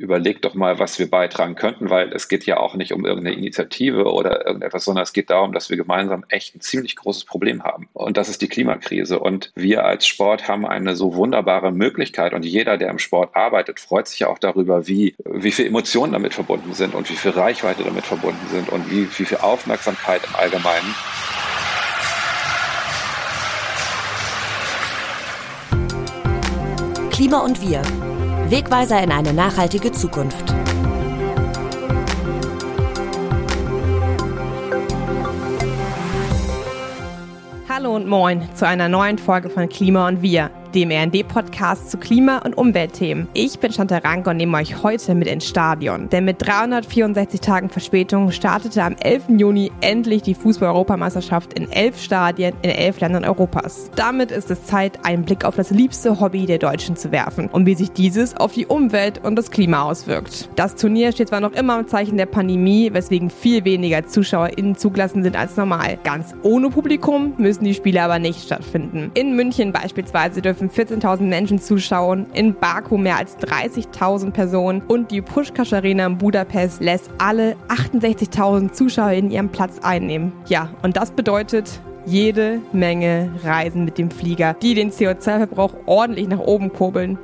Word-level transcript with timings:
überlegt 0.00 0.46
doch 0.46 0.54
mal, 0.54 0.78
was 0.78 0.98
wir 0.98 1.10
beitragen 1.10 1.56
könnten, 1.56 1.90
weil 1.90 2.10
es 2.14 2.28
geht 2.28 2.46
ja 2.46 2.56
auch 2.56 2.74
nicht 2.74 2.94
um 2.94 3.04
irgendeine 3.04 3.36
Initiative 3.36 4.10
oder 4.10 4.46
irgendetwas, 4.46 4.86
sondern 4.86 5.02
es 5.02 5.12
geht 5.12 5.28
darum, 5.28 5.52
dass 5.52 5.68
wir 5.68 5.76
gemeinsam 5.76 6.24
echt 6.30 6.56
ein 6.56 6.62
ziemlich 6.62 6.96
großes 6.96 7.26
Problem 7.26 7.62
haben. 7.64 7.86
Und 7.92 8.16
das 8.16 8.30
ist 8.30 8.40
die 8.40 8.48
Klimakrise. 8.48 9.18
Und 9.18 9.52
wir 9.54 9.84
als 9.84 10.06
Sport 10.06 10.48
haben 10.48 10.66
eine 10.66 10.96
so 10.96 11.14
wunderbare 11.14 11.70
Möglichkeit 11.70 12.32
und 12.32 12.46
jeder, 12.46 12.78
der 12.78 12.88
im 12.88 12.98
Sport 12.98 13.36
arbeitet, 13.36 13.78
freut 13.78 14.08
sich 14.08 14.20
ja 14.20 14.28
auch 14.28 14.38
darüber, 14.38 14.88
wie, 14.88 15.14
wie 15.26 15.52
viel 15.52 15.66
Emotionen 15.66 16.14
damit 16.14 16.32
verbunden 16.32 16.72
sind 16.72 16.94
und 16.94 17.10
wie 17.10 17.16
viel 17.16 17.32
Reichweite 17.32 17.84
damit 17.84 18.06
verbunden 18.06 18.46
sind 18.48 18.70
und 18.70 18.90
wie, 18.90 19.06
wie 19.18 19.24
viel 19.26 19.38
Aufmerksamkeit 19.38 20.22
im 20.24 20.34
Allgemeinen. 20.34 20.94
Klima 27.10 27.40
und 27.40 27.60
wir 27.60 27.82
Wegweiser 28.50 29.00
in 29.00 29.12
eine 29.12 29.32
nachhaltige 29.32 29.92
Zukunft. 29.92 30.52
Hallo 37.68 37.94
und 37.94 38.08
moin 38.08 38.42
zu 38.56 38.66
einer 38.66 38.88
neuen 38.88 39.18
Folge 39.18 39.50
von 39.50 39.68
Klima 39.68 40.08
und 40.08 40.20
Wir 40.20 40.50
dem 40.74 40.90
RND-Podcast 40.90 41.90
zu 41.90 41.98
Klima- 41.98 42.38
und 42.38 42.56
Umweltthemen. 42.56 43.28
Ich 43.34 43.58
bin 43.58 43.72
Chantal 43.72 44.00
Ranke 44.00 44.30
und 44.30 44.36
nehme 44.36 44.56
euch 44.58 44.82
heute 44.82 45.14
mit 45.14 45.28
ins 45.28 45.46
Stadion. 45.46 46.08
Denn 46.08 46.24
mit 46.24 46.44
364 46.44 47.40
Tagen 47.40 47.68
Verspätung 47.68 48.30
startete 48.30 48.82
am 48.82 48.96
11. 48.96 49.24
Juni 49.38 49.72
endlich 49.80 50.22
die 50.22 50.34
Fußball-Europameisterschaft 50.34 51.54
in 51.54 51.70
elf 51.70 52.00
Stadien 52.00 52.54
in 52.62 52.70
elf 52.70 53.00
Ländern 53.00 53.24
Europas. 53.24 53.90
Damit 53.96 54.30
ist 54.30 54.50
es 54.50 54.64
Zeit, 54.64 55.04
einen 55.04 55.24
Blick 55.24 55.44
auf 55.44 55.56
das 55.56 55.70
liebste 55.70 56.20
Hobby 56.20 56.46
der 56.46 56.58
Deutschen 56.58 56.96
zu 56.96 57.12
werfen 57.12 57.48
und 57.48 57.66
wie 57.66 57.74
sich 57.74 57.92
dieses 57.92 58.36
auf 58.36 58.52
die 58.52 58.66
Umwelt 58.66 59.24
und 59.24 59.36
das 59.36 59.50
Klima 59.50 59.82
auswirkt. 59.82 60.48
Das 60.56 60.76
Turnier 60.76 61.12
steht 61.12 61.28
zwar 61.28 61.40
noch 61.40 61.52
immer 61.52 61.78
im 61.78 61.88
Zeichen 61.88 62.16
der 62.16 62.26
Pandemie, 62.26 62.92
weswegen 62.92 63.30
viel 63.30 63.64
weniger 63.64 64.06
ZuschauerInnen 64.06 64.76
zugelassen 64.76 65.22
sind 65.22 65.36
als 65.36 65.56
normal. 65.56 65.98
Ganz 66.04 66.34
ohne 66.42 66.70
Publikum 66.70 67.34
müssen 67.38 67.64
die 67.64 67.74
Spiele 67.74 68.02
aber 68.02 68.18
nicht 68.18 68.44
stattfinden. 68.44 69.10
In 69.14 69.34
München 69.34 69.72
beispielsweise 69.72 70.42
dürfen 70.42 70.59
dürfen 70.60 70.70
14.000 70.70 71.22
Menschen 71.22 71.58
zuschauen, 71.58 72.26
in 72.34 72.54
Baku 72.54 72.98
mehr 72.98 73.16
als 73.16 73.38
30.000 73.38 74.30
Personen 74.30 74.82
und 74.82 75.10
die 75.10 75.22
Pushkash 75.22 75.72
Arena 75.72 76.06
in 76.06 76.18
Budapest 76.18 76.80
lässt 76.80 77.10
alle 77.18 77.56
68.000 77.68 78.72
Zuschauer 78.72 79.12
in 79.12 79.30
ihren 79.30 79.48
Platz 79.48 79.78
einnehmen. 79.82 80.32
Ja, 80.46 80.70
und 80.82 80.96
das 80.96 81.12
bedeutet 81.12 81.80
jede 82.06 82.60
Menge 82.72 83.30
Reisen 83.42 83.84
mit 83.84 83.98
dem 83.98 84.10
Flieger, 84.10 84.54
die 84.54 84.74
den 84.74 84.90
CO2-Verbrauch 84.90 85.74
ordentlich 85.86 86.28
nach 86.28 86.40
oben 86.40 86.72
kurbeln 86.72 87.18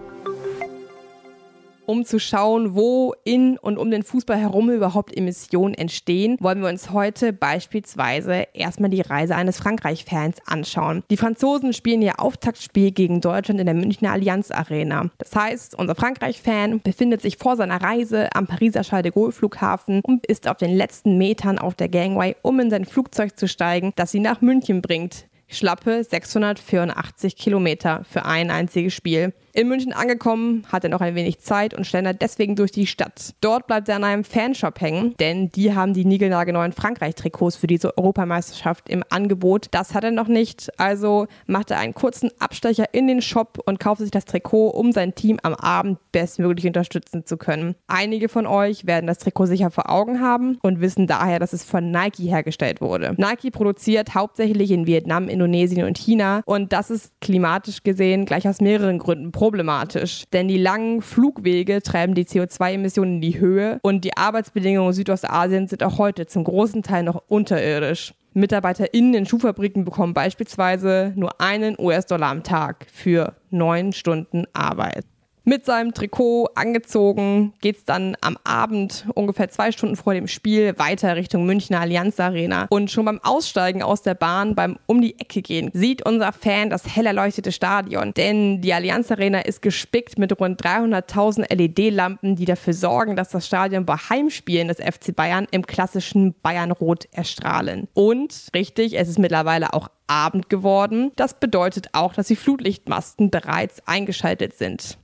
um 1.87 2.05
zu 2.05 2.19
schauen, 2.19 2.75
wo 2.75 3.15
in 3.25 3.59
und 3.59 3.79
um 3.79 3.91
den 3.91 4.03
Fußball 4.03 4.37
herum 4.37 4.71
überhaupt 4.71 5.17
Emissionen 5.17 5.75
entstehen, 5.75 6.37
wollen 6.41 6.61
wir 6.61 6.69
uns 6.69 6.91
heute 6.91 7.33
beispielsweise 7.33 8.47
erstmal 8.53 8.91
die 8.91 9.01
Reise 9.01 9.35
eines 9.35 9.59
Frankreich-Fans 9.59 10.39
anschauen. 10.47 11.03
Die 11.11 11.17
Franzosen 11.17 11.73
spielen 11.73 12.03
ihr 12.03 12.21
Auftaktspiel 12.21 12.91
gegen 12.91 13.21
Deutschland 13.21 13.61
in 13.61 13.67
der 13.67 13.75
Münchner 13.75 14.13
Allianz 14.13 14.51
Arena. 14.51 15.11
Das 15.19 15.35
heißt, 15.35 15.79
unser 15.79 15.95
Frankreich-Fan 15.95 16.81
befindet 16.81 17.23
sich 17.23 17.37
vor 17.37 17.57
seiner 17.57 17.83
Reise 17.83 18.29
am 18.35 18.47
Pariser 18.47 18.83
Charles 18.83 19.05
de 19.05 19.13
Gaulle 19.13 19.33
Flughafen 19.33 20.01
und 20.03 20.27
ist 20.27 20.49
auf 20.49 20.57
den 20.57 20.77
letzten 20.77 21.19
Metern 21.19 21.59
auf 21.59 21.75
der 21.75 21.89
Gangway, 21.89 22.37
um 22.43 22.61
in 22.61 22.71
sein 22.71 22.85
Flugzeug 22.85 23.39
zu 23.39 23.49
steigen, 23.49 23.93
das 23.97 24.11
sie 24.11 24.21
nach 24.21 24.41
München 24.41 24.83
bringt. 24.83 25.27
Schlappe 25.49 26.03
684 26.03 27.37
Kilometer 27.37 28.03
für 28.05 28.25
ein 28.25 28.51
einziges 28.51 28.95
Spiel. 28.95 29.33
In 29.57 29.69
München 29.69 29.95
angekommen, 29.95 30.67
hat 30.71 30.85
er 30.85 30.91
noch 30.91 31.01
ein 31.01 31.15
wenig 31.15 31.39
Zeit 31.39 31.73
und 31.73 31.87
schlendert 31.87 32.21
deswegen 32.21 32.57
durch 32.57 32.73
die 32.73 32.87
Stadt. 32.87 33.35
Dort 33.41 33.67
bleibt 33.67 33.89
er 33.89 33.97
an 33.97 34.05
einem 34.05 34.23
Fanshop 34.23 34.83
hängen, 34.83 35.15
denn 35.19 35.51
die 35.51 35.75
haben 35.75 35.95
die 35.95 36.05
niegelnagelneuen 36.05 36.73
Frankreich-Trikots 36.73 37.57
für 37.57 37.67
diese 37.67 37.97
Europameisterschaft 37.97 38.91
im 38.91 39.03
Angebot. 39.09 39.69
Das 39.71 39.95
hat 39.95 40.05
er 40.05 40.11
noch 40.11 40.29
nicht, 40.29 40.79
also 40.79 41.27
macht 41.47 41.71
er 41.71 41.79
einen 41.79 41.95
kurzen 41.95 42.31
Abstecher 42.39 42.93
in 42.93 43.07
den 43.07 43.23
Shop 43.23 43.59
und 43.65 43.81
kauft 43.81 44.03
sich 44.03 44.11
das 44.11 44.27
Trikot, 44.27 44.69
um 44.69 44.93
sein 44.93 45.15
Team 45.15 45.39
am 45.43 45.55
Abend 45.55 46.01
bestmöglich 46.13 46.67
unterstützen 46.67 47.25
zu 47.25 47.39
können. 47.39 47.77
Einige 47.87 48.29
von 48.29 48.47
euch 48.47 48.87
werden 48.87 49.07
das 49.07 49.17
Trikot 49.17 49.47
sicher 49.47 49.71
vor 49.71 49.89
Augen 49.89 50.21
haben 50.21 50.59
und 50.61 50.83
wissen 50.83 51.07
daher, 51.07 51.39
dass 51.39 51.55
es 51.55 51.65
von 51.65 51.91
Nike 51.91 52.29
hergestellt 52.29 52.83
wurde. 52.83 53.15
Nike 53.17 53.51
produziert 53.51 54.15
hauptsächlich 54.15 54.71
in 54.71 54.87
Vietnam, 54.87 55.29
Indonesien 55.29 55.87
und 55.87 55.97
China 55.97 56.43
und 56.45 56.75
das 56.75 56.91
ist 56.91 57.19
klimatisch 57.23 57.85
gesehen 57.85 58.27
gleich 58.27 58.47
aus 58.47 58.61
mehreren 58.61 58.99
Gründen 58.99 59.33
problematisch, 59.47 60.25
denn 60.33 60.49
die 60.49 60.59
langen 60.59 61.03
Flugwege 61.03 61.81
treiben 61.81 62.17
die 62.17 62.25
CO2-Emissionen 62.25 63.15
in 63.15 63.21
die 63.21 63.39
Höhe 63.39 63.79
und 63.83 64.05
die 64.05 64.17
Arbeitsbedingungen 64.17 64.89
in 64.89 64.93
Südostasien 64.93 65.69
sind 65.69 65.85
auch 65.85 65.99
heute 65.99 66.27
zum 66.27 66.43
großen 66.43 66.83
Teil 66.83 67.05
noch 67.05 67.23
unterirdisch. 67.29 68.13
MitarbeiterInnen 68.35 69.15
in 69.15 69.25
Schuhfabriken 69.25 69.85
bekommen 69.85 70.15
beispielsweise 70.15 71.13
nur 71.15 71.41
einen 71.41 71.77
US-Dollar 71.79 72.31
am 72.31 72.43
Tag 72.43 72.87
für 72.93 73.37
neun 73.51 73.93
Stunden 73.93 74.47
Arbeit 74.53 75.05
mit 75.47 75.65
seinem 75.65 75.95
Trikot 75.95 76.49
angezogen, 76.57 77.55
geht 77.61 77.77
es 77.77 77.85
dann 77.85 78.17
am 78.21 78.37
Abend 78.43 79.07
ungefähr 79.15 79.49
zwei 79.49 79.71
Stunden 79.71 79.95
vor 79.95 80.13
dem 80.13 80.27
Spiel 80.27 80.75
weiter 80.77 81.15
Richtung 81.15 81.47
Münchner 81.47 81.81
Allianz 81.81 82.19
Arena. 82.19 82.67
Und 82.69 82.91
schon 82.91 83.05
beim 83.05 83.21
Aussteigen 83.23 83.83
aus 83.83 84.03
der 84.03 84.15
Bahn, 84.15 84.57
beim 84.57 84.77
um 84.87 85.01
die 85.01 85.19
Ecke 85.21 85.43
gehen, 85.43 85.71
sieht 85.73 86.05
unser 86.05 86.33
Fan 86.33 86.69
das 86.69 86.97
hell 86.97 87.07
erleuchtete 87.07 87.53
Stadion. 87.53 88.13
Denn 88.15 88.61
die 88.61 88.75
Allianz 88.75 89.11
Arena 89.13 89.39
ist 89.39 89.63
gespickt 89.63 90.19
mit 90.19 90.39
rund 90.41 90.61
300.000 90.61 91.55
LED-Lampen, 91.55 92.35
die 92.35 92.45
dafür 92.45 92.75
sorgen, 92.75 93.15
dass 93.15 93.29
das 93.29 93.47
Stadion 93.47 93.87
bei 93.87 93.97
Heimspielen 93.97 94.67
des 94.67 94.79
FC 94.79 95.15
Bayern 95.15 95.47
im 95.53 95.65
klassischen 95.65 96.35
Bayernrot 96.43 97.07
erstrahlen. 97.13 97.87
Und 97.95 98.49
richtig, 98.53 98.99
es 98.99 99.09
ist 99.09 99.21
mittlerweile 99.21 99.75
auch 99.75 99.89
Abend 100.09 100.49
geworden. 100.49 101.13
Das 101.15 101.35
bedeutet 101.39 101.91
auch, 101.93 102.15
dass 102.15 102.27
die 102.27 102.37
Flutlichtmasten 102.37 103.31
bereits 103.31 103.87
eingeschaltet 103.87 104.55
sind. 104.55 104.99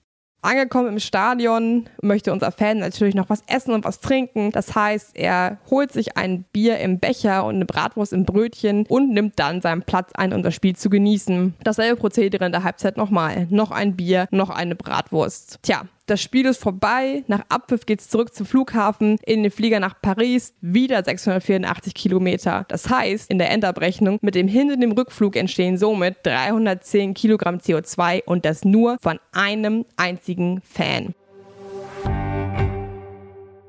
Angekommen 0.45 0.89
im 0.89 0.99
Stadion 0.99 1.89
möchte 2.03 2.33
unser 2.33 2.51
Fan 2.51 2.79
natürlich 2.79 3.15
noch 3.15 3.31
was 3.31 3.45
essen 3.47 3.75
und 3.75 3.85
was 3.85 4.01
trinken. 4.01 4.51
Das 4.51 4.75
heißt, 4.75 5.15
er 5.15 5.59
holt 5.71 5.93
sich 5.93 6.17
ein 6.17 6.43
Bier 6.53 6.79
im 6.81 6.99
Becher 6.99 7.45
und 7.45 7.55
eine 7.55 7.65
Bratwurst 7.65 8.13
im 8.13 8.25
Brötchen 8.25 8.85
und 8.89 9.11
nimmt 9.11 9.39
dann 9.39 9.61
seinen 9.61 9.83
Platz 9.83 10.11
ein, 10.15 10.33
um 10.33 10.43
das 10.43 10.55
Spiel 10.55 10.75
zu 10.75 10.91
genießen. 10.91 11.55
Dasselbe 11.63 11.95
Prozedere 11.95 12.45
in 12.45 12.51
der 12.51 12.65
Halbzeit 12.65 12.97
nochmal. 12.97 13.47
Noch 13.51 13.71
ein 13.71 13.95
Bier, 13.95 14.27
noch 14.33 14.51
eine 14.51 14.75
Bratwurst. 14.75 15.61
Tja, 15.63 15.83
das 16.07 16.21
Spiel 16.21 16.47
ist 16.47 16.61
vorbei. 16.61 17.25
Nach 17.27 17.45
Abpfiff 17.49 17.87
geht 17.87 18.01
es 18.01 18.09
zurück 18.09 18.35
zum 18.35 18.47
Flughafen, 18.47 19.19
in 19.25 19.43
den 19.43 19.53
Flieger 19.53 19.81
nach 19.81 20.01
Paris, 20.01 20.55
wieder 20.61 21.03
684 21.05 21.95
Kilometer. 21.95 22.65
Das 22.69 22.89
heißt, 22.89 23.31
in 23.31 23.39
der 23.39 23.51
Endabrechnung 23.51 24.19
mit 24.21 24.35
dem 24.35 24.49
Hin- 24.49 24.73
und 24.73 24.81
dem 24.81 24.93
Rückflug 24.93 25.37
entstehen 25.37 25.79
somit 25.79 26.17
310 26.25 27.15
Kilogramm 27.15 27.59
CO2 27.59 28.25
und 28.25 28.45
das 28.45 28.65
nur 28.65 28.99
von 29.01 29.19
einem 29.33 29.85
einzigen 29.97 30.61
Fan. 30.63 31.15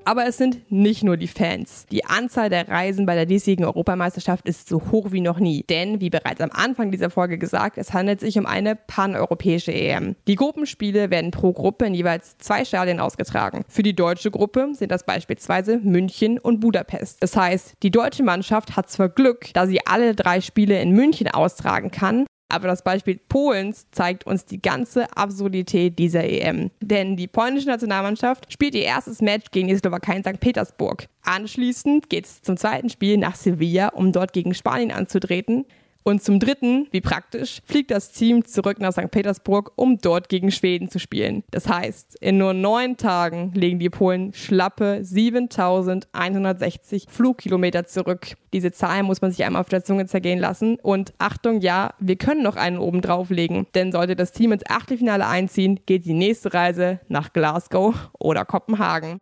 Aber 0.06 0.28
es 0.28 0.38
sind 0.38 0.70
nicht 0.72 1.04
nur 1.04 1.16
die 1.18 1.28
Fans. 1.28 1.86
Die 1.92 2.06
Anzahl 2.06 2.50
der 2.50 2.68
Reisen 2.68 3.06
bei 3.06 3.16
der 3.16 3.26
diesjährigen 3.26 3.66
Europameisterschaft 3.66 4.48
ist 4.48 4.68
so 4.68 4.82
hoch 4.92 5.12
wie 5.12 5.22
noch 5.22 5.40
nie. 5.40 5.64
Denn, 5.64 6.02
wie 6.02 6.10
bereits 6.10 6.42
am 6.42 6.52
Anfang 6.52 6.92
dieser 6.92 7.10
Folge 7.10 7.38
gesagt, 7.38 7.78
es 7.78 7.94
handelt 7.94 8.20
sich 8.20 8.38
um 8.38 8.46
eine 8.46 8.76
paneuropäische 8.76 9.74
EM. 9.74 10.16
Die 10.28 10.36
Gruppenspiele 10.36 11.10
werden 11.10 11.32
pro 11.32 11.54
Gruppe 11.54 11.86
in 11.86 11.94
jeweils 11.94 12.38
zwei 12.38 12.66
Stadien 12.66 13.00
ausgetragen. 13.00 13.64
Für 13.70 13.84
die 13.84 13.96
deutsche 13.96 14.32
Gruppe 14.32 14.70
sind 14.74 14.92
das 14.92 15.06
beispielsweise 15.06 15.80
München 15.80 16.38
und 16.38 16.60
Budapest. 16.60 17.24
Das 17.24 17.36
heißt, 17.36 17.76
die 17.82 17.92
deutsche 17.92 18.24
Mannschaft 18.24 18.76
hat 18.76 18.90
zwar 18.90 19.10
Glück, 19.10 19.52
da 19.54 19.68
sie 19.68 19.86
alle 19.86 20.16
drei 20.16 20.42
Spiele 20.42 20.82
in 20.82 20.92
München 20.92 21.30
austragen 21.30 21.92
kann, 21.92 22.26
aber 22.54 22.68
das 22.68 22.84
Beispiel 22.84 23.20
Polens 23.30 23.88
zeigt 23.92 24.26
uns 24.28 24.46
die 24.46 24.62
ganze 24.62 25.06
Absurdität 25.18 25.98
dieser 25.98 26.24
EM. 26.24 26.70
Denn 26.82 27.18
die 27.18 27.28
polnische 27.28 27.68
Nationalmannschaft 27.68 28.52
spielt 28.54 28.76
ihr 28.76 28.84
erstes 28.84 29.22
Match 29.22 29.52
gegen 29.52 29.68
die 29.68 29.76
Slowakei 29.76 30.16
in 30.16 30.24
St. 30.24 30.40
Petersburg. 30.40 31.08
Anschließend 31.24 32.10
geht 32.10 32.26
es 32.26 32.42
zum 32.42 32.58
zweiten 32.58 32.90
Spiel 32.90 33.18
nach 33.18 33.36
Sevilla, 33.36 33.90
um 33.90 34.12
dort 34.12 34.34
gegen 34.34 34.54
Spanien 34.54 34.92
anzutreten. 34.92 35.66
Und 36.04 36.22
zum 36.22 36.40
dritten, 36.40 36.88
wie 36.92 37.02
praktisch, 37.02 37.62
fliegt 37.66 37.92
das 37.92 38.12
Team 38.12 38.46
zurück 38.46 38.80
nach 38.80 38.92
St. 38.92 39.10
Petersburg, 39.10 39.72
um 39.76 39.98
dort 39.98 40.28
gegen 40.28 40.52
Schweden 40.52 40.90
zu 40.90 41.00
spielen. 41.00 41.44
Das 41.52 41.70
heißt, 41.70 42.18
in 42.20 42.38
nur 42.38 42.54
neun 42.54 42.98
Tagen 42.98 43.52
legen 43.54 43.80
die 43.80 43.90
Polen 43.90 44.34
schlappe 44.34 45.00
7160 45.02 47.06
Flugkilometer 47.10 47.86
zurück. 47.86 48.34
Diese 48.52 48.72
Zahl 48.72 49.04
muss 49.04 49.22
man 49.22 49.32
sich 49.32 49.44
einmal 49.46 49.62
auf 49.62 49.70
der 49.70 49.84
Zunge 49.84 50.06
zergehen 50.06 50.40
lassen. 50.40 50.78
Und 50.82 51.14
Achtung, 51.20 51.62
ja, 51.62 51.94
wir 52.00 52.18
können 52.18 52.44
noch 52.44 52.58
einen 52.58 52.78
oben 52.78 53.02
drauflegen. 53.02 53.68
Denn 53.74 53.92
sollte 53.92 54.16
das 54.16 54.34
Team 54.34 54.52
ins 54.52 54.70
Achtelfinale 54.70 55.26
einziehen, 55.26 55.80
geht 55.86 56.06
die 56.06 56.14
nächste 56.14 56.54
Reise 56.54 57.00
nach 57.08 57.32
Glasgow 57.32 58.12
oder 58.20 58.46
Kopenhagen. 58.46 59.20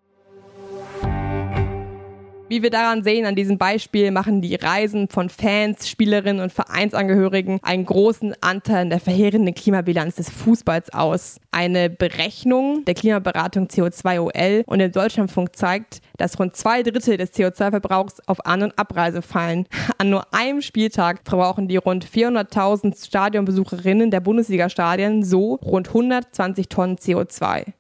Wie 2.51 2.63
wir 2.63 2.69
daran 2.69 3.01
sehen, 3.01 3.25
an 3.25 3.37
diesem 3.37 3.57
Beispiel 3.57 4.11
machen 4.11 4.41
die 4.41 4.55
Reisen 4.55 5.07
von 5.07 5.29
Fans, 5.29 5.87
Spielerinnen 5.87 6.43
und 6.43 6.51
Vereinsangehörigen 6.51 7.61
einen 7.63 7.85
großen 7.85 8.35
Anteil 8.41 8.83
in 8.83 8.89
der 8.89 8.99
verheerenden 8.99 9.55
Klimabilanz 9.55 10.15
des 10.15 10.29
Fußballs 10.29 10.91
aus. 10.91 11.39
Eine 11.51 11.89
Berechnung 11.89 12.83
der 12.83 12.93
Klimaberatung 12.93 13.67
CO2OL 13.67 14.63
und 14.65 14.81
im 14.81 14.91
Deutschlandfunk 14.91 15.55
zeigt, 15.55 16.01
dass 16.17 16.37
rund 16.39 16.57
zwei 16.57 16.83
Drittel 16.83 17.15
des 17.15 17.31
CO2-Verbrauchs 17.31 18.19
auf 18.27 18.45
An- 18.45 18.63
und 18.63 18.77
Abreise 18.77 19.21
fallen. 19.21 19.65
An 19.97 20.09
nur 20.09 20.33
einem 20.33 20.61
Spieltag 20.61 21.21
verbrauchen 21.23 21.69
die 21.69 21.77
rund 21.77 22.05
400.000 22.05 23.07
Stadionbesucherinnen 23.07 24.11
der 24.11 24.19
Bundesliga-Stadien 24.19 25.23
so 25.23 25.55
rund 25.55 25.87
120 25.87 26.67
Tonnen 26.67 26.97
CO2 26.97 27.71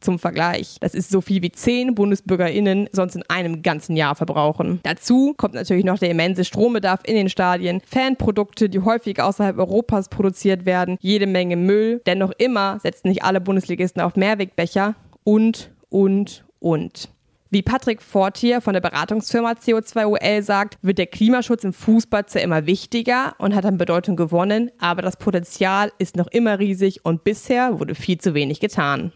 zum 0.00 0.18
Vergleich. 0.18 0.76
Das 0.80 0.94
ist 0.94 1.10
so 1.10 1.20
viel 1.20 1.42
wie 1.42 1.52
zehn 1.52 1.94
BundesbürgerInnen 1.94 2.88
sonst 2.92 3.16
in 3.16 3.24
einem 3.28 3.62
ganzen 3.62 3.96
Jahr 3.96 4.14
verbrauchen. 4.14 4.80
Dazu 4.82 5.34
kommt 5.36 5.54
natürlich 5.54 5.84
noch 5.84 5.98
der 5.98 6.10
immense 6.10 6.44
Strombedarf 6.44 7.00
in 7.04 7.16
den 7.16 7.28
Stadien, 7.28 7.80
Fanprodukte, 7.86 8.68
die 8.68 8.80
häufig 8.80 9.20
außerhalb 9.20 9.58
Europas 9.58 10.08
produziert 10.08 10.66
werden, 10.66 10.98
jede 11.00 11.26
Menge 11.26 11.56
Müll. 11.56 12.02
Denn 12.06 12.18
noch 12.18 12.32
immer 12.38 12.78
setzen 12.80 13.08
nicht 13.08 13.24
alle 13.24 13.40
Bundesligisten 13.40 14.02
auf 14.02 14.16
Mehrwegbecher 14.16 14.94
und, 15.24 15.72
und, 15.88 16.44
und. 16.60 17.10
Wie 17.50 17.62
Patrick 17.62 18.02
Fortier 18.02 18.60
von 18.60 18.74
der 18.74 18.80
Beratungsfirma 18.80 19.52
CO2OL 19.52 20.42
sagt, 20.42 20.78
wird 20.82 20.98
der 20.98 21.06
Klimaschutz 21.06 21.62
im 21.62 21.72
Fußball 21.72 22.26
zwar 22.26 22.42
immer 22.42 22.66
wichtiger 22.66 23.34
und 23.38 23.54
hat 23.54 23.64
an 23.64 23.78
Bedeutung 23.78 24.16
gewonnen, 24.16 24.70
aber 24.78 25.00
das 25.00 25.16
Potenzial 25.16 25.92
ist 25.98 26.16
noch 26.16 26.26
immer 26.26 26.58
riesig 26.58 27.04
und 27.04 27.22
bisher 27.22 27.78
wurde 27.78 27.94
viel 27.94 28.18
zu 28.18 28.34
wenig 28.34 28.58
getan. 28.58 29.12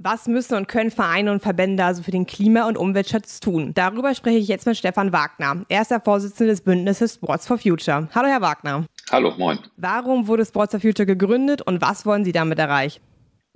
Was 0.00 0.28
müssen 0.28 0.54
und 0.54 0.68
können 0.68 0.92
Vereine 0.92 1.32
und 1.32 1.42
Verbände 1.42 1.84
also 1.84 2.04
für 2.04 2.12
den 2.12 2.24
Klima- 2.24 2.68
und 2.68 2.78
Umweltschutz 2.78 3.40
tun? 3.40 3.72
Darüber 3.74 4.14
spreche 4.14 4.38
ich 4.38 4.46
jetzt 4.46 4.64
mit 4.64 4.76
Stefan 4.76 5.12
Wagner. 5.12 5.64
Er 5.68 5.82
ist 5.82 5.90
der 5.90 6.00
Vorsitzende 6.00 6.52
des 6.52 6.60
Bündnisses 6.60 7.14
Sports 7.14 7.48
for 7.48 7.58
Future. 7.58 8.08
Hallo, 8.14 8.28
Herr 8.28 8.40
Wagner. 8.40 8.86
Hallo, 9.10 9.34
moin. 9.36 9.58
Warum 9.76 10.28
wurde 10.28 10.46
Sports 10.46 10.70
for 10.70 10.80
Future 10.80 11.04
gegründet 11.04 11.62
und 11.62 11.80
was 11.80 12.06
wollen 12.06 12.24
Sie 12.24 12.30
damit 12.30 12.60
erreichen? 12.60 13.00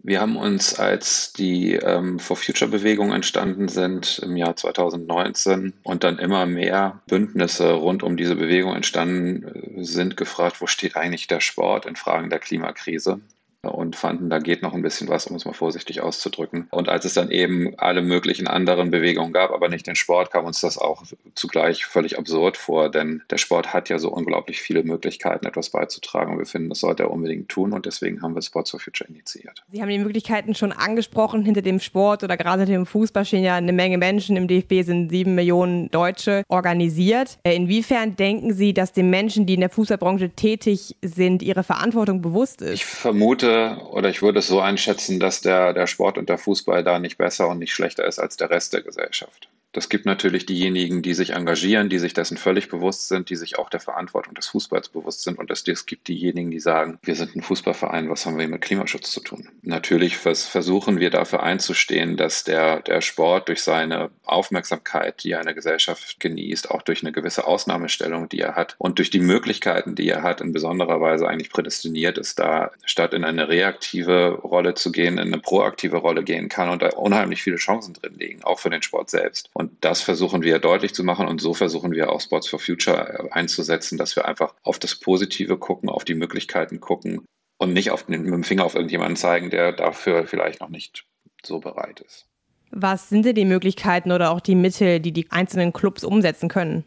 Wir 0.02 0.20
haben 0.20 0.36
uns, 0.36 0.80
als 0.80 1.32
die 1.32 1.74
ähm, 1.74 2.18
For 2.18 2.36
Future 2.36 2.68
Bewegung 2.68 3.12
entstanden 3.12 3.68
sind 3.68 4.18
im 4.18 4.36
Jahr 4.36 4.56
2019 4.56 5.74
und 5.84 6.02
dann 6.02 6.18
immer 6.18 6.44
mehr 6.46 7.02
Bündnisse 7.06 7.70
rund 7.70 8.02
um 8.02 8.16
diese 8.16 8.34
Bewegung 8.34 8.74
entstanden 8.74 9.78
äh, 9.78 9.84
sind, 9.84 10.16
gefragt, 10.16 10.60
wo 10.60 10.66
steht 10.66 10.96
eigentlich 10.96 11.28
der 11.28 11.38
Sport 11.38 11.86
in 11.86 11.94
Fragen 11.94 12.30
der 12.30 12.40
Klimakrise? 12.40 13.20
Und 13.70 13.96
fanden, 13.96 14.28
da 14.28 14.38
geht 14.38 14.62
noch 14.62 14.74
ein 14.74 14.82
bisschen 14.82 15.08
was, 15.08 15.26
um 15.26 15.36
es 15.36 15.44
mal 15.44 15.52
vorsichtig 15.52 16.00
auszudrücken. 16.00 16.66
Und 16.70 16.88
als 16.88 17.04
es 17.04 17.14
dann 17.14 17.30
eben 17.30 17.74
alle 17.78 18.02
möglichen 18.02 18.48
anderen 18.48 18.90
Bewegungen 18.90 19.32
gab, 19.32 19.52
aber 19.52 19.68
nicht 19.68 19.86
den 19.86 19.94
Sport, 19.94 20.32
kam 20.32 20.44
uns 20.44 20.60
das 20.60 20.78
auch 20.78 21.04
zugleich 21.34 21.84
völlig 21.84 22.18
absurd 22.18 22.56
vor, 22.56 22.90
denn 22.90 23.22
der 23.30 23.38
Sport 23.38 23.72
hat 23.72 23.88
ja 23.88 23.98
so 23.98 24.10
unglaublich 24.10 24.60
viele 24.60 24.82
Möglichkeiten, 24.82 25.46
etwas 25.46 25.70
beizutragen 25.70 26.32
und 26.32 26.38
wir 26.38 26.46
finden, 26.46 26.70
das 26.70 26.80
sollte 26.80 27.04
er 27.04 27.10
unbedingt 27.10 27.48
tun 27.48 27.72
und 27.72 27.86
deswegen 27.86 28.22
haben 28.22 28.34
wir 28.34 28.42
Sports 28.42 28.72
for 28.72 28.80
Future 28.80 29.08
initiiert. 29.08 29.62
Sie 29.70 29.80
haben 29.80 29.88
die 29.88 29.98
Möglichkeiten 29.98 30.54
schon 30.54 30.72
angesprochen. 30.72 31.44
Hinter 31.44 31.62
dem 31.62 31.78
Sport 31.78 32.24
oder 32.24 32.36
gerade 32.36 32.62
hinter 32.62 32.72
dem 32.72 32.86
Fußball 32.86 33.24
stehen 33.24 33.44
ja 33.44 33.54
eine 33.54 33.72
Menge 33.72 33.98
Menschen. 33.98 34.36
Im 34.36 34.48
DFB 34.48 34.82
sind 34.82 35.10
sieben 35.10 35.34
Millionen 35.34 35.90
Deutsche 35.90 36.42
organisiert. 36.48 37.38
Äh, 37.44 37.54
inwiefern 37.54 38.16
denken 38.16 38.52
Sie, 38.54 38.74
dass 38.74 38.92
den 38.92 39.10
Menschen, 39.10 39.46
die 39.46 39.54
in 39.54 39.60
der 39.60 39.70
Fußballbranche 39.70 40.30
tätig 40.30 40.96
sind, 41.02 41.42
ihre 41.42 41.62
Verantwortung 41.62 42.22
bewusst 42.22 42.62
ist? 42.62 42.74
Ich 42.74 42.84
vermute, 42.84 43.51
oder 43.90 44.08
ich 44.08 44.22
würde 44.22 44.38
es 44.40 44.48
so 44.48 44.60
einschätzen, 44.60 45.20
dass 45.20 45.40
der, 45.40 45.72
der 45.72 45.86
Sport 45.86 46.18
und 46.18 46.28
der 46.28 46.38
Fußball 46.38 46.84
da 46.84 46.98
nicht 46.98 47.18
besser 47.18 47.48
und 47.48 47.58
nicht 47.58 47.72
schlechter 47.72 48.04
ist 48.06 48.18
als 48.18 48.36
der 48.36 48.50
Rest 48.50 48.72
der 48.72 48.82
Gesellschaft. 48.82 49.48
Das 49.72 49.88
gibt 49.88 50.04
natürlich 50.04 50.44
diejenigen, 50.44 51.00
die 51.00 51.14
sich 51.14 51.30
engagieren, 51.30 51.88
die 51.88 51.98
sich 51.98 52.12
dessen 52.12 52.36
völlig 52.36 52.68
bewusst 52.68 53.08
sind, 53.08 53.30
die 53.30 53.36
sich 53.36 53.58
auch 53.58 53.70
der 53.70 53.80
Verantwortung 53.80 54.34
des 54.34 54.48
Fußballs 54.48 54.90
bewusst 54.90 55.22
sind. 55.22 55.38
Und 55.38 55.50
es, 55.50 55.64
gibt 55.86 56.08
diejenigen, 56.08 56.50
die 56.50 56.60
sagen, 56.60 56.98
wir 57.02 57.14
sind 57.14 57.34
ein 57.34 57.42
Fußballverein, 57.42 58.10
was 58.10 58.26
haben 58.26 58.38
wir 58.38 58.46
mit 58.48 58.60
Klimaschutz 58.60 59.10
zu 59.10 59.20
tun? 59.20 59.48
Natürlich 59.62 60.18
versuchen 60.18 61.00
wir 61.00 61.08
dafür 61.08 61.42
einzustehen, 61.42 62.18
dass 62.18 62.44
der, 62.44 62.80
der 62.80 63.00
Sport 63.00 63.48
durch 63.48 63.62
seine 63.62 64.10
Aufmerksamkeit, 64.24 65.24
die 65.24 65.34
eine 65.34 65.54
Gesellschaft 65.54 66.20
genießt, 66.20 66.70
auch 66.70 66.82
durch 66.82 67.02
eine 67.02 67.12
gewisse 67.12 67.46
Ausnahmestellung, 67.46 68.28
die 68.28 68.40
er 68.40 68.54
hat 68.54 68.74
und 68.78 68.98
durch 68.98 69.10
die 69.10 69.20
Möglichkeiten, 69.20 69.94
die 69.94 70.08
er 70.08 70.22
hat, 70.22 70.42
in 70.42 70.52
besonderer 70.52 71.00
Weise 71.00 71.26
eigentlich 71.26 71.50
prädestiniert 71.50 72.18
ist, 72.18 72.38
da 72.38 72.72
statt 72.84 73.14
in 73.14 73.24
eine 73.24 73.48
reaktive 73.48 74.40
Rolle 74.42 74.74
zu 74.74 74.92
gehen, 74.92 75.14
in 75.14 75.32
eine 75.32 75.38
proaktive 75.38 75.96
Rolle 75.96 76.22
gehen 76.22 76.48
kann 76.50 76.68
und 76.68 76.82
da 76.82 76.90
unheimlich 76.90 77.42
viele 77.42 77.56
Chancen 77.56 77.94
drin 77.94 78.14
liegen, 78.18 78.44
auch 78.44 78.58
für 78.58 78.70
den 78.70 78.82
Sport 78.82 79.08
selbst. 79.08 79.50
Das 79.80 80.00
versuchen 80.00 80.42
wir 80.42 80.58
deutlich 80.58 80.94
zu 80.94 81.04
machen 81.04 81.26
und 81.26 81.40
so 81.40 81.54
versuchen 81.54 81.92
wir 81.92 82.10
auch 82.10 82.20
Sports 82.20 82.48
for 82.48 82.58
Future 82.58 83.26
äh, 83.26 83.30
einzusetzen, 83.30 83.98
dass 83.98 84.16
wir 84.16 84.26
einfach 84.26 84.54
auf 84.62 84.78
das 84.78 84.94
Positive 84.94 85.58
gucken, 85.58 85.88
auf 85.88 86.04
die 86.04 86.14
Möglichkeiten 86.14 86.80
gucken 86.80 87.24
und 87.58 87.72
nicht 87.72 87.90
auf, 87.90 88.08
mit 88.08 88.24
dem 88.24 88.44
Finger 88.44 88.64
auf 88.64 88.74
irgendjemanden 88.74 89.16
zeigen, 89.16 89.50
der 89.50 89.72
dafür 89.72 90.26
vielleicht 90.26 90.60
noch 90.60 90.68
nicht 90.68 91.04
so 91.44 91.60
bereit 91.60 92.00
ist. 92.00 92.26
Was 92.70 93.08
sind 93.08 93.26
denn 93.26 93.34
die 93.34 93.44
Möglichkeiten 93.44 94.12
oder 94.12 94.30
auch 94.30 94.40
die 94.40 94.54
Mittel, 94.54 94.98
die 94.98 95.12
die 95.12 95.30
einzelnen 95.30 95.72
Clubs 95.72 96.04
umsetzen 96.04 96.48
können? 96.48 96.84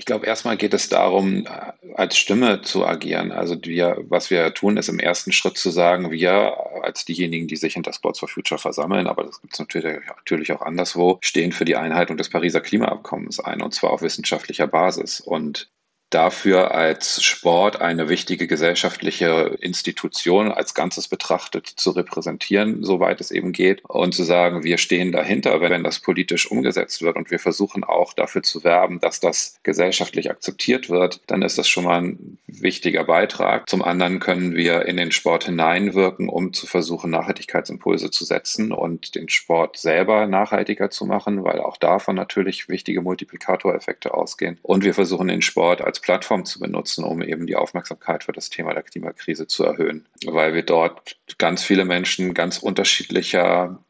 Ich 0.00 0.04
glaube, 0.04 0.26
erstmal 0.26 0.56
geht 0.56 0.74
es 0.74 0.88
darum, 0.88 1.44
äh, 1.44 1.94
als 1.96 2.16
Stimme 2.16 2.62
zu 2.62 2.86
agieren. 2.86 3.32
Also 3.32 3.56
wir, 3.64 4.04
was 4.08 4.30
wir 4.30 4.54
tun, 4.54 4.76
ist 4.76 4.88
im 4.88 5.00
ersten 5.00 5.32
Schritt 5.32 5.58
zu 5.58 5.70
sagen, 5.70 6.12
wir 6.12 6.56
als 6.82 7.04
diejenigen, 7.04 7.48
die 7.48 7.56
sich 7.56 7.74
hinter 7.74 7.92
Sports 7.92 8.20
for 8.20 8.28
Future 8.28 8.60
versammeln, 8.60 9.08
aber 9.08 9.24
das 9.24 9.40
gibt 9.42 9.54
es 9.54 9.58
natürlich, 9.58 10.06
natürlich 10.06 10.52
auch 10.52 10.62
anderswo, 10.62 11.18
stehen 11.20 11.50
für 11.50 11.64
die 11.64 11.74
Einhaltung 11.74 12.16
des 12.16 12.30
Pariser 12.30 12.60
Klimaabkommens 12.60 13.40
ein 13.40 13.60
und 13.60 13.74
zwar 13.74 13.90
auf 13.90 14.00
wissenschaftlicher 14.00 14.68
Basis. 14.68 15.20
Und 15.20 15.68
dafür 16.10 16.74
als 16.74 17.22
Sport 17.22 17.80
eine 17.80 18.08
wichtige 18.08 18.46
gesellschaftliche 18.46 19.56
Institution 19.60 20.50
als 20.50 20.74
Ganzes 20.74 21.08
betrachtet 21.08 21.66
zu 21.66 21.90
repräsentieren, 21.90 22.82
soweit 22.82 23.20
es 23.20 23.30
eben 23.30 23.52
geht, 23.52 23.84
und 23.84 24.14
zu 24.14 24.24
sagen, 24.24 24.64
wir 24.64 24.78
stehen 24.78 25.12
dahinter, 25.12 25.60
wenn 25.60 25.84
das 25.84 26.00
politisch 26.00 26.50
umgesetzt 26.50 27.02
wird 27.02 27.16
und 27.16 27.30
wir 27.30 27.38
versuchen 27.38 27.84
auch 27.84 28.14
dafür 28.14 28.42
zu 28.42 28.64
werben, 28.64 29.00
dass 29.00 29.20
das 29.20 29.58
gesellschaftlich 29.62 30.30
akzeptiert 30.30 30.88
wird, 30.88 31.20
dann 31.26 31.42
ist 31.42 31.58
das 31.58 31.68
schon 31.68 31.84
mal 31.84 32.00
ein 32.00 32.38
wichtiger 32.46 33.04
Beitrag. 33.04 33.68
Zum 33.68 33.82
anderen 33.82 34.18
können 34.18 34.54
wir 34.54 34.86
in 34.86 34.96
den 34.96 35.12
Sport 35.12 35.44
hineinwirken, 35.44 36.28
um 36.28 36.52
zu 36.52 36.66
versuchen, 36.66 37.10
Nachhaltigkeitsimpulse 37.10 38.10
zu 38.10 38.24
setzen 38.24 38.72
und 38.72 39.14
den 39.14 39.28
Sport 39.28 39.76
selber 39.76 40.26
nachhaltiger 40.26 40.90
zu 40.90 41.04
machen, 41.04 41.44
weil 41.44 41.60
auch 41.60 41.76
davon 41.76 42.16
natürlich 42.16 42.68
wichtige 42.68 43.02
Multiplikatoreffekte 43.02 44.14
ausgehen. 44.14 44.58
Und 44.62 44.84
wir 44.84 44.94
versuchen 44.94 45.28
den 45.28 45.42
Sport 45.42 45.82
als 45.82 45.97
als 45.98 46.00
Plattform 46.00 46.44
zu 46.44 46.60
benutzen, 46.60 47.04
um 47.04 47.22
eben 47.22 47.46
die 47.46 47.56
Aufmerksamkeit 47.56 48.24
für 48.24 48.32
das 48.32 48.50
Thema 48.50 48.72
der 48.72 48.82
Klimakrise 48.82 49.46
zu 49.46 49.64
erhöhen, 49.64 50.06
weil 50.24 50.54
wir 50.54 50.62
dort 50.62 51.18
ganz 51.38 51.64
viele 51.64 51.84
Menschen 51.84 52.34
ganz 52.34 52.58
unterschiedlicher 52.58 53.82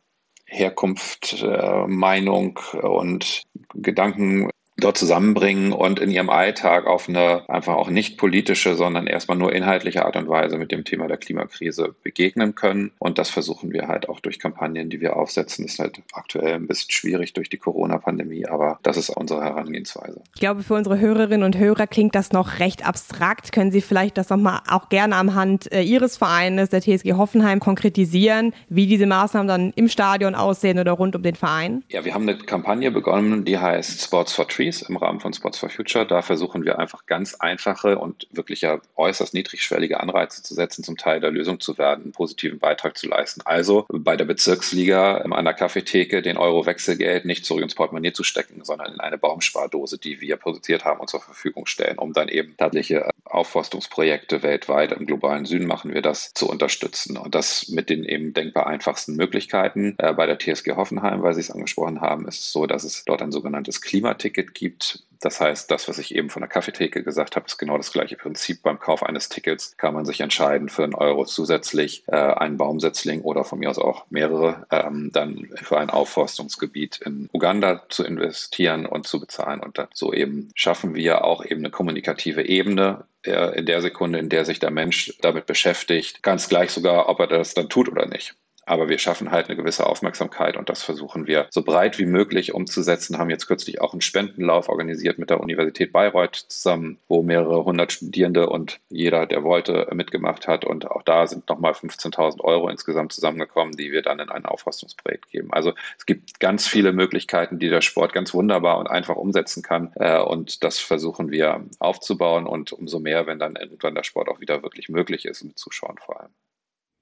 Herkunft, 0.46 1.42
äh, 1.42 1.86
Meinung 1.86 2.58
und 2.72 3.42
Gedanken 3.74 4.50
dort 4.78 4.96
zusammenbringen 4.96 5.72
und 5.72 5.98
in 5.98 6.10
ihrem 6.10 6.30
Alltag 6.30 6.86
auf 6.86 7.08
eine 7.08 7.48
einfach 7.48 7.74
auch 7.74 7.90
nicht 7.90 8.16
politische, 8.16 8.76
sondern 8.76 9.06
erstmal 9.06 9.36
nur 9.36 9.52
inhaltliche 9.52 10.04
Art 10.04 10.16
und 10.16 10.28
Weise 10.28 10.56
mit 10.56 10.70
dem 10.70 10.84
Thema 10.84 11.08
der 11.08 11.16
Klimakrise 11.16 11.94
begegnen 12.02 12.54
können. 12.54 12.92
Und 12.98 13.18
das 13.18 13.28
versuchen 13.28 13.72
wir 13.72 13.88
halt 13.88 14.08
auch 14.08 14.20
durch 14.20 14.38
Kampagnen, 14.38 14.88
die 14.88 15.00
wir 15.00 15.16
aufsetzen. 15.16 15.64
Das 15.64 15.74
ist 15.74 15.78
halt 15.80 16.00
aktuell 16.12 16.54
ein 16.54 16.68
bisschen 16.68 16.92
schwierig 16.92 17.32
durch 17.32 17.48
die 17.48 17.56
Corona-Pandemie, 17.56 18.46
aber 18.46 18.78
das 18.84 18.96
ist 18.96 19.10
unsere 19.10 19.42
Herangehensweise. 19.42 20.22
Ich 20.34 20.40
glaube, 20.40 20.62
für 20.62 20.74
unsere 20.74 21.00
Hörerinnen 21.00 21.42
und 21.42 21.58
Hörer 21.58 21.88
klingt 21.88 22.14
das 22.14 22.32
noch 22.32 22.60
recht 22.60 22.86
abstrakt. 22.86 23.50
Können 23.50 23.72
Sie 23.72 23.80
vielleicht 23.80 24.16
das 24.16 24.30
nochmal 24.30 24.60
auch 24.68 24.88
gerne 24.90 25.16
am 25.16 25.34
Hand 25.34 25.72
äh, 25.72 25.82
Ihres 25.82 26.16
Vereines, 26.16 26.70
der 26.70 26.82
TSG 26.82 27.14
Hoffenheim, 27.14 27.58
konkretisieren, 27.58 28.54
wie 28.68 28.86
diese 28.86 29.06
Maßnahmen 29.06 29.48
dann 29.48 29.72
im 29.74 29.88
Stadion 29.88 30.36
aussehen 30.36 30.78
oder 30.78 30.92
rund 30.92 31.16
um 31.16 31.22
den 31.22 31.34
Verein? 31.34 31.82
Ja, 31.88 32.04
wir 32.04 32.14
haben 32.14 32.28
eine 32.28 32.38
Kampagne 32.38 32.92
begonnen, 32.92 33.44
die 33.44 33.58
heißt 33.58 34.02
Sports 34.02 34.32
for 34.32 34.46
Trees. 34.46 34.67
Trees 34.68 34.82
im 34.82 34.96
Rahmen 34.96 35.20
von 35.20 35.32
Spots 35.32 35.58
for 35.58 35.70
Future. 35.70 36.06
Da 36.06 36.22
versuchen 36.22 36.64
wir 36.64 36.78
einfach 36.78 37.06
ganz 37.06 37.34
einfache 37.34 37.98
und 37.98 38.26
wirklich 38.30 38.60
ja 38.60 38.80
äußerst 38.96 39.34
niedrigschwellige 39.34 40.00
Anreize 40.00 40.42
zu 40.42 40.54
setzen, 40.54 40.84
zum 40.84 40.96
Teil 40.96 41.20
der 41.20 41.30
Lösung 41.30 41.60
zu 41.60 41.78
werden, 41.78 42.04
einen 42.04 42.12
positiven 42.12 42.58
Beitrag 42.58 42.96
zu 42.98 43.08
leisten. 43.08 43.40
Also 43.44 43.86
bei 43.88 44.16
der 44.16 44.26
Bezirksliga 44.26 45.18
an 45.18 45.44
der 45.44 45.54
Kaffeetheke 45.54 46.22
den 46.22 46.36
Euro 46.36 46.66
Wechselgeld 46.66 47.24
nicht 47.24 47.44
zurück 47.44 47.62
ins 47.62 47.74
Portemonnaie 47.74 48.12
zu 48.12 48.24
stecken, 48.24 48.64
sondern 48.64 48.92
in 48.92 49.00
eine 49.00 49.18
Baumspardose, 49.18 49.98
die 49.98 50.20
wir 50.20 50.36
produziert 50.36 50.84
haben 50.84 51.00
und 51.00 51.08
zur 51.08 51.20
Verfügung 51.20 51.66
stellen, 51.66 51.98
um 51.98 52.12
dann 52.12 52.28
eben 52.28 52.56
tatsächliche 52.56 53.10
Aufforstungsprojekte 53.24 54.42
weltweit 54.42 54.92
im 54.92 55.06
globalen 55.06 55.44
Süden 55.44 55.66
machen 55.66 55.94
wir 55.94 56.02
das 56.02 56.32
zu 56.34 56.48
unterstützen. 56.48 57.16
Und 57.16 57.34
das 57.34 57.68
mit 57.68 57.90
den 57.90 58.04
eben 58.04 58.32
denkbar 58.32 58.66
einfachsten 58.66 59.16
Möglichkeiten. 59.16 59.94
Äh, 59.98 60.12
bei 60.12 60.26
der 60.26 60.38
TSG 60.38 60.72
Hoffenheim, 60.76 61.22
weil 61.22 61.34
Sie 61.34 61.40
es 61.40 61.50
angesprochen 61.50 62.00
haben, 62.00 62.26
ist 62.26 62.40
es 62.40 62.52
so, 62.52 62.66
dass 62.66 62.84
es 62.84 63.04
dort 63.04 63.22
ein 63.22 63.32
sogenanntes 63.32 63.80
Klimaticket 63.80 64.54
gibt, 64.58 65.04
Das 65.20 65.40
heißt, 65.40 65.68
das, 65.70 65.88
was 65.88 65.98
ich 65.98 66.14
eben 66.14 66.30
von 66.30 66.42
der 66.42 66.48
Kaffeetheke 66.48 67.02
gesagt 67.02 67.34
habe, 67.34 67.46
ist 67.46 67.58
genau 67.58 67.76
das 67.76 67.92
gleiche 67.92 68.16
Prinzip. 68.16 68.62
Beim 68.62 68.78
Kauf 68.78 69.02
eines 69.02 69.28
Tickets 69.28 69.76
kann 69.76 69.94
man 69.94 70.04
sich 70.04 70.20
entscheiden, 70.20 70.68
für 70.68 70.84
einen 70.84 70.94
Euro 70.94 71.24
zusätzlich 71.24 72.04
äh, 72.06 72.14
einen 72.14 72.56
Baumsetzling 72.56 73.22
oder 73.22 73.42
von 73.44 73.58
mir 73.58 73.70
aus 73.70 73.78
auch 73.78 74.06
mehrere 74.10 74.66
ähm, 74.70 75.10
dann 75.12 75.48
für 75.56 75.78
ein 75.78 75.90
Aufforstungsgebiet 75.90 77.00
in 77.04 77.28
Uganda 77.32 77.82
zu 77.88 78.04
investieren 78.04 78.86
und 78.86 79.08
zu 79.08 79.18
bezahlen. 79.18 79.60
Und 79.60 79.80
so 79.92 80.12
eben 80.12 80.50
schaffen 80.54 80.94
wir 80.94 81.24
auch 81.24 81.44
eben 81.44 81.62
eine 81.62 81.70
kommunikative 81.70 82.46
Ebene 82.46 83.04
in 83.22 83.66
der 83.66 83.82
Sekunde, 83.82 84.20
in 84.20 84.28
der 84.28 84.44
sich 84.44 84.60
der 84.60 84.70
Mensch 84.70 85.12
damit 85.20 85.46
beschäftigt, 85.46 86.22
ganz 86.22 86.48
gleich 86.48 86.70
sogar, 86.70 87.08
ob 87.08 87.18
er 87.18 87.26
das 87.26 87.52
dann 87.52 87.68
tut 87.68 87.88
oder 87.88 88.06
nicht. 88.06 88.36
Aber 88.68 88.90
wir 88.90 88.98
schaffen 88.98 89.30
halt 89.30 89.48
eine 89.48 89.56
gewisse 89.56 89.86
Aufmerksamkeit 89.86 90.58
und 90.58 90.68
das 90.68 90.82
versuchen 90.82 91.26
wir 91.26 91.46
so 91.50 91.62
breit 91.62 91.98
wie 91.98 92.04
möglich 92.04 92.52
umzusetzen. 92.52 93.16
Haben 93.16 93.30
jetzt 93.30 93.46
kürzlich 93.46 93.80
auch 93.80 93.94
einen 93.94 94.02
Spendenlauf 94.02 94.68
organisiert 94.68 95.18
mit 95.18 95.30
der 95.30 95.40
Universität 95.40 95.90
Bayreuth 95.90 96.36
zusammen, 96.48 96.98
wo 97.08 97.22
mehrere 97.22 97.64
hundert 97.64 97.92
Studierende 97.92 98.50
und 98.50 98.80
jeder, 98.90 99.24
der 99.24 99.42
wollte, 99.42 99.88
mitgemacht 99.94 100.46
hat. 100.46 100.66
Und 100.66 100.90
auch 100.90 101.02
da 101.02 101.26
sind 101.26 101.48
nochmal 101.48 101.72
15.000 101.72 102.42
Euro 102.42 102.68
insgesamt 102.68 103.14
zusammengekommen, 103.14 103.74
die 103.74 103.90
wir 103.90 104.02
dann 104.02 104.18
in 104.18 104.28
ein 104.28 104.44
Aufforstungsprojekt 104.44 105.30
geben. 105.30 105.50
Also 105.50 105.72
es 105.96 106.04
gibt 106.04 106.38
ganz 106.38 106.66
viele 106.66 106.92
Möglichkeiten, 106.92 107.58
die 107.58 107.70
der 107.70 107.80
Sport 107.80 108.12
ganz 108.12 108.34
wunderbar 108.34 108.78
und 108.78 108.86
einfach 108.86 109.16
umsetzen 109.16 109.62
kann. 109.62 109.92
Äh, 109.94 110.20
und 110.20 110.62
das 110.62 110.78
versuchen 110.78 111.30
wir 111.30 111.64
aufzubauen 111.78 112.46
und 112.46 112.72
umso 112.72 113.00
mehr, 113.00 113.26
wenn 113.26 113.38
dann 113.38 113.56
irgendwann 113.56 113.94
der 113.94 114.04
Sport 114.04 114.28
auch 114.28 114.40
wieder 114.40 114.62
wirklich 114.62 114.90
möglich 114.90 115.24
ist, 115.24 115.42
mit 115.42 115.58
Zuschauern 115.58 115.96
vor 115.96 116.20
allem. 116.20 116.30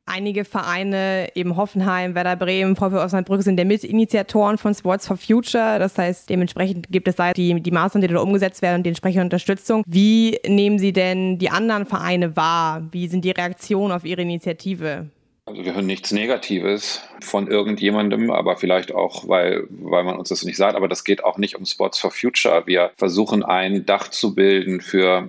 Einige 0.08 0.44
Vereine, 0.44 1.28
eben 1.34 1.56
Hoffenheim, 1.56 2.14
Werder 2.14 2.36
Bremen, 2.36 2.76
VfL 2.76 2.98
Osnabrück 2.98 3.42
sind 3.42 3.56
der 3.56 3.64
Mitinitiatoren 3.64 4.56
von 4.56 4.72
Sports 4.72 5.08
for 5.08 5.16
Future. 5.16 5.80
Das 5.80 5.98
heißt, 5.98 6.30
dementsprechend 6.30 6.86
gibt 6.90 7.08
es 7.08 7.16
da 7.16 7.32
die, 7.32 7.60
die 7.60 7.70
Maßnahmen, 7.72 8.06
die 8.06 8.14
da 8.14 8.20
umgesetzt 8.20 8.62
werden 8.62 8.76
und 8.76 8.82
die 8.84 8.90
entsprechende 8.90 9.25
Unterstützung. 9.25 9.82
Wie 9.84 10.38
nehmen 10.46 10.78
Sie 10.78 10.92
denn 10.92 11.38
die 11.38 11.50
anderen 11.50 11.86
Vereine 11.86 12.36
wahr? 12.36 12.86
Wie 12.92 13.08
sind 13.08 13.25
die 13.25 13.32
Reaktionen 13.32 13.90
auf 13.90 14.04
Ihre 14.04 14.22
Initiative? 14.22 15.10
Also 15.44 15.64
wir 15.64 15.75
hören 15.75 15.86
nichts 15.86 16.12
Negatives 16.12 17.02
von 17.20 17.48
irgendjemandem, 17.48 18.30
aber 18.30 18.56
vielleicht 18.56 18.92
auch, 18.94 19.28
weil, 19.28 19.64
weil 19.70 20.04
man 20.04 20.18
uns 20.18 20.28
das 20.28 20.44
nicht 20.44 20.56
sagt. 20.56 20.76
Aber 20.76 20.88
das 20.88 21.02
geht 21.02 21.25
auch 21.25 21.36
nicht 21.36 21.56
um 21.56 21.64
Sports 21.64 21.98
for 21.98 22.12
Future. 22.12 22.62
Wir 22.66 22.92
versuchen 22.96 23.42
ein 23.42 23.86
Dach 23.86 24.08
zu 24.08 24.36
bilden 24.36 24.80
für 24.80 25.28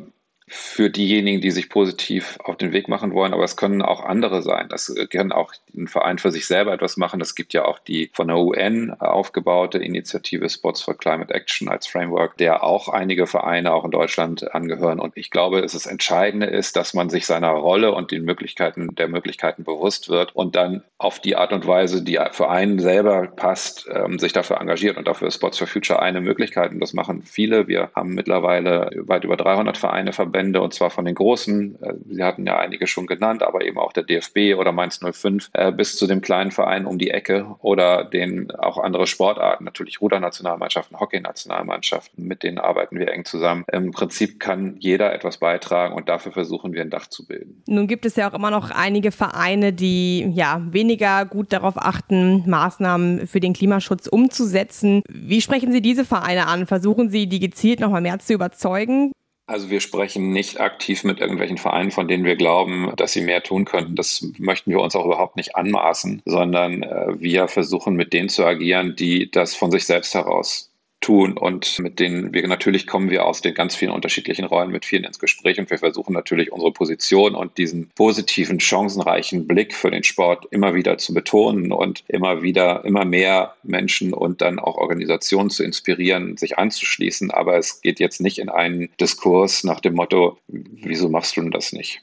für 0.50 0.90
diejenigen, 0.90 1.42
die 1.42 1.52
sich 1.52 1.70
positiv 1.70 2.38
auf 2.42 2.56
den 2.56 2.72
Weg 2.72 2.88
machen 2.88 3.14
wollen, 3.14 3.34
aber 3.34 3.44
es 3.44 3.58
können 3.58 3.82
auch 3.82 4.06
andere 4.06 4.42
sein. 4.42 4.68
Das 4.70 4.94
kann 5.12 5.34
auch 5.34 5.54
ein 5.76 5.88
Verein 5.88 6.20
für 6.20 6.32
sich 6.32 6.48
selber 6.48 6.74
etwas 6.74 6.96
machen. 6.96 7.20
Es 7.20 7.36
gibt 7.36 7.54
ja 7.54 7.66
auch 7.66 7.80
die 7.80 8.10
von 8.14 8.28
der 8.28 8.38
UN 8.38 8.94
aufgebaute 8.94 9.78
Initiative 9.80 10.50
Sports 10.50 10.82
for 10.82 10.98
Climate 10.98 11.34
Action 11.34 11.68
als 11.68 11.86
Framework, 11.86 12.38
der 12.38 12.64
auch 12.64 12.88
einige 12.88 13.28
Vereine 13.28 13.74
auch 13.74 13.84
in 13.84 13.92
Deutschland 13.92 14.54
angehören. 14.56 15.00
Und 15.00 15.18
ich 15.18 15.32
glaube, 15.32 15.62
dass 15.62 15.74
das 15.74 15.86
Entscheidende 15.86 16.46
ist, 16.46 16.78
dass 16.78 16.94
man 16.94 17.10
sich 17.10 17.26
seiner 17.26 17.50
Rolle 17.50 17.94
und 17.94 18.12
den 18.12 18.24
Möglichkeiten 18.24 18.96
der 18.96 19.10
Möglichkeiten 19.10 19.66
bewusst 19.66 20.08
wird 20.08 20.34
und 20.34 20.56
dann 20.56 20.82
auf 20.98 21.20
die 21.20 21.36
Art 21.36 21.52
und 21.52 21.68
Weise, 21.68 22.04
die 22.04 22.20
für 22.32 22.50
einen 22.50 22.80
selber 22.80 23.28
passt, 23.28 23.90
ähm, 23.94 24.18
sich 24.18 24.32
dafür 24.32 24.62
engagiert. 24.62 24.96
Und 24.96 25.10
dafür 25.10 25.28
ist 25.28 25.36
Sports 25.36 25.58
for 25.58 25.68
Future 25.68 26.02
eine 26.02 26.22
Möglichkeit. 26.22 26.72
Und 26.72 26.80
das 26.80 26.94
machen 26.94 27.22
viele. 27.24 27.68
Wir 27.68 27.90
haben 27.96 28.14
mittlerweile 28.14 28.90
weit 28.96 29.26
über 29.26 29.36
300 29.36 29.78
Vereine 29.78 30.14
verbunden 30.14 30.37
Verbände 30.38 30.62
und 30.62 30.74
zwar 30.74 30.92
von 30.92 31.06
den 31.06 31.16
großen, 31.16 31.82
äh, 31.82 31.94
Sie 32.10 32.24
hatten 32.24 32.46
ja 32.46 32.60
einige 32.60 32.86
schon 32.86 33.08
genannt, 33.08 33.42
aber 33.42 33.66
eben 33.66 33.80
auch 33.80 33.92
der 33.92 34.04
DFB 34.04 34.56
oder 34.56 34.72
Mainz 34.72 35.00
05 35.00 35.50
äh, 35.54 35.72
bis 35.72 35.96
zu 35.96 36.06
dem 36.06 36.22
kleinen 36.22 36.52
Verein 36.52 36.86
um 36.86 37.00
die 37.00 37.10
Ecke 37.10 37.56
oder 37.60 38.04
den 38.04 38.52
auch 38.52 38.78
andere 38.78 39.08
Sportarten, 39.08 39.64
natürlich 39.64 40.00
Rudernationalmannschaften, 40.00 41.00
Hockeynationalmannschaften, 41.00 42.24
mit 42.24 42.44
denen 42.44 42.60
arbeiten 42.60 43.00
wir 43.00 43.12
eng 43.12 43.26
zusammen. 43.26 43.66
Im 43.72 43.92
Prinzip 43.92 44.40
kann 44.40 44.76
jeder 44.78 45.12
etwas 45.12 45.38
beitragen 45.38 45.96
und 45.96 46.08
dafür 46.08 46.32
versuchen 46.32 46.74
wir 46.74 46.82
ein 46.82 46.92
Dach 46.92 47.08
zu 47.08 47.26
bilden. 47.26 47.64
Nun 47.68 47.88
gibt 47.88 48.06
es 48.06 48.16
ja 48.16 48.30
auch 48.30 48.36
immer 48.36 48.52
noch 48.52 48.70
einige 48.70 49.12
Vereine, 49.12 49.74
die 49.74 50.32
ja 50.36 50.62
weniger 50.70 51.26
gut 51.26 51.52
darauf 51.52 51.78
achten, 51.78 52.48
Maßnahmen 52.48 53.26
für 53.26 53.40
den 53.40 53.54
Klimaschutz 53.54 54.06
umzusetzen. 54.06 55.02
Wie 55.10 55.42
sprechen 55.42 55.72
Sie 55.72 55.82
diese 55.82 56.06
Vereine 56.06 56.46
an? 56.46 56.68
Versuchen 56.68 57.10
Sie, 57.10 57.28
die 57.28 57.40
gezielt 57.40 57.80
noch 57.80 57.90
mal 57.90 58.02
mehr 58.02 58.20
zu 58.20 58.34
überzeugen? 58.34 59.12
Also 59.48 59.70
wir 59.70 59.80
sprechen 59.80 60.32
nicht 60.32 60.60
aktiv 60.60 61.06
mit 61.06 61.20
irgendwelchen 61.22 61.58
Vereinen, 61.58 61.92
von 61.92 62.10
denen 62.10 62.26
wir 62.26 62.36
glauben, 62.36 62.92
dass 62.98 63.14
sie 63.14 63.22
mehr 63.22 63.42
tun 63.44 63.64
könnten. 63.64 63.96
Das 63.96 64.28
möchten 64.38 64.72
wir 64.72 64.82
uns 64.82 64.94
auch 64.96 65.06
überhaupt 65.06 65.38
nicht 65.38 65.56
anmaßen, 65.56 66.22
sondern 66.26 66.84
äh, 66.84 67.20
wir 67.20 67.48
versuchen 67.48 67.96
mit 67.96 68.12
denen 68.12 68.28
zu 68.28 68.46
agieren, 68.46 68.96
die 68.98 69.32
das 69.32 69.56
von 69.56 69.72
sich 69.72 69.86
selbst 69.86 70.14
heraus 70.14 70.67
tun 71.08 71.38
und 71.38 71.80
mit 71.80 72.00
denen 72.00 72.34
wir 72.34 72.46
natürlich 72.50 72.86
kommen 72.86 73.10
wir 73.10 73.26
aus 73.26 73.40
den 73.40 73.54
ganz 73.54 73.78
vielen 73.78 73.94
unterschiedlichen 73.94 74.44
Rollen 74.44 74.72
mit 74.72 74.84
vielen 74.84 75.06
ins 75.06 75.20
Gespräch 75.20 75.58
und 75.58 75.70
wir 75.70 75.78
versuchen 75.78 76.12
natürlich 76.12 76.52
unsere 76.52 76.74
Position 76.74 77.34
und 77.34 77.58
diesen 77.58 77.88
positiven, 77.96 78.60
chancenreichen 78.60 79.48
Blick 79.48 79.74
für 79.74 79.90
den 79.90 80.04
Sport 80.04 80.48
immer 80.52 80.76
wieder 80.76 80.98
zu 80.98 81.14
betonen 81.14 81.72
und 81.72 82.04
immer 82.10 82.42
wieder 82.42 82.84
immer 82.84 83.06
mehr 83.06 83.56
Menschen 83.64 84.14
und 84.14 84.42
dann 84.42 84.60
auch 84.60 84.76
Organisationen 84.76 85.50
zu 85.50 85.64
inspirieren, 85.64 86.36
sich 86.36 86.58
anzuschließen. 86.58 87.32
Aber 87.32 87.58
es 87.58 87.82
geht 87.82 88.02
jetzt 88.02 88.20
nicht 88.20 88.38
in 88.38 88.50
einen 88.50 88.90
Diskurs 89.00 89.64
nach 89.64 89.80
dem 89.80 89.94
Motto, 89.94 90.38
wieso 90.50 91.08
machst 91.08 91.38
du 91.38 91.50
das 91.50 91.72
nicht? 91.72 92.02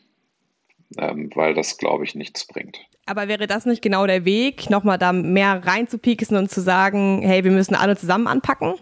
Ähm, 0.97 1.31
weil 1.35 1.53
das, 1.53 1.77
glaube 1.77 2.05
ich, 2.05 2.15
nichts 2.15 2.47
bringt. 2.47 2.79
Aber 3.05 3.29
wäre 3.29 3.47
das 3.47 3.67
nicht 3.67 3.83
genau 3.83 4.07
der 4.07 4.25
Weg, 4.25 4.71
nochmal 4.71 4.97
da 4.97 5.13
mehr 5.13 5.67
reinzupieksen 5.67 6.39
und 6.39 6.51
zu 6.51 6.63
sagen, 6.63 7.21
hey, 7.23 7.45
wir 7.45 7.51
müssen 7.51 7.75
alle 7.75 7.99
zusammen 7.99 8.29
anpacken? 8.29 8.77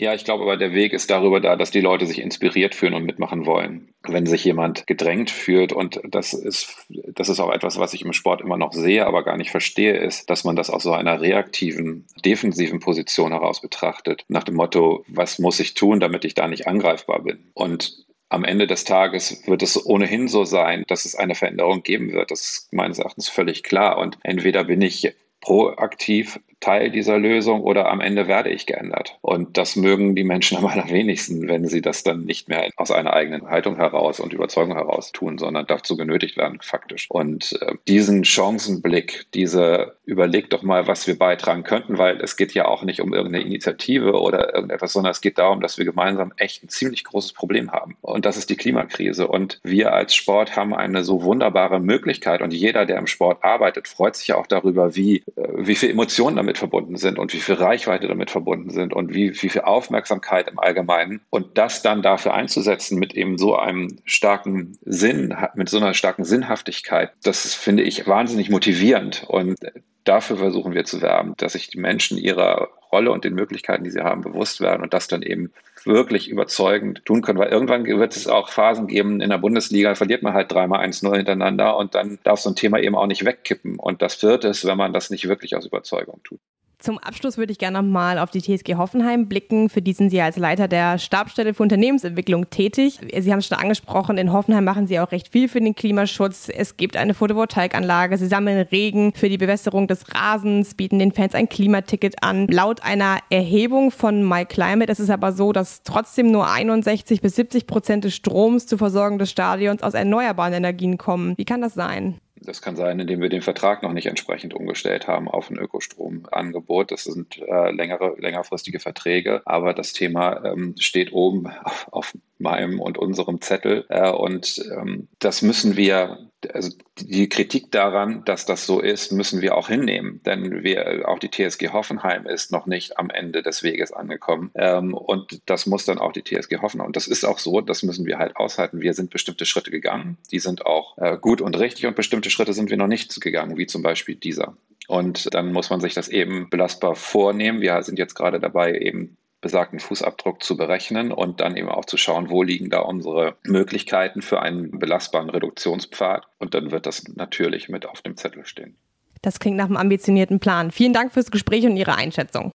Ja, 0.00 0.14
ich 0.14 0.24
glaube 0.24 0.44
aber, 0.44 0.56
der 0.56 0.74
Weg 0.74 0.92
ist 0.92 1.10
darüber 1.10 1.40
da, 1.40 1.56
dass 1.56 1.72
die 1.72 1.80
Leute 1.80 2.06
sich 2.06 2.20
inspiriert 2.20 2.76
fühlen 2.76 2.94
und 2.94 3.04
mitmachen 3.04 3.46
wollen. 3.46 3.92
Wenn 4.04 4.26
sich 4.26 4.44
jemand 4.44 4.86
gedrängt 4.86 5.28
fühlt, 5.28 5.72
und 5.72 6.00
das 6.08 6.34
ist, 6.34 6.86
das 6.88 7.28
ist 7.28 7.40
auch 7.40 7.50
etwas, 7.50 7.80
was 7.80 7.94
ich 7.94 8.04
im 8.04 8.12
Sport 8.12 8.40
immer 8.40 8.56
noch 8.56 8.72
sehe, 8.72 9.04
aber 9.04 9.24
gar 9.24 9.36
nicht 9.36 9.50
verstehe, 9.50 9.96
ist, 9.96 10.30
dass 10.30 10.44
man 10.44 10.54
das 10.54 10.70
aus 10.70 10.84
so 10.84 10.92
einer 10.92 11.20
reaktiven, 11.20 12.06
defensiven 12.24 12.78
Position 12.78 13.32
heraus 13.32 13.60
betrachtet. 13.60 14.24
Nach 14.28 14.44
dem 14.44 14.54
Motto, 14.54 15.04
was 15.08 15.40
muss 15.40 15.58
ich 15.58 15.74
tun, 15.74 15.98
damit 15.98 16.24
ich 16.24 16.34
da 16.34 16.46
nicht 16.46 16.68
angreifbar 16.68 17.24
bin? 17.24 17.50
Und 17.54 18.06
am 18.28 18.44
Ende 18.44 18.68
des 18.68 18.84
Tages 18.84 19.42
wird 19.48 19.64
es 19.64 19.84
ohnehin 19.84 20.28
so 20.28 20.44
sein, 20.44 20.84
dass 20.86 21.06
es 21.06 21.16
eine 21.16 21.34
Veränderung 21.34 21.82
geben 21.82 22.12
wird. 22.12 22.30
Das 22.30 22.42
ist 22.42 22.72
meines 22.72 23.00
Erachtens 23.00 23.28
völlig 23.28 23.64
klar. 23.64 23.98
Und 23.98 24.16
entweder 24.22 24.62
bin 24.62 24.80
ich 24.80 25.12
proaktiv 25.40 26.38
Teil 26.60 26.90
dieser 26.90 27.18
Lösung 27.18 27.62
oder 27.62 27.90
am 27.90 28.00
Ende 28.00 28.28
werde 28.28 28.50
ich 28.50 28.66
geändert. 28.66 29.18
Und 29.20 29.56
das 29.56 29.76
mögen 29.76 30.14
die 30.14 30.24
Menschen 30.24 30.58
am 30.58 30.66
allerwenigsten, 30.66 31.48
wenn 31.48 31.66
sie 31.66 31.80
das 31.80 32.02
dann 32.02 32.24
nicht 32.24 32.48
mehr 32.48 32.68
aus 32.76 32.90
einer 32.90 33.12
eigenen 33.12 33.48
Haltung 33.48 33.76
heraus 33.76 34.20
und 34.20 34.32
Überzeugung 34.32 34.74
heraus 34.74 35.12
tun, 35.12 35.38
sondern 35.38 35.66
dazu 35.66 35.96
genötigt 35.96 36.36
werden, 36.36 36.58
faktisch. 36.62 37.06
Und 37.08 37.58
äh, 37.62 37.74
diesen 37.86 38.24
Chancenblick, 38.24 39.26
diese 39.34 39.94
überlegt 40.04 40.52
doch 40.52 40.62
mal, 40.62 40.86
was 40.86 41.06
wir 41.06 41.18
beitragen 41.18 41.64
könnten, 41.64 41.98
weil 41.98 42.20
es 42.20 42.36
geht 42.36 42.54
ja 42.54 42.66
auch 42.66 42.82
nicht 42.82 43.00
um 43.00 43.12
irgendeine 43.12 43.44
Initiative 43.44 44.12
oder 44.12 44.54
irgendetwas, 44.54 44.92
sondern 44.92 45.10
es 45.10 45.20
geht 45.20 45.38
darum, 45.38 45.60
dass 45.60 45.78
wir 45.78 45.84
gemeinsam 45.84 46.32
echt 46.36 46.64
ein 46.64 46.68
ziemlich 46.68 47.04
großes 47.04 47.34
Problem 47.34 47.72
haben. 47.72 47.96
Und 48.00 48.24
das 48.24 48.36
ist 48.36 48.50
die 48.50 48.56
Klimakrise. 48.56 49.28
Und 49.28 49.60
wir 49.62 49.92
als 49.92 50.14
Sport 50.14 50.56
haben 50.56 50.74
eine 50.74 51.04
so 51.04 51.22
wunderbare 51.22 51.78
Möglichkeit 51.78 52.40
und 52.40 52.52
jeder, 52.52 52.86
der 52.86 52.98
im 52.98 53.06
Sport 53.06 53.44
arbeitet, 53.44 53.86
freut 53.86 54.16
sich 54.16 54.28
ja 54.28 54.36
auch 54.36 54.46
darüber, 54.46 54.96
wie, 54.96 55.18
äh, 55.36 55.48
wie 55.56 55.74
viel 55.74 55.90
Emotionen 55.90 56.38
damit 56.48 56.58
verbunden 56.58 56.96
sind 56.96 57.18
und 57.18 57.34
wie 57.34 57.40
viel 57.40 57.56
Reichweite 57.56 58.08
damit 58.08 58.30
verbunden 58.30 58.70
sind 58.70 58.94
und 58.94 59.12
wie, 59.12 59.30
wie 59.42 59.48
viel 59.50 59.60
Aufmerksamkeit 59.60 60.48
im 60.48 60.58
Allgemeinen. 60.58 61.20
Und 61.28 61.58
das 61.58 61.82
dann 61.82 62.00
dafür 62.00 62.32
einzusetzen 62.32 62.98
mit 62.98 63.14
eben 63.14 63.36
so 63.36 63.54
einem 63.56 63.98
starken 64.04 64.78
Sinn, 64.80 65.36
mit 65.54 65.68
so 65.68 65.76
einer 65.76 65.92
starken 65.92 66.24
Sinnhaftigkeit, 66.24 67.12
das 67.22 67.54
finde 67.54 67.82
ich 67.82 68.06
wahnsinnig 68.06 68.48
motivierend. 68.48 69.24
Und 69.28 69.56
dafür 70.04 70.36
versuchen 70.36 70.74
wir 70.74 70.84
zu 70.84 71.02
werben, 71.02 71.34
dass 71.36 71.52
sich 71.52 71.68
die 71.68 71.78
Menschen 71.78 72.18
ihrer 72.18 72.68
Rolle 72.90 73.10
und 73.12 73.24
den 73.24 73.34
Möglichkeiten, 73.34 73.84
die 73.84 73.90
sie 73.90 74.00
haben, 74.00 74.22
bewusst 74.22 74.60
werden 74.60 74.82
und 74.82 74.94
das 74.94 75.08
dann 75.08 75.22
eben 75.22 75.52
wirklich 75.84 76.28
überzeugend 76.28 77.04
tun 77.04 77.22
können. 77.22 77.38
Weil 77.38 77.50
irgendwann 77.50 77.84
wird 77.84 78.16
es 78.16 78.28
auch 78.28 78.48
Phasen 78.48 78.86
geben, 78.86 79.20
in 79.20 79.30
der 79.30 79.38
Bundesliga 79.38 79.94
verliert 79.94 80.22
man 80.22 80.34
halt 80.34 80.50
dreimal 80.50 80.84
1-0 80.86 81.16
hintereinander 81.16 81.76
und 81.76 81.94
dann 81.94 82.18
darf 82.22 82.40
so 82.40 82.50
ein 82.50 82.56
Thema 82.56 82.78
eben 82.78 82.96
auch 82.96 83.06
nicht 83.06 83.24
wegkippen. 83.24 83.78
Und 83.78 84.02
das 84.02 84.22
wird 84.22 84.44
es, 84.44 84.64
wenn 84.64 84.78
man 84.78 84.92
das 84.92 85.10
nicht 85.10 85.28
wirklich 85.28 85.54
aus 85.56 85.66
Überzeugung 85.66 86.20
tut. 86.24 86.40
Zum 86.80 86.98
Abschluss 86.98 87.38
würde 87.38 87.50
ich 87.50 87.58
gerne 87.58 87.82
nochmal 87.82 88.20
auf 88.20 88.30
die 88.30 88.40
TSG 88.40 88.76
Hoffenheim 88.76 89.26
blicken. 89.28 89.68
Für 89.68 89.82
die 89.82 89.92
sind 89.92 90.10
Sie 90.10 90.20
als 90.20 90.36
Leiter 90.36 90.68
der 90.68 90.98
Stabstelle 90.98 91.52
für 91.52 91.64
Unternehmensentwicklung 91.64 92.50
tätig. 92.50 93.00
Sie 93.18 93.32
haben 93.32 93.40
es 93.40 93.48
schon 93.48 93.58
angesprochen, 93.58 94.16
in 94.16 94.32
Hoffenheim 94.32 94.62
machen 94.62 94.86
Sie 94.86 95.00
auch 95.00 95.10
recht 95.10 95.26
viel 95.26 95.48
für 95.48 95.60
den 95.60 95.74
Klimaschutz. 95.74 96.48
Es 96.48 96.76
gibt 96.76 96.96
eine 96.96 97.14
Photovoltaikanlage, 97.14 98.16
Sie 98.16 98.28
sammeln 98.28 98.68
Regen 98.70 99.12
für 99.12 99.28
die 99.28 99.38
Bewässerung 99.38 99.88
des 99.88 100.14
Rasens, 100.14 100.74
bieten 100.74 101.00
den 101.00 101.10
Fans 101.10 101.34
ein 101.34 101.48
Klimaticket 101.48 102.22
an. 102.22 102.46
Laut 102.46 102.84
einer 102.84 103.18
Erhebung 103.28 103.90
von 103.90 104.22
MyClimate 104.22 104.92
ist 104.92 105.00
es 105.00 105.10
aber 105.10 105.32
so, 105.32 105.52
dass 105.52 105.82
trotzdem 105.82 106.30
nur 106.30 106.48
61 106.48 107.20
bis 107.20 107.34
70 107.34 107.66
Prozent 107.66 108.04
des 108.04 108.14
Stroms 108.14 108.68
zur 108.68 108.78
Versorgung 108.78 109.18
des 109.18 109.32
Stadions 109.32 109.82
aus 109.82 109.94
erneuerbaren 109.94 110.52
Energien 110.52 110.96
kommen. 110.96 111.34
Wie 111.36 111.44
kann 111.44 111.60
das 111.60 111.74
sein? 111.74 112.20
Das 112.48 112.62
kann 112.62 112.76
sein, 112.76 112.98
indem 112.98 113.20
wir 113.20 113.28
den 113.28 113.42
Vertrag 113.42 113.82
noch 113.82 113.92
nicht 113.92 114.06
entsprechend 114.06 114.54
umgestellt 114.54 115.06
haben 115.06 115.28
auf 115.28 115.50
ein 115.50 115.58
Ökostromangebot. 115.58 116.90
Das 116.90 117.04
sind 117.04 117.36
äh, 117.36 117.70
längere, 117.72 118.16
längerfristige 118.18 118.80
Verträge, 118.80 119.42
aber 119.44 119.74
das 119.74 119.92
Thema 119.92 120.42
ähm, 120.46 120.74
steht 120.78 121.12
oben 121.12 121.46
auf, 121.62 121.88
auf, 121.92 122.16
meinem 122.38 122.80
und 122.80 122.98
unserem 122.98 123.40
Zettel. 123.40 123.84
Äh, 123.88 124.10
und 124.10 124.62
ähm, 124.72 125.08
das 125.18 125.42
müssen 125.42 125.76
wir 125.76 126.28
also 126.54 126.70
die 127.00 127.28
Kritik 127.28 127.72
daran, 127.72 128.24
dass 128.24 128.46
das 128.46 128.64
so 128.64 128.80
ist, 128.80 129.10
müssen 129.12 129.40
wir 129.40 129.56
auch 129.56 129.68
hinnehmen, 129.68 130.20
denn 130.24 130.62
wir, 130.62 131.08
auch 131.08 131.18
die 131.18 131.30
TSG 131.30 131.70
Hoffenheim 131.70 132.26
ist 132.26 132.52
noch 132.52 132.66
nicht 132.66 132.98
am 132.98 133.10
Ende 133.10 133.42
des 133.42 133.62
Weges 133.62 133.92
angekommen 133.92 134.50
ähm, 134.54 134.94
und 134.94 135.40
das 135.46 135.66
muss 135.66 135.84
dann 135.84 135.98
auch 135.98 136.12
die 136.12 136.22
TSG 136.22 136.58
Hoffenheim 136.58 136.86
und 136.86 136.96
das 136.96 137.08
ist 137.08 137.24
auch 137.24 137.38
so, 137.38 137.60
das 137.60 137.82
müssen 137.82 138.06
wir 138.06 138.18
halt 138.18 138.36
aushalten. 138.36 138.80
Wir 138.80 138.94
sind 138.94 139.10
bestimmte 139.10 139.46
Schritte 139.46 139.70
gegangen, 139.70 140.16
die 140.30 140.38
sind 140.38 140.64
auch 140.64 140.96
äh, 140.98 141.18
gut 141.20 141.40
und 141.40 141.58
richtig 141.58 141.86
und 141.86 141.96
bestimmte 141.96 142.30
Schritte 142.30 142.52
sind 142.52 142.70
wir 142.70 142.76
noch 142.76 142.86
nicht 142.86 143.20
gegangen, 143.20 143.56
wie 143.56 143.66
zum 143.66 143.82
Beispiel 143.82 144.14
dieser. 144.14 144.56
Und 144.86 145.34
dann 145.34 145.52
muss 145.52 145.68
man 145.68 145.80
sich 145.80 145.92
das 145.92 146.08
eben 146.08 146.48
belastbar 146.48 146.94
vornehmen. 146.94 147.60
Wir 147.60 147.82
sind 147.82 147.98
jetzt 147.98 148.14
gerade 148.14 148.40
dabei, 148.40 148.74
eben 148.78 149.17
besagten 149.40 149.78
Fußabdruck 149.78 150.42
zu 150.42 150.56
berechnen 150.56 151.12
und 151.12 151.40
dann 151.40 151.56
eben 151.56 151.68
auch 151.68 151.84
zu 151.84 151.96
schauen, 151.96 152.30
wo 152.30 152.42
liegen 152.42 152.70
da 152.70 152.80
unsere 152.80 153.36
Möglichkeiten 153.44 154.22
für 154.22 154.40
einen 154.40 154.78
belastbaren 154.78 155.30
Reduktionspfad. 155.30 156.26
Und 156.38 156.54
dann 156.54 156.70
wird 156.70 156.86
das 156.86 157.06
natürlich 157.08 157.68
mit 157.68 157.86
auf 157.86 158.02
dem 158.02 158.16
Zettel 158.16 158.44
stehen. 158.44 158.76
Das 159.22 159.40
klingt 159.40 159.56
nach 159.56 159.66
einem 159.66 159.76
ambitionierten 159.76 160.40
Plan. 160.40 160.70
Vielen 160.70 160.92
Dank 160.92 161.12
fürs 161.12 161.30
Gespräch 161.30 161.64
und 161.66 161.76
Ihre 161.76 161.96
Einschätzung. 161.96 162.52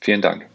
Vielen 0.00 0.20
Dank. 0.20 0.46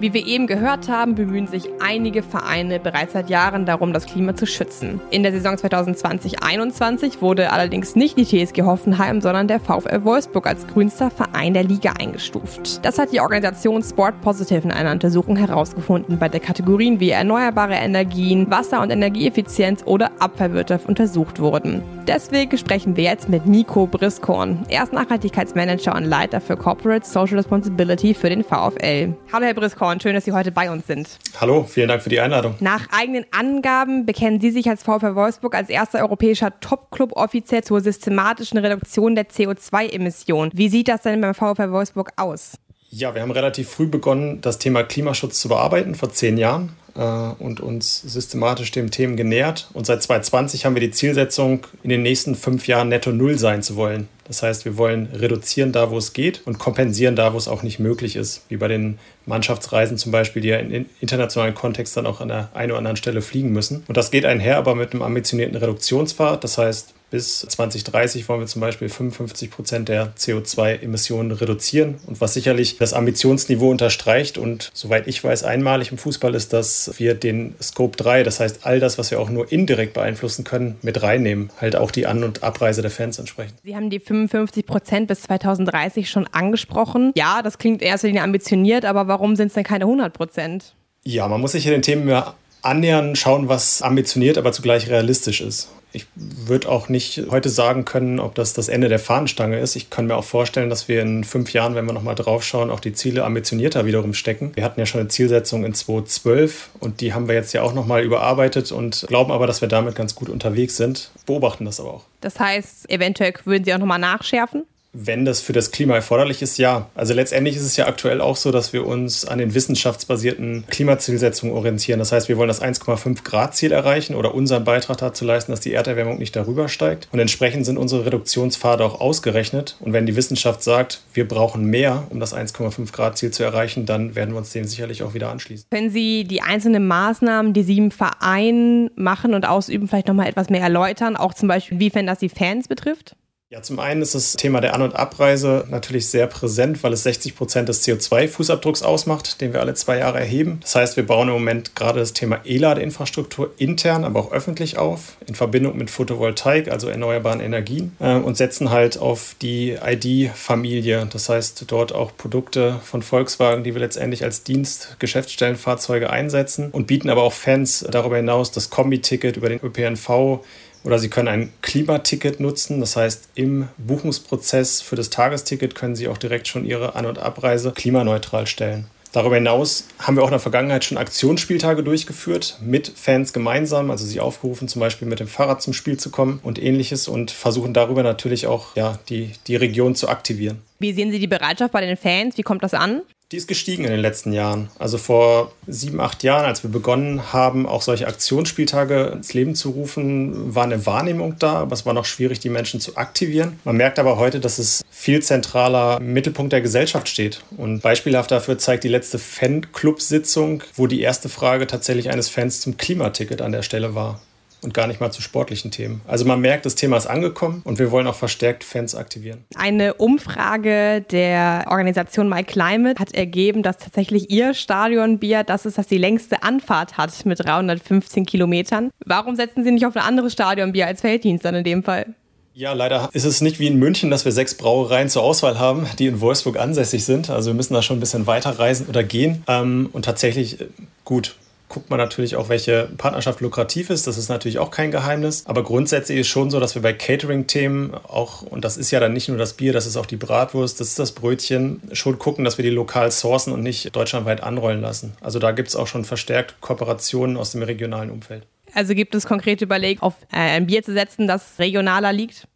Wie 0.00 0.14
wir 0.14 0.24
eben 0.24 0.46
gehört 0.46 0.88
haben, 0.88 1.16
bemühen 1.16 1.48
sich 1.48 1.64
einige 1.80 2.22
Vereine 2.22 2.78
bereits 2.78 3.14
seit 3.14 3.28
Jahren 3.28 3.66
darum, 3.66 3.92
das 3.92 4.06
Klima 4.06 4.36
zu 4.36 4.46
schützen. 4.46 5.00
In 5.10 5.24
der 5.24 5.32
Saison 5.32 5.56
2020-21 5.56 7.20
wurde 7.20 7.50
allerdings 7.50 7.96
nicht 7.96 8.16
die 8.16 8.24
TSG 8.24 8.62
Hoffenheim, 8.62 9.20
sondern 9.20 9.48
der 9.48 9.58
VfL 9.58 10.04
Wolfsburg 10.04 10.46
als 10.46 10.68
grünster 10.68 11.10
Verein 11.10 11.52
der 11.52 11.64
Liga 11.64 11.94
eingestuft. 11.98 12.84
Das 12.84 12.96
hat 12.96 13.12
die 13.12 13.20
Organisation 13.20 13.82
Sport 13.82 14.20
Positive 14.20 14.60
in 14.60 14.70
einer 14.70 14.92
Untersuchung 14.92 15.34
herausgefunden, 15.34 16.16
bei 16.16 16.28
der 16.28 16.40
Kategorien 16.40 17.00
wie 17.00 17.10
erneuerbare 17.10 17.74
Energien, 17.74 18.48
Wasser- 18.52 18.82
und 18.82 18.90
Energieeffizienz 18.90 19.82
oder 19.84 20.12
Abfallwirtschaft 20.20 20.88
untersucht 20.88 21.40
wurden. 21.40 21.82
Deswegen 22.06 22.56
sprechen 22.56 22.96
wir 22.96 23.04
jetzt 23.04 23.28
mit 23.28 23.46
Nico 23.46 23.86
Briskorn. 23.86 24.64
Er 24.68 24.84
ist 24.84 24.92
Nachhaltigkeitsmanager 24.92 25.94
und 25.94 26.04
Leiter 26.04 26.40
für 26.40 26.56
Corporate 26.56 27.06
Social 27.06 27.36
Responsibility 27.36 28.14
für 28.14 28.30
den 28.30 28.44
VfL. 28.44 29.14
Hallo 29.30 29.44
Herr 29.44 29.54
Briskorn, 29.54 29.87
schön, 30.00 30.14
dass 30.14 30.24
Sie 30.24 30.32
heute 30.32 30.52
bei 30.52 30.70
uns 30.70 30.86
sind. 30.86 31.08
Hallo, 31.40 31.64
vielen 31.64 31.88
Dank 31.88 32.02
für 32.02 32.10
die 32.10 32.20
Einladung. 32.20 32.54
Nach 32.60 32.86
eigenen 32.90 33.24
Angaben 33.30 34.06
bekennen 34.06 34.40
Sie 34.40 34.50
sich 34.50 34.68
als 34.68 34.82
VfL 34.82 35.14
Wolfsburg 35.14 35.54
als 35.54 35.68
erster 35.68 36.00
europäischer 36.00 36.60
Top-Club 36.60 37.12
offiziell 37.14 37.64
zur 37.64 37.80
systematischen 37.80 38.58
Reduktion 38.58 39.14
der 39.14 39.28
CO2-Emissionen. 39.28 40.52
Wie 40.54 40.68
sieht 40.68 40.88
das 40.88 41.02
denn 41.02 41.20
beim 41.20 41.34
VfL 41.34 41.70
Wolfsburg 41.70 42.12
aus? 42.16 42.58
Ja, 42.90 43.14
wir 43.14 43.22
haben 43.22 43.30
relativ 43.30 43.68
früh 43.68 43.86
begonnen, 43.86 44.40
das 44.40 44.58
Thema 44.58 44.82
Klimaschutz 44.82 45.40
zu 45.40 45.48
bearbeiten, 45.48 45.94
vor 45.94 46.10
zehn 46.10 46.38
Jahren 46.38 46.72
äh, 46.94 47.02
und 47.02 47.60
uns 47.60 48.00
systematisch 48.00 48.70
dem 48.70 48.90
Themen 48.90 49.16
genähert. 49.16 49.68
Und 49.74 49.86
seit 49.86 50.02
2020 50.02 50.64
haben 50.64 50.74
wir 50.74 50.80
die 50.80 50.90
Zielsetzung, 50.90 51.66
in 51.82 51.90
den 51.90 52.02
nächsten 52.02 52.34
fünf 52.34 52.66
Jahren 52.66 52.88
netto 52.88 53.12
Null 53.12 53.38
sein 53.38 53.62
zu 53.62 53.76
wollen. 53.76 54.08
Das 54.28 54.42
heißt, 54.42 54.64
wir 54.66 54.76
wollen 54.76 55.08
reduzieren 55.12 55.72
da, 55.72 55.90
wo 55.90 55.98
es 55.98 56.12
geht 56.12 56.46
und 56.46 56.58
kompensieren 56.58 57.16
da, 57.16 57.32
wo 57.32 57.38
es 57.38 57.48
auch 57.48 57.62
nicht 57.62 57.78
möglich 57.78 58.14
ist. 58.14 58.42
Wie 58.48 58.58
bei 58.58 58.68
den 58.68 58.98
Mannschaftsreisen 59.26 59.96
zum 59.96 60.12
Beispiel, 60.12 60.42
die 60.42 60.48
ja 60.48 60.58
in 60.58 60.86
internationalen 61.00 61.54
Kontext 61.54 61.96
dann 61.96 62.06
auch 62.06 62.20
an 62.20 62.28
der 62.28 62.50
einen 62.54 62.72
oder 62.72 62.78
anderen 62.78 62.96
Stelle 62.98 63.22
fliegen 63.22 63.52
müssen. 63.52 63.84
Und 63.88 63.96
das 63.96 64.10
geht 64.10 64.26
einher 64.26 64.58
aber 64.58 64.74
mit 64.74 64.92
einem 64.92 65.02
ambitionierten 65.02 65.56
Reduktionspfad. 65.56 66.44
Das 66.44 66.58
heißt, 66.58 66.94
bis 67.10 67.40
2030 67.40 68.28
wollen 68.28 68.40
wir 68.40 68.46
zum 68.46 68.60
Beispiel 68.60 68.88
55 68.88 69.50
Prozent 69.50 69.88
der 69.88 70.14
CO2-Emissionen 70.16 71.32
reduzieren. 71.32 71.96
Und 72.06 72.20
was 72.20 72.34
sicherlich 72.34 72.76
das 72.78 72.92
Ambitionsniveau 72.92 73.70
unterstreicht 73.70 74.38
und 74.38 74.70
soweit 74.74 75.06
ich 75.06 75.22
weiß, 75.22 75.44
einmalig 75.44 75.92
im 75.92 75.98
Fußball 75.98 76.34
ist, 76.34 76.52
dass 76.52 76.98
wir 76.98 77.14
den 77.14 77.54
Scope 77.62 77.96
3, 77.96 78.22
das 78.22 78.40
heißt 78.40 78.66
all 78.66 78.80
das, 78.80 78.98
was 78.98 79.10
wir 79.10 79.20
auch 79.20 79.30
nur 79.30 79.50
indirekt 79.50 79.94
beeinflussen 79.94 80.44
können, 80.44 80.76
mit 80.82 81.02
reinnehmen. 81.02 81.50
Halt 81.60 81.76
auch 81.76 81.90
die 81.90 82.06
An- 82.06 82.24
und 82.24 82.42
Abreise 82.42 82.82
der 82.82 82.90
Fans 82.90 83.18
entsprechend. 83.18 83.54
Sie 83.64 83.74
haben 83.74 83.90
die 83.90 84.00
55 84.00 84.66
Prozent 84.66 85.08
bis 85.08 85.22
2030 85.22 86.10
schon 86.10 86.26
angesprochen. 86.26 87.12
Ja, 87.16 87.42
das 87.42 87.58
klingt 87.58 87.82
erst 87.82 88.04
Linie 88.04 88.22
ambitioniert, 88.22 88.84
aber 88.84 89.08
warum 89.08 89.36
sind 89.36 89.48
es 89.48 89.54
denn 89.54 89.64
keine 89.64 89.84
100 89.84 90.12
Prozent? 90.12 90.74
Ja, 91.04 91.26
man 91.28 91.40
muss 91.40 91.52
sich 91.52 91.62
hier 91.62 91.72
den 91.72 91.82
Themen 91.82 92.04
mehr 92.04 92.34
annähern, 92.62 93.16
schauen, 93.16 93.48
was 93.48 93.82
ambitioniert, 93.82 94.38
aber 94.38 94.52
zugleich 94.52 94.88
realistisch 94.88 95.40
ist. 95.40 95.68
Ich 95.92 96.06
würde 96.14 96.68
auch 96.68 96.90
nicht 96.90 97.22
heute 97.30 97.48
sagen 97.48 97.86
können, 97.86 98.20
ob 98.20 98.34
das 98.34 98.52
das 98.52 98.68
Ende 98.68 98.90
der 98.90 98.98
Fahnenstange 98.98 99.58
ist. 99.58 99.74
Ich 99.74 99.88
kann 99.88 100.06
mir 100.06 100.16
auch 100.16 100.24
vorstellen, 100.24 100.68
dass 100.68 100.86
wir 100.86 101.00
in 101.00 101.24
fünf 101.24 101.54
Jahren, 101.54 101.74
wenn 101.74 101.86
wir 101.86 101.94
nochmal 101.94 102.14
drauf 102.14 102.44
schauen, 102.44 102.70
auch 102.70 102.80
die 102.80 102.92
Ziele 102.92 103.24
ambitionierter 103.24 103.86
wiederum 103.86 104.12
stecken. 104.12 104.52
Wir 104.54 104.64
hatten 104.64 104.78
ja 104.78 104.84
schon 104.84 105.00
eine 105.00 105.08
Zielsetzung 105.08 105.64
in 105.64 105.72
2012 105.72 106.70
und 106.78 107.00
die 107.00 107.14
haben 107.14 107.26
wir 107.26 107.34
jetzt 107.34 107.54
ja 107.54 107.62
auch 107.62 107.72
nochmal 107.72 108.02
überarbeitet 108.02 108.70
und 108.70 109.06
glauben 109.08 109.32
aber, 109.32 109.46
dass 109.46 109.62
wir 109.62 109.68
damit 109.68 109.94
ganz 109.94 110.14
gut 110.14 110.28
unterwegs 110.28 110.76
sind, 110.76 111.10
beobachten 111.24 111.64
das 111.64 111.80
aber 111.80 111.94
auch. 111.94 112.04
Das 112.20 112.38
heißt, 112.38 112.90
eventuell 112.90 113.32
würden 113.44 113.64
Sie 113.64 113.72
auch 113.72 113.78
nochmal 113.78 113.98
nachschärfen? 113.98 114.64
Wenn 114.92 115.24
das 115.24 115.40
für 115.40 115.52
das 115.52 115.70
Klima 115.70 115.94
erforderlich 115.94 116.40
ist, 116.40 116.58
ja. 116.58 116.88
Also 116.94 117.12
letztendlich 117.12 117.56
ist 117.56 117.62
es 117.62 117.76
ja 117.76 117.86
aktuell 117.86 118.20
auch 118.20 118.36
so, 118.36 118.50
dass 118.50 118.72
wir 118.72 118.86
uns 118.86 119.26
an 119.26 119.38
den 119.38 119.54
wissenschaftsbasierten 119.54 120.64
Klimazielsetzungen 120.68 121.54
orientieren. 121.54 121.98
Das 121.98 122.10
heißt, 122.10 122.28
wir 122.28 122.38
wollen 122.38 122.48
das 122.48 122.62
1,5 122.62 123.22
Grad 123.22 123.54
Ziel 123.54 123.72
erreichen 123.72 124.14
oder 124.14 124.34
unseren 124.34 124.64
Beitrag 124.64 124.96
dazu 124.98 125.24
leisten, 125.24 125.52
dass 125.52 125.60
die 125.60 125.72
Erderwärmung 125.72 126.18
nicht 126.18 126.34
darüber 126.34 126.68
steigt. 126.68 127.08
Und 127.12 127.18
entsprechend 127.18 127.66
sind 127.66 127.76
unsere 127.76 128.06
Reduktionspfade 128.06 128.84
auch 128.84 129.00
ausgerechnet. 129.00 129.76
Und 129.80 129.92
wenn 129.92 130.06
die 130.06 130.16
Wissenschaft 130.16 130.62
sagt, 130.62 131.02
wir 131.12 131.28
brauchen 131.28 131.64
mehr, 131.64 132.06
um 132.08 132.18
das 132.18 132.34
1,5 132.34 132.90
Grad 132.92 133.18
Ziel 133.18 133.30
zu 133.30 133.42
erreichen, 133.42 133.84
dann 133.84 134.14
werden 134.14 134.32
wir 134.32 134.38
uns 134.38 134.52
dem 134.52 134.64
sicherlich 134.64 135.02
auch 135.02 135.12
wieder 135.12 135.30
anschließen. 135.30 135.66
Können 135.70 135.90
Sie 135.90 136.24
die 136.24 136.40
einzelnen 136.40 136.86
Maßnahmen, 136.86 137.52
die 137.52 137.62
Sie 137.62 137.76
im 137.76 137.90
Verein 137.90 138.90
machen 138.96 139.34
und 139.34 139.46
ausüben, 139.46 139.86
vielleicht 139.86 140.08
nochmal 140.08 140.28
etwas 140.28 140.48
mehr 140.48 140.62
erläutern? 140.62 141.16
Auch 141.16 141.34
zum 141.34 141.48
Beispiel, 141.48 141.74
inwiefern 141.74 142.06
das 142.06 142.20
die 142.20 142.28
Fans 142.28 142.68
betrifft? 142.68 143.14
Ja, 143.50 143.62
zum 143.62 143.78
einen 143.78 144.02
ist 144.02 144.14
das 144.14 144.34
Thema 144.34 144.60
der 144.60 144.74
An- 144.74 144.82
und 144.82 144.94
Abreise 144.94 145.64
natürlich 145.70 146.10
sehr 146.10 146.26
präsent, 146.26 146.82
weil 146.82 146.92
es 146.92 147.04
60 147.04 147.34
Prozent 147.34 147.70
des 147.70 147.82
CO2-Fußabdrucks 147.82 148.82
ausmacht, 148.82 149.40
den 149.40 149.54
wir 149.54 149.60
alle 149.60 149.72
zwei 149.72 149.96
Jahre 149.96 150.18
erheben. 150.18 150.58
Das 150.60 150.74
heißt, 150.74 150.96
wir 150.98 151.06
bauen 151.06 151.28
im 151.28 151.32
Moment 151.32 151.74
gerade 151.74 151.98
das 151.98 152.12
Thema 152.12 152.40
E-Ladeinfrastruktur 152.44 153.54
intern, 153.56 154.04
aber 154.04 154.20
auch 154.20 154.32
öffentlich 154.32 154.76
auf, 154.76 155.16
in 155.26 155.34
Verbindung 155.34 155.78
mit 155.78 155.88
Photovoltaik, 155.88 156.70
also 156.70 156.90
erneuerbaren 156.90 157.40
Energien, 157.40 157.96
äh, 158.00 158.16
und 158.16 158.36
setzen 158.36 158.68
halt 158.68 158.98
auf 158.98 159.34
die 159.40 159.78
ID-Familie. 159.82 161.08
Das 161.10 161.30
heißt, 161.30 161.64
dort 161.68 161.94
auch 161.94 162.14
Produkte 162.18 162.80
von 162.84 163.00
Volkswagen, 163.00 163.64
die 163.64 163.72
wir 163.72 163.80
letztendlich 163.80 164.24
als 164.24 164.42
Dienst-Geschäftsstellenfahrzeuge 164.42 166.10
einsetzen 166.10 166.68
und 166.70 166.86
bieten 166.86 167.08
aber 167.08 167.22
auch 167.22 167.32
Fans 167.32 167.82
darüber 167.90 168.18
hinaus 168.18 168.50
das 168.50 168.68
Kombi-Ticket 168.68 169.38
über 169.38 169.48
den 169.48 169.60
ÖPNV 169.62 170.42
oder 170.84 170.98
Sie 170.98 171.08
können 171.08 171.28
ein 171.28 171.52
Klimaticket 171.62 172.40
nutzen. 172.40 172.80
Das 172.80 172.96
heißt, 172.96 173.30
im 173.34 173.68
Buchungsprozess 173.78 174.80
für 174.80 174.96
das 174.96 175.10
Tagesticket 175.10 175.74
können 175.74 175.96
Sie 175.96 176.08
auch 176.08 176.18
direkt 176.18 176.48
schon 176.48 176.64
Ihre 176.64 176.94
An- 176.94 177.06
und 177.06 177.18
Abreise 177.18 177.72
klimaneutral 177.72 178.46
stellen. 178.46 178.86
Darüber 179.12 179.36
hinaus 179.36 179.88
haben 179.98 180.16
wir 180.16 180.22
auch 180.22 180.28
in 180.28 180.32
der 180.32 180.40
Vergangenheit 180.40 180.84
schon 180.84 180.98
Aktionsspieltage 180.98 181.82
durchgeführt 181.82 182.58
mit 182.60 182.92
Fans 182.94 183.32
gemeinsam, 183.32 183.90
also 183.90 184.04
sie 184.04 184.20
aufgerufen, 184.20 184.68
zum 184.68 184.80
Beispiel 184.80 185.08
mit 185.08 185.18
dem 185.18 185.28
Fahrrad 185.28 185.62
zum 185.62 185.72
Spiel 185.72 185.96
zu 185.96 186.10
kommen 186.10 186.40
und 186.42 186.62
ähnliches 186.62 187.08
und 187.08 187.30
versuchen 187.30 187.72
darüber 187.72 188.02
natürlich 188.02 188.46
auch 188.46 188.76
ja, 188.76 188.98
die, 189.08 189.32
die 189.46 189.56
Region 189.56 189.94
zu 189.94 190.08
aktivieren. 190.08 190.60
Wie 190.78 190.92
sehen 190.92 191.10
Sie 191.10 191.18
die 191.18 191.26
Bereitschaft 191.26 191.72
bei 191.72 191.80
den 191.80 191.96
Fans? 191.96 192.36
Wie 192.36 192.42
kommt 192.42 192.62
das 192.62 192.74
an? 192.74 193.00
Die 193.30 193.36
ist 193.36 193.46
gestiegen 193.46 193.84
in 193.84 193.90
den 193.90 194.00
letzten 194.00 194.32
Jahren. 194.32 194.70
Also 194.78 194.96
vor 194.96 195.52
sieben, 195.66 196.00
acht 196.00 196.22
Jahren, 196.22 196.46
als 196.46 196.62
wir 196.62 196.70
begonnen 196.70 197.30
haben, 197.30 197.66
auch 197.66 197.82
solche 197.82 198.06
Aktionsspieltage 198.06 199.12
ins 199.14 199.34
Leben 199.34 199.54
zu 199.54 199.68
rufen, 199.68 200.54
war 200.54 200.64
eine 200.64 200.86
Wahrnehmung 200.86 201.36
da, 201.38 201.56
aber 201.56 201.74
es 201.74 201.84
war 201.84 201.92
noch 201.92 202.06
schwierig, 202.06 202.40
die 202.40 202.48
Menschen 202.48 202.80
zu 202.80 202.96
aktivieren. 202.96 203.60
Man 203.64 203.76
merkt 203.76 203.98
aber 203.98 204.16
heute, 204.16 204.40
dass 204.40 204.58
es 204.58 204.82
viel 204.88 205.22
zentraler 205.22 205.98
im 206.00 206.14
Mittelpunkt 206.14 206.54
der 206.54 206.62
Gesellschaft 206.62 207.06
steht. 207.06 207.42
Und 207.58 207.82
beispielhaft 207.82 208.30
dafür 208.30 208.56
zeigt 208.56 208.84
die 208.84 208.88
letzte 208.88 209.18
Fanclub-Sitzung, 209.18 210.62
wo 210.74 210.86
die 210.86 211.02
erste 211.02 211.28
Frage 211.28 211.66
tatsächlich 211.66 212.08
eines 212.08 212.30
Fans 212.30 212.62
zum 212.62 212.78
Klimaticket 212.78 213.42
an 213.42 213.52
der 213.52 213.62
Stelle 213.62 213.94
war 213.94 214.22
und 214.62 214.74
gar 214.74 214.86
nicht 214.86 215.00
mal 215.00 215.10
zu 215.10 215.22
sportlichen 215.22 215.70
Themen. 215.70 216.00
Also 216.06 216.24
man 216.24 216.40
merkt, 216.40 216.66
das 216.66 216.74
Thema 216.74 216.96
ist 216.96 217.06
angekommen 217.06 217.62
und 217.64 217.78
wir 217.78 217.90
wollen 217.90 218.06
auch 218.06 218.14
verstärkt 218.14 218.64
Fans 218.64 218.94
aktivieren. 218.94 219.44
Eine 219.54 219.94
Umfrage 219.94 221.04
der 221.10 221.66
Organisation 221.68 222.28
My 222.28 222.42
Climate 222.42 223.00
hat 223.00 223.14
ergeben, 223.14 223.62
dass 223.62 223.78
tatsächlich 223.78 224.30
ihr 224.30 224.54
Stadionbier 224.54 225.44
das 225.44 225.66
ist, 225.66 225.78
das 225.78 225.86
die 225.86 225.98
längste 225.98 226.42
Anfahrt 226.42 226.98
hat 226.98 227.24
mit 227.24 227.44
315 227.44 228.26
Kilometern. 228.26 228.90
Warum 229.04 229.36
setzen 229.36 229.64
Sie 229.64 229.70
nicht 229.70 229.86
auf 229.86 229.96
ein 229.96 230.02
anderes 230.02 230.32
Stadionbier 230.32 230.86
als 230.86 231.00
Felddienst 231.00 231.44
dann 231.44 231.54
in 231.54 231.64
dem 231.64 231.82
Fall? 231.82 232.14
Ja, 232.58 232.72
leider 232.72 233.08
ist 233.12 233.24
es 233.24 233.40
nicht 233.40 233.60
wie 233.60 233.68
in 233.68 233.78
München, 233.78 234.10
dass 234.10 234.24
wir 234.24 234.32
sechs 234.32 234.56
Brauereien 234.56 235.08
zur 235.08 235.22
Auswahl 235.22 235.60
haben, 235.60 235.86
die 236.00 236.06
in 236.06 236.20
Wolfsburg 236.20 236.58
ansässig 236.58 237.04
sind. 237.04 237.30
Also 237.30 237.50
wir 237.50 237.54
müssen 237.54 237.72
da 237.72 237.82
schon 237.82 237.98
ein 237.98 238.00
bisschen 238.00 238.26
weiter 238.26 238.58
reisen 238.58 238.88
oder 238.88 239.04
gehen. 239.04 239.44
Ähm, 239.46 239.88
und 239.92 240.04
tatsächlich, 240.04 240.60
äh, 240.60 240.66
gut, 241.04 241.36
guckt 241.68 241.90
man 241.90 241.98
natürlich 241.98 242.36
auch, 242.36 242.48
welche 242.48 242.88
Partnerschaft 242.96 243.40
lukrativ 243.40 243.90
ist. 243.90 244.06
Das 244.06 244.16
ist 244.16 244.28
natürlich 244.28 244.58
auch 244.58 244.70
kein 244.70 244.90
Geheimnis. 244.90 245.44
Aber 245.46 245.62
grundsätzlich 245.62 246.18
ist 246.20 246.28
schon 246.28 246.50
so, 246.50 246.60
dass 246.60 246.74
wir 246.74 246.82
bei 246.82 246.92
Catering-Themen 246.92 247.94
auch, 247.94 248.42
und 248.42 248.64
das 248.64 248.76
ist 248.76 248.90
ja 248.90 249.00
dann 249.00 249.12
nicht 249.12 249.28
nur 249.28 249.38
das 249.38 249.54
Bier, 249.54 249.72
das 249.72 249.86
ist 249.86 249.96
auch 249.96 250.06
die 250.06 250.16
Bratwurst, 250.16 250.80
das 250.80 250.88
ist 250.88 250.98
das 250.98 251.12
Brötchen, 251.12 251.82
schon 251.92 252.18
gucken, 252.18 252.44
dass 252.44 252.58
wir 252.58 252.62
die 252.62 252.70
lokal 252.70 253.10
sourcen 253.10 253.52
und 253.52 253.62
nicht 253.62 253.94
deutschlandweit 253.94 254.42
anrollen 254.42 254.80
lassen. 254.80 255.12
Also 255.20 255.38
da 255.38 255.52
gibt 255.52 255.68
es 255.68 255.76
auch 255.76 255.86
schon 255.86 256.04
verstärkt 256.04 256.60
Kooperationen 256.60 257.36
aus 257.36 257.52
dem 257.52 257.62
regionalen 257.62 258.10
Umfeld. 258.10 258.46
Also 258.74 258.94
gibt 258.94 259.14
es 259.14 259.26
konkrete 259.26 259.64
Überlegungen, 259.64 260.02
auf 260.02 260.14
äh, 260.32 260.36
ein 260.36 260.66
Bier 260.66 260.82
zu 260.82 260.92
setzen, 260.92 261.26
das 261.26 261.58
regionaler 261.58 262.12
liegt? 262.12 262.46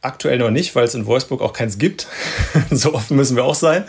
Aktuell 0.00 0.38
noch 0.38 0.50
nicht, 0.50 0.74
weil 0.74 0.84
es 0.84 0.94
in 0.94 1.06
Wolfsburg 1.06 1.40
auch 1.40 1.52
keins 1.52 1.78
gibt. 1.78 2.06
so 2.70 2.94
offen 2.94 3.16
müssen 3.16 3.36
wir 3.36 3.44
auch 3.44 3.54
sein. 3.54 3.84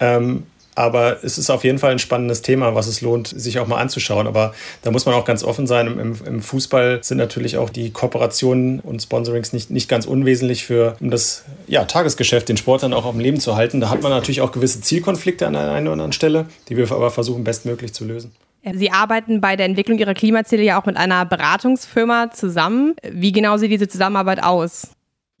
Ähm, 0.00 0.44
aber 0.74 1.24
es 1.24 1.38
ist 1.38 1.50
auf 1.50 1.64
jeden 1.64 1.78
Fall 1.78 1.92
ein 1.92 1.98
spannendes 1.98 2.42
Thema, 2.42 2.74
was 2.74 2.86
es 2.86 3.00
lohnt, 3.00 3.28
sich 3.28 3.58
auch 3.58 3.66
mal 3.66 3.78
anzuschauen. 3.78 4.26
Aber 4.26 4.54
da 4.82 4.90
muss 4.90 5.06
man 5.06 5.14
auch 5.14 5.24
ganz 5.24 5.44
offen 5.44 5.66
sein. 5.66 5.86
Im, 5.86 6.14
im 6.24 6.42
Fußball 6.42 7.00
sind 7.02 7.18
natürlich 7.18 7.56
auch 7.56 7.70
die 7.70 7.90
Kooperationen 7.90 8.80
und 8.80 9.02
Sponsorings 9.02 9.52
nicht, 9.52 9.70
nicht 9.70 9.88
ganz 9.88 10.06
unwesentlich 10.06 10.64
für 10.64 10.96
um 11.00 11.10
das 11.10 11.44
ja, 11.66 11.84
Tagesgeschäft, 11.84 12.48
den 12.48 12.56
Sport 12.56 12.82
dann 12.82 12.92
auch 12.92 13.06
am 13.06 13.20
Leben 13.20 13.40
zu 13.40 13.56
halten. 13.56 13.80
Da 13.80 13.90
hat 13.90 14.02
man 14.02 14.12
natürlich 14.12 14.40
auch 14.40 14.52
gewisse 14.52 14.80
Zielkonflikte 14.80 15.46
an 15.46 15.54
der 15.54 15.70
einen 15.72 15.86
oder 15.86 15.92
anderen 15.92 16.12
Stelle, 16.12 16.46
die 16.68 16.76
wir 16.76 16.90
aber 16.90 17.10
versuchen, 17.10 17.44
bestmöglich 17.44 17.92
zu 17.92 18.04
lösen. 18.04 18.32
Sie 18.74 18.90
arbeiten 18.90 19.40
bei 19.40 19.56
der 19.56 19.66
Entwicklung 19.66 19.98
Ihrer 19.98 20.14
Klimaziele 20.14 20.62
ja 20.62 20.80
auch 20.80 20.84
mit 20.84 20.96
einer 20.96 21.24
Beratungsfirma 21.24 22.30
zusammen. 22.30 22.94
Wie 23.10 23.32
genau 23.32 23.56
sieht 23.56 23.70
diese 23.70 23.88
Zusammenarbeit 23.88 24.42
aus? 24.42 24.88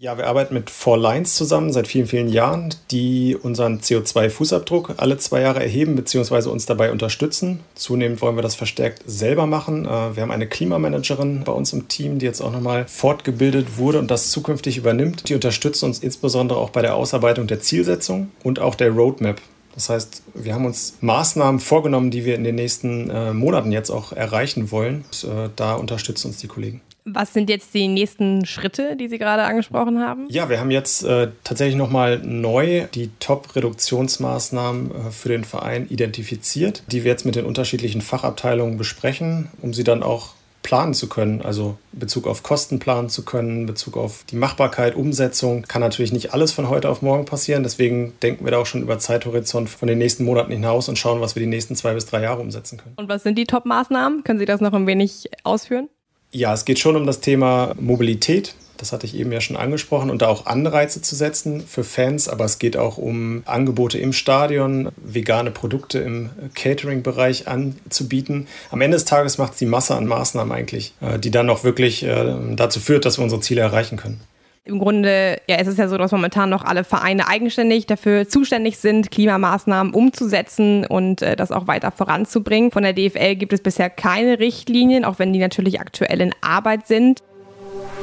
Ja, 0.02 0.16
wir 0.16 0.28
arbeiten 0.28 0.54
mit 0.54 0.70
Four 0.70 0.96
Lines 0.96 1.34
zusammen 1.34 1.74
seit 1.74 1.86
vielen, 1.86 2.06
vielen 2.06 2.30
Jahren, 2.30 2.74
die 2.90 3.36
unseren 3.36 3.80
CO2-Fußabdruck 3.80 4.94
alle 4.96 5.18
zwei 5.18 5.42
Jahre 5.42 5.60
erheben 5.60 5.94
bzw. 5.94 6.48
uns 6.48 6.64
dabei 6.64 6.90
unterstützen. 6.90 7.60
Zunehmend 7.74 8.22
wollen 8.22 8.34
wir 8.34 8.40
das 8.40 8.54
verstärkt 8.54 9.02
selber 9.04 9.44
machen. 9.44 9.84
Äh, 9.84 10.16
wir 10.16 10.22
haben 10.22 10.30
eine 10.30 10.46
Klimamanagerin 10.46 11.42
bei 11.44 11.52
uns 11.52 11.74
im 11.74 11.88
Team, 11.88 12.18
die 12.18 12.24
jetzt 12.24 12.40
auch 12.40 12.50
nochmal 12.50 12.86
fortgebildet 12.88 13.76
wurde 13.76 13.98
und 13.98 14.10
das 14.10 14.30
zukünftig 14.30 14.78
übernimmt. 14.78 15.28
Die 15.28 15.34
unterstützt 15.34 15.84
uns 15.84 15.98
insbesondere 15.98 16.58
auch 16.58 16.70
bei 16.70 16.80
der 16.80 16.94
Ausarbeitung 16.94 17.46
der 17.46 17.60
Zielsetzung 17.60 18.30
und 18.42 18.58
auch 18.58 18.76
der 18.76 18.92
Roadmap. 18.92 19.38
Das 19.74 19.90
heißt, 19.90 20.22
wir 20.32 20.54
haben 20.54 20.64
uns 20.64 20.94
Maßnahmen 21.02 21.60
vorgenommen, 21.60 22.10
die 22.10 22.24
wir 22.24 22.36
in 22.36 22.44
den 22.44 22.54
nächsten 22.54 23.10
äh, 23.10 23.34
Monaten 23.34 23.70
jetzt 23.70 23.90
auch 23.90 24.12
erreichen 24.12 24.70
wollen. 24.70 25.04
Und, 25.12 25.30
äh, 25.30 25.50
da 25.56 25.74
unterstützen 25.74 26.28
uns 26.28 26.38
die 26.38 26.48
Kollegen. 26.48 26.80
Was 27.04 27.32
sind 27.32 27.50
jetzt 27.50 27.74
die 27.74 27.88
nächsten 27.88 28.46
Schritte, 28.46 28.96
die 28.96 29.08
Sie 29.08 29.18
gerade 29.18 29.42
angesprochen 29.42 30.00
haben? 30.00 30.26
Ja, 30.28 30.48
wir 30.48 30.60
haben 30.60 30.70
jetzt 30.70 31.02
äh, 31.02 31.28
tatsächlich 31.44 31.76
nochmal 31.76 32.18
neu 32.18 32.86
die 32.94 33.10
Top-Reduktionsmaßnahmen 33.20 34.90
äh, 34.90 35.10
für 35.10 35.28
den 35.28 35.44
Verein 35.44 35.86
identifiziert, 35.88 36.82
die 36.88 37.04
wir 37.04 37.10
jetzt 37.10 37.26
mit 37.26 37.36
den 37.36 37.44
unterschiedlichen 37.44 38.00
Fachabteilungen 38.00 38.76
besprechen, 38.76 39.48
um 39.62 39.72
sie 39.72 39.84
dann 39.84 40.02
auch 40.02 40.34
planen 40.62 40.94
zu 40.94 41.08
können, 41.08 41.42
also 41.42 41.78
in 41.92 42.00
Bezug 42.00 42.26
auf 42.26 42.42
Kosten 42.42 42.78
planen 42.78 43.08
zu 43.08 43.24
können, 43.24 43.62
in 43.62 43.66
Bezug 43.66 43.96
auf 43.96 44.24
die 44.30 44.36
Machbarkeit, 44.36 44.94
Umsetzung. 44.94 45.62
Kann 45.62 45.80
natürlich 45.80 46.12
nicht 46.12 46.34
alles 46.34 46.52
von 46.52 46.68
heute 46.68 46.90
auf 46.90 47.02
morgen 47.02 47.24
passieren. 47.24 47.62
Deswegen 47.62 48.12
denken 48.22 48.44
wir 48.44 48.52
da 48.52 48.58
auch 48.58 48.66
schon 48.66 48.82
über 48.82 48.98
Zeithorizont 48.98 49.68
von 49.68 49.88
den 49.88 49.98
nächsten 49.98 50.24
Monaten 50.24 50.52
hinaus 50.52 50.88
und 50.88 50.98
schauen, 50.98 51.20
was 51.20 51.34
wir 51.34 51.40
die 51.40 51.48
nächsten 51.48 51.76
zwei 51.76 51.94
bis 51.94 52.06
drei 52.06 52.22
Jahre 52.22 52.40
umsetzen 52.40 52.78
können. 52.78 52.94
Und 52.96 53.08
was 53.08 53.22
sind 53.22 53.36
die 53.38 53.46
Top-Maßnahmen? 53.46 54.22
Können 54.24 54.38
Sie 54.38 54.44
das 54.44 54.60
noch 54.60 54.72
ein 54.72 54.86
wenig 54.86 55.30
ausführen? 55.44 55.88
Ja, 56.32 56.54
es 56.54 56.64
geht 56.64 56.78
schon 56.78 56.96
um 56.96 57.06
das 57.06 57.20
Thema 57.20 57.74
Mobilität. 57.78 58.54
Das 58.76 58.92
hatte 58.92 59.04
ich 59.04 59.14
eben 59.14 59.30
ja 59.30 59.42
schon 59.42 59.56
angesprochen 59.56 60.10
und 60.10 60.22
da 60.22 60.28
auch 60.28 60.46
Anreize 60.46 61.02
zu 61.02 61.14
setzen 61.14 61.60
für 61.66 61.84
Fans, 61.84 62.28
aber 62.28 62.46
es 62.46 62.58
geht 62.58 62.78
auch 62.78 62.96
um 62.96 63.42
Angebote 63.44 63.98
im 63.98 64.14
Stadion, 64.14 64.88
vegane 64.96 65.50
Produkte 65.50 65.98
im 65.98 66.30
Catering-Bereich 66.54 67.46
anzubieten. 67.46 68.46
Am 68.70 68.80
Ende 68.80 68.96
des 68.96 69.04
Tages 69.04 69.36
macht 69.36 69.52
es 69.52 69.58
die 69.58 69.66
Masse 69.66 69.96
an 69.96 70.06
Maßnahmen 70.06 70.52
eigentlich, 70.52 70.94
äh, 71.02 71.18
die 71.18 71.30
dann 71.30 71.50
auch 71.50 71.62
wirklich 71.62 72.04
äh, 72.04 72.34
dazu 72.56 72.80
führt, 72.80 73.04
dass 73.04 73.18
wir 73.18 73.24
unsere 73.24 73.42
Ziele 73.42 73.60
erreichen 73.60 73.98
können. 73.98 74.20
Im 74.64 74.78
Grunde, 74.78 75.40
ja, 75.48 75.56
es 75.56 75.66
ist 75.66 75.78
ja 75.78 75.88
so, 75.88 75.96
dass 75.96 76.12
momentan 76.12 76.50
noch 76.50 76.64
alle 76.64 76.84
Vereine 76.84 77.26
eigenständig 77.26 77.86
dafür 77.86 78.28
zuständig 78.28 78.76
sind, 78.76 79.10
Klimamaßnahmen 79.10 79.94
umzusetzen 79.94 80.84
und 80.84 81.22
äh, 81.22 81.34
das 81.34 81.50
auch 81.50 81.66
weiter 81.66 81.90
voranzubringen. 81.90 82.70
Von 82.70 82.82
der 82.82 82.92
DFL 82.92 83.36
gibt 83.36 83.54
es 83.54 83.62
bisher 83.62 83.88
keine 83.88 84.38
Richtlinien, 84.38 85.06
auch 85.06 85.18
wenn 85.18 85.32
die 85.32 85.38
natürlich 85.38 85.80
aktuell 85.80 86.20
in 86.20 86.34
Arbeit 86.42 86.86
sind. 86.86 87.22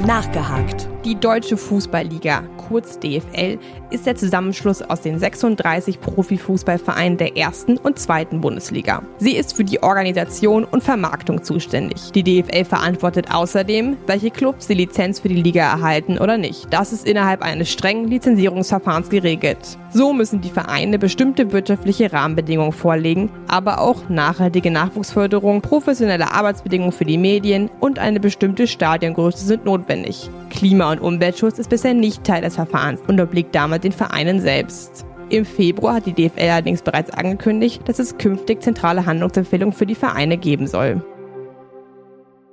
Nachgehakt. 0.05 0.87
Die 1.05 1.15
Deutsche 1.15 1.57
Fußballliga, 1.57 2.43
kurz 2.67 2.99
DFL, 2.99 3.59
ist 3.89 4.05
der 4.05 4.15
Zusammenschluss 4.15 4.81
aus 4.81 5.01
den 5.01 5.19
36 5.19 6.01
Profifußballvereinen 6.01 7.17
der 7.17 7.37
ersten 7.37 7.77
und 7.77 7.99
zweiten 7.99 8.41
Bundesliga. 8.41 9.03
Sie 9.17 9.35
ist 9.35 9.55
für 9.55 9.63
die 9.63 9.81
Organisation 9.83 10.63
und 10.63 10.83
Vermarktung 10.83 11.43
zuständig. 11.43 12.11
Die 12.13 12.23
DFL 12.23 12.65
verantwortet 12.65 13.33
außerdem, 13.33 13.97
welche 14.05 14.31
Clubs 14.31 14.67
die 14.67 14.73
Lizenz 14.73 15.19
für 15.19 15.29
die 15.29 15.41
Liga 15.41 15.63
erhalten 15.63 16.17
oder 16.17 16.37
nicht. 16.37 16.67
Das 16.71 16.91
ist 16.91 17.07
innerhalb 17.07 17.41
eines 17.41 17.71
strengen 17.71 18.07
Lizenzierungsverfahrens 18.07 19.09
geregelt. 19.09 19.77
So 19.93 20.13
müssen 20.13 20.41
die 20.41 20.49
Vereine 20.49 20.99
bestimmte 20.99 21.51
wirtschaftliche 21.51 22.11
Rahmenbedingungen 22.11 22.73
vorlegen, 22.73 23.29
aber 23.47 23.79
auch 23.79 24.09
nachhaltige 24.09 24.69
Nachwuchsförderung, 24.69 25.61
professionelle 25.61 26.31
Arbeitsbedingungen 26.31 26.91
für 26.91 27.05
die 27.05 27.17
Medien 27.17 27.69
und 27.79 27.97
eine 27.97 28.19
bestimmte 28.19 28.67
Stadiongröße 28.67 29.45
sind 29.45 29.65
notwendig. 29.65 30.29
Klima- 30.49 30.91
und 30.91 31.01
Umweltschutz 31.01 31.59
ist 31.59 31.69
bisher 31.69 31.93
nicht 31.93 32.23
Teil 32.23 32.41
des 32.41 32.55
Verfahrens 32.55 32.99
und 33.07 33.19
obliegt 33.19 33.55
damit 33.55 33.76
den 33.83 33.91
Vereinen 33.91 34.41
selbst. 34.41 35.05
Im 35.29 35.45
Februar 35.45 35.95
hat 35.95 36.05
die 36.05 36.13
DFL 36.13 36.49
allerdings 36.49 36.81
bereits 36.81 37.11
angekündigt, 37.11 37.81
dass 37.85 37.99
es 37.99 38.17
künftig 38.17 38.63
zentrale 38.63 39.05
Handlungsempfehlungen 39.05 39.73
für 39.73 39.85
die 39.85 39.95
Vereine 39.95 40.37
geben 40.37 40.67
soll. 40.67 41.03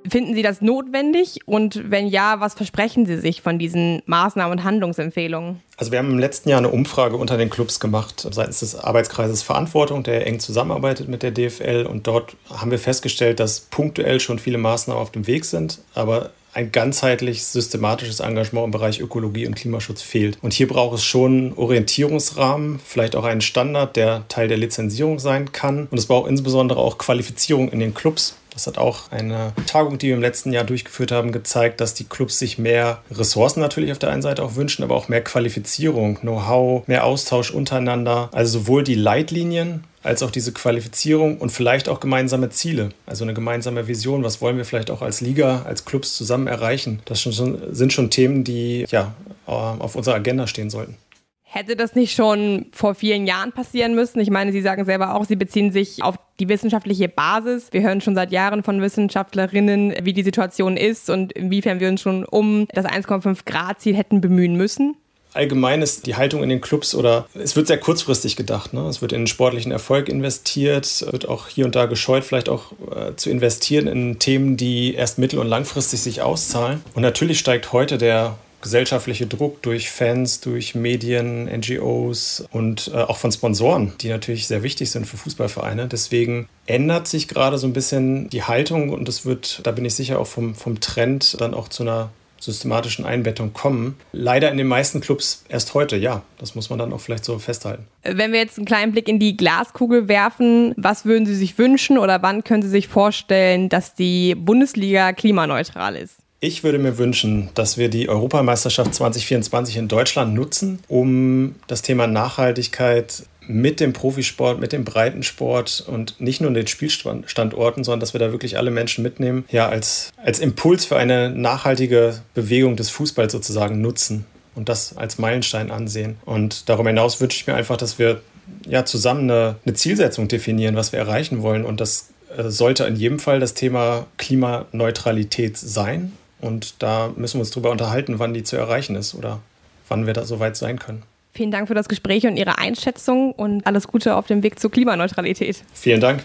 Finden 0.07 0.35
Sie 0.35 0.43
das 0.43 0.61
notwendig? 0.61 1.39
Und 1.45 1.89
wenn 1.89 2.07
ja, 2.07 2.39
was 2.39 2.53
versprechen 2.53 3.05
Sie 3.05 3.17
sich 3.17 3.41
von 3.41 3.57
diesen 3.57 4.03
Maßnahmen 4.05 4.59
und 4.59 4.63
Handlungsempfehlungen? 4.63 5.61
Also 5.77 5.91
wir 5.91 5.99
haben 5.99 6.11
im 6.11 6.19
letzten 6.19 6.49
Jahr 6.49 6.59
eine 6.59 6.69
Umfrage 6.69 7.17
unter 7.17 7.37
den 7.37 7.49
Clubs 7.49 7.79
gemacht 7.79 8.27
seitens 8.29 8.59
des 8.59 8.75
Arbeitskreises 8.75 9.41
Verantwortung, 9.41 10.03
der 10.03 10.27
eng 10.27 10.39
zusammenarbeitet 10.39 11.07
mit 11.07 11.23
der 11.23 11.31
DFL. 11.31 11.87
Und 11.89 12.05
dort 12.07 12.35
haben 12.53 12.71
wir 12.71 12.79
festgestellt, 12.79 13.39
dass 13.39 13.61
punktuell 13.61 14.19
schon 14.19 14.37
viele 14.37 14.57
Maßnahmen 14.57 15.01
auf 15.01 15.11
dem 15.11 15.27
Weg 15.27 15.45
sind, 15.45 15.79
aber 15.95 16.31
ein 16.55 16.71
ganzheitlich 16.71 17.43
systematisches 17.45 18.21
Engagement 18.21 18.65
im 18.65 18.71
Bereich 18.71 19.01
Ökologie 19.01 19.45
und 19.45 19.55
Klimaschutz 19.55 20.01
fehlt. 20.01 20.37
Und 20.41 20.53
hier 20.53 20.67
braucht 20.67 20.95
es 20.95 21.03
schon 21.03 21.53
Orientierungsrahmen, 21.57 22.79
vielleicht 22.83 23.15
auch 23.15 23.25
einen 23.25 23.41
Standard, 23.41 23.95
der 23.95 24.25
Teil 24.29 24.47
der 24.47 24.57
Lizenzierung 24.57 25.19
sein 25.19 25.51
kann. 25.51 25.87
Und 25.91 25.97
es 25.97 26.05
braucht 26.05 26.29
insbesondere 26.29 26.79
auch 26.79 26.97
Qualifizierung 26.97 27.69
in 27.69 27.79
den 27.79 27.93
Clubs. 27.93 28.37
Das 28.55 28.67
hat 28.67 28.77
auch 28.77 29.11
eine 29.11 29.51
Tagung, 29.67 29.97
die 29.97 30.07
wir 30.07 30.15
im 30.15 30.21
letzten 30.21 30.53
Jahr 30.53 30.63
durchgeführt 30.63 31.11
haben, 31.11 31.33
gezeigt, 31.33 31.81
dass 31.81 31.93
die 31.93 32.05
Clubs 32.05 32.39
sich 32.39 32.57
mehr 32.57 33.01
Ressourcen 33.11 33.59
natürlich 33.59 33.91
auf 33.91 33.99
der 33.99 34.11
einen 34.11 34.21
Seite 34.21 34.41
auch 34.43 34.55
wünschen, 34.55 34.81
aber 34.83 34.95
auch 34.95 35.09
mehr 35.09 35.21
Qualifizierung, 35.21 36.21
Know-how, 36.21 36.87
mehr 36.87 37.03
Austausch 37.03 37.51
untereinander. 37.51 38.29
Also 38.31 38.59
sowohl 38.59 38.85
die 38.85 38.95
Leitlinien 38.95 39.83
als 40.05 40.21
auch 40.21 40.31
diese 40.31 40.53
Qualifizierung 40.53 41.39
und 41.39 41.51
vielleicht 41.51 41.89
auch 41.89 41.99
gemeinsame 41.99 42.49
Ziele, 42.49 42.89
also 43.05 43.23
eine 43.23 43.33
gemeinsame 43.33 43.87
Vision. 43.87 44.23
Was 44.23 44.39
wollen 44.39 44.57
wir 44.57 44.65
vielleicht 44.65 44.91
auch 44.91 45.01
als 45.01 45.19
Liga, 45.19 45.63
als 45.63 45.83
Clubs 45.85 46.15
zusammen 46.15 46.47
erreichen? 46.47 46.99
Das 47.05 47.21
sind 47.23 47.91
schon 47.93 48.09
Themen, 48.11 48.43
die 48.43 48.85
ja 48.89 49.13
auf 49.45 49.95
unserer 49.95 50.15
Agenda 50.15 50.47
stehen 50.47 50.69
sollten. 50.69 50.95
Hätte 51.41 51.75
das 51.75 51.95
nicht 51.95 52.13
schon 52.15 52.65
vor 52.71 52.95
vielen 52.95 53.25
Jahren 53.25 53.53
passieren 53.53 53.95
müssen? 53.95 54.19
Ich 54.19 54.29
meine, 54.29 54.51
Sie 54.51 54.61
sagen 54.61 54.83
selber 54.83 55.15
auch, 55.15 55.23
Sie 55.23 55.37
beziehen 55.37 55.71
sich 55.71 56.03
auf 56.03 56.15
die 56.39 56.49
wissenschaftliche 56.49 57.07
Basis. 57.07 57.71
Wir 57.71 57.81
hören 57.81 58.01
schon 58.01 58.13
seit 58.13 58.31
Jahren 58.31 58.61
von 58.61 58.81
Wissenschaftlerinnen, 58.81 59.93
wie 60.03 60.11
die 60.11 60.23
Situation 60.23 60.75
ist 60.75 61.09
und 61.09 61.31
inwiefern 61.31 61.79
wir 61.79 61.87
uns 61.87 62.01
schon 62.01 62.25
um 62.25 62.67
das 62.73 62.85
1,5 62.85 63.45
Grad 63.45 63.79
Ziel 63.79 63.95
hätten 63.95 64.19
bemühen 64.19 64.55
müssen 64.55 64.97
allgemein 65.35 65.81
ist 65.81 66.05
die 66.05 66.15
Haltung 66.15 66.43
in 66.43 66.49
den 66.49 66.61
Clubs 66.61 66.95
oder 66.95 67.27
es 67.33 67.55
wird 67.55 67.67
sehr 67.67 67.79
kurzfristig 67.79 68.35
gedacht. 68.35 68.73
Ne? 68.73 68.87
Es 68.87 69.01
wird 69.01 69.13
in 69.13 69.27
sportlichen 69.27 69.71
Erfolg 69.71 70.09
investiert, 70.09 71.05
wird 71.11 71.27
auch 71.27 71.47
hier 71.47 71.65
und 71.65 71.75
da 71.75 71.85
gescheut, 71.85 72.23
vielleicht 72.23 72.49
auch 72.49 72.71
äh, 72.91 73.15
zu 73.15 73.29
investieren 73.29 73.87
in 73.87 74.19
Themen, 74.19 74.57
die 74.57 74.93
erst 74.95 75.17
mittel- 75.17 75.39
und 75.39 75.47
langfristig 75.47 76.01
sich 76.01 76.21
auszahlen. 76.21 76.83
Und 76.93 77.01
natürlich 77.01 77.39
steigt 77.39 77.73
heute 77.73 77.97
der 77.97 78.37
gesellschaftliche 78.65 79.27
Druck 79.27 79.61
durch 79.61 79.91
Fans, 79.91 80.41
durch 80.41 80.73
Medien, 80.73 81.45
NGOs 81.45 82.45
und 82.51 82.89
äh, 82.93 82.97
auch 82.97 83.17
von 83.17 83.31
Sponsoren, 83.31 83.93
die 84.01 84.09
natürlich 84.09 84.47
sehr 84.47 84.63
wichtig 84.63 84.89
sind 84.89 85.05
für 85.05 85.17
Fußballvereine. 85.17 85.87
Deswegen 85.87 86.49
ändert 86.65 87.07
sich 87.07 87.27
gerade 87.27 87.59
so 87.59 87.67
ein 87.67 87.73
bisschen 87.73 88.27
die 88.31 88.41
Haltung 88.41 88.89
und 88.89 89.07
es 89.07 89.23
wird, 89.23 89.59
da 89.63 89.71
bin 89.71 89.85
ich 89.85 89.93
sicher, 89.93 90.19
auch 90.19 90.25
vom, 90.25 90.55
vom 90.55 90.79
Trend 90.79 91.39
dann 91.39 91.53
auch 91.53 91.67
zu 91.67 91.83
einer 91.83 92.09
systematischen 92.45 93.05
Einbettung 93.05 93.53
kommen. 93.53 93.97
Leider 94.11 94.51
in 94.51 94.57
den 94.57 94.67
meisten 94.67 95.01
Clubs 95.01 95.43
erst 95.49 95.73
heute, 95.73 95.97
ja. 95.97 96.23
Das 96.37 96.55
muss 96.55 96.69
man 96.69 96.79
dann 96.79 96.93
auch 96.93 96.99
vielleicht 96.99 97.25
so 97.25 97.39
festhalten. 97.39 97.85
Wenn 98.03 98.31
wir 98.31 98.39
jetzt 98.39 98.57
einen 98.57 98.65
kleinen 98.65 98.91
Blick 98.91 99.07
in 99.07 99.19
die 99.19 99.35
Glaskugel 99.35 100.07
werfen, 100.07 100.73
was 100.77 101.05
würden 101.05 101.25
Sie 101.25 101.35
sich 101.35 101.57
wünschen 101.57 101.97
oder 101.97 102.21
wann 102.21 102.43
können 102.43 102.61
Sie 102.61 102.69
sich 102.69 102.87
vorstellen, 102.87 103.69
dass 103.69 103.95
die 103.95 104.35
Bundesliga 104.35 105.13
klimaneutral 105.13 105.95
ist? 105.95 106.15
Ich 106.41 106.63
würde 106.63 106.77
mir 106.77 106.97
wünschen, 106.97 107.49
dass 107.55 107.77
wir 107.77 107.89
die 107.89 108.07
Europameisterschaft 108.07 108.93
2024 108.93 109.77
in 109.77 109.87
Deutschland 109.87 110.35
nutzen, 110.35 110.79
um 110.87 111.55
das 111.65 111.81
Thema 111.81 112.05
Nachhaltigkeit 112.05 113.23
mit 113.47 113.79
dem 113.79 113.93
Profisport, 113.93 114.59
mit 114.59 114.71
dem 114.71 114.85
Breitensport 114.85 115.83
und 115.87 116.19
nicht 116.19 116.41
nur 116.41 116.51
den 116.51 116.67
Spielstandorten, 116.67 117.83
sondern 117.83 117.99
dass 117.99 118.13
wir 118.13 118.19
da 118.19 118.31
wirklich 118.31 118.57
alle 118.57 118.71
Menschen 118.71 119.03
mitnehmen, 119.03 119.45
ja, 119.49 119.67
als, 119.67 120.11
als 120.17 120.39
Impuls 120.39 120.85
für 120.85 120.97
eine 120.97 121.29
nachhaltige 121.29 122.21
Bewegung 122.33 122.75
des 122.75 122.89
Fußballs 122.89 123.31
sozusagen 123.31 123.81
nutzen 123.81 124.25
und 124.55 124.69
das 124.69 124.97
als 124.97 125.17
Meilenstein 125.17 125.71
ansehen. 125.71 126.17
Und 126.25 126.69
darüber 126.69 126.89
hinaus 126.89 127.19
wünsche 127.21 127.37
ich 127.37 127.47
mir 127.47 127.55
einfach, 127.55 127.77
dass 127.77 127.99
wir 127.99 128.21
ja 128.67 128.85
zusammen 128.85 129.29
eine, 129.29 129.55
eine 129.65 129.73
Zielsetzung 129.73 130.27
definieren, 130.27 130.75
was 130.75 130.91
wir 130.91 130.99
erreichen 130.99 131.41
wollen. 131.41 131.65
Und 131.65 131.81
das 131.81 132.09
äh, 132.35 132.49
sollte 132.49 132.85
in 132.85 132.95
jedem 132.95 133.19
Fall 133.19 133.39
das 133.39 133.53
Thema 133.53 134.07
Klimaneutralität 134.17 135.57
sein. 135.57 136.13
Und 136.41 136.81
da 136.81 137.11
müssen 137.15 137.37
wir 137.37 137.41
uns 137.41 137.51
darüber 137.51 137.71
unterhalten, 137.71 138.19
wann 138.19 138.33
die 138.33 138.43
zu 138.43 138.55
erreichen 138.55 138.95
ist 138.95 139.15
oder 139.15 139.41
wann 139.87 140.05
wir 140.05 140.13
da 140.13 140.25
so 140.25 140.39
weit 140.39 140.57
sein 140.57 140.79
können. 140.79 141.03
Vielen 141.35 141.51
Dank 141.51 141.67
für 141.67 141.73
das 141.73 141.89
Gespräch 141.89 142.25
und 142.25 142.37
Ihre 142.37 142.59
Einschätzung 142.59 143.33
und 143.33 143.67
alles 143.67 143.89
Gute 143.89 144.15
auf 144.15 144.25
dem 144.25 144.41
Weg 144.41 144.57
zur 144.57 144.71
Klimaneutralität. 144.71 145.63
Vielen 145.73 145.99
Dank. 145.99 146.21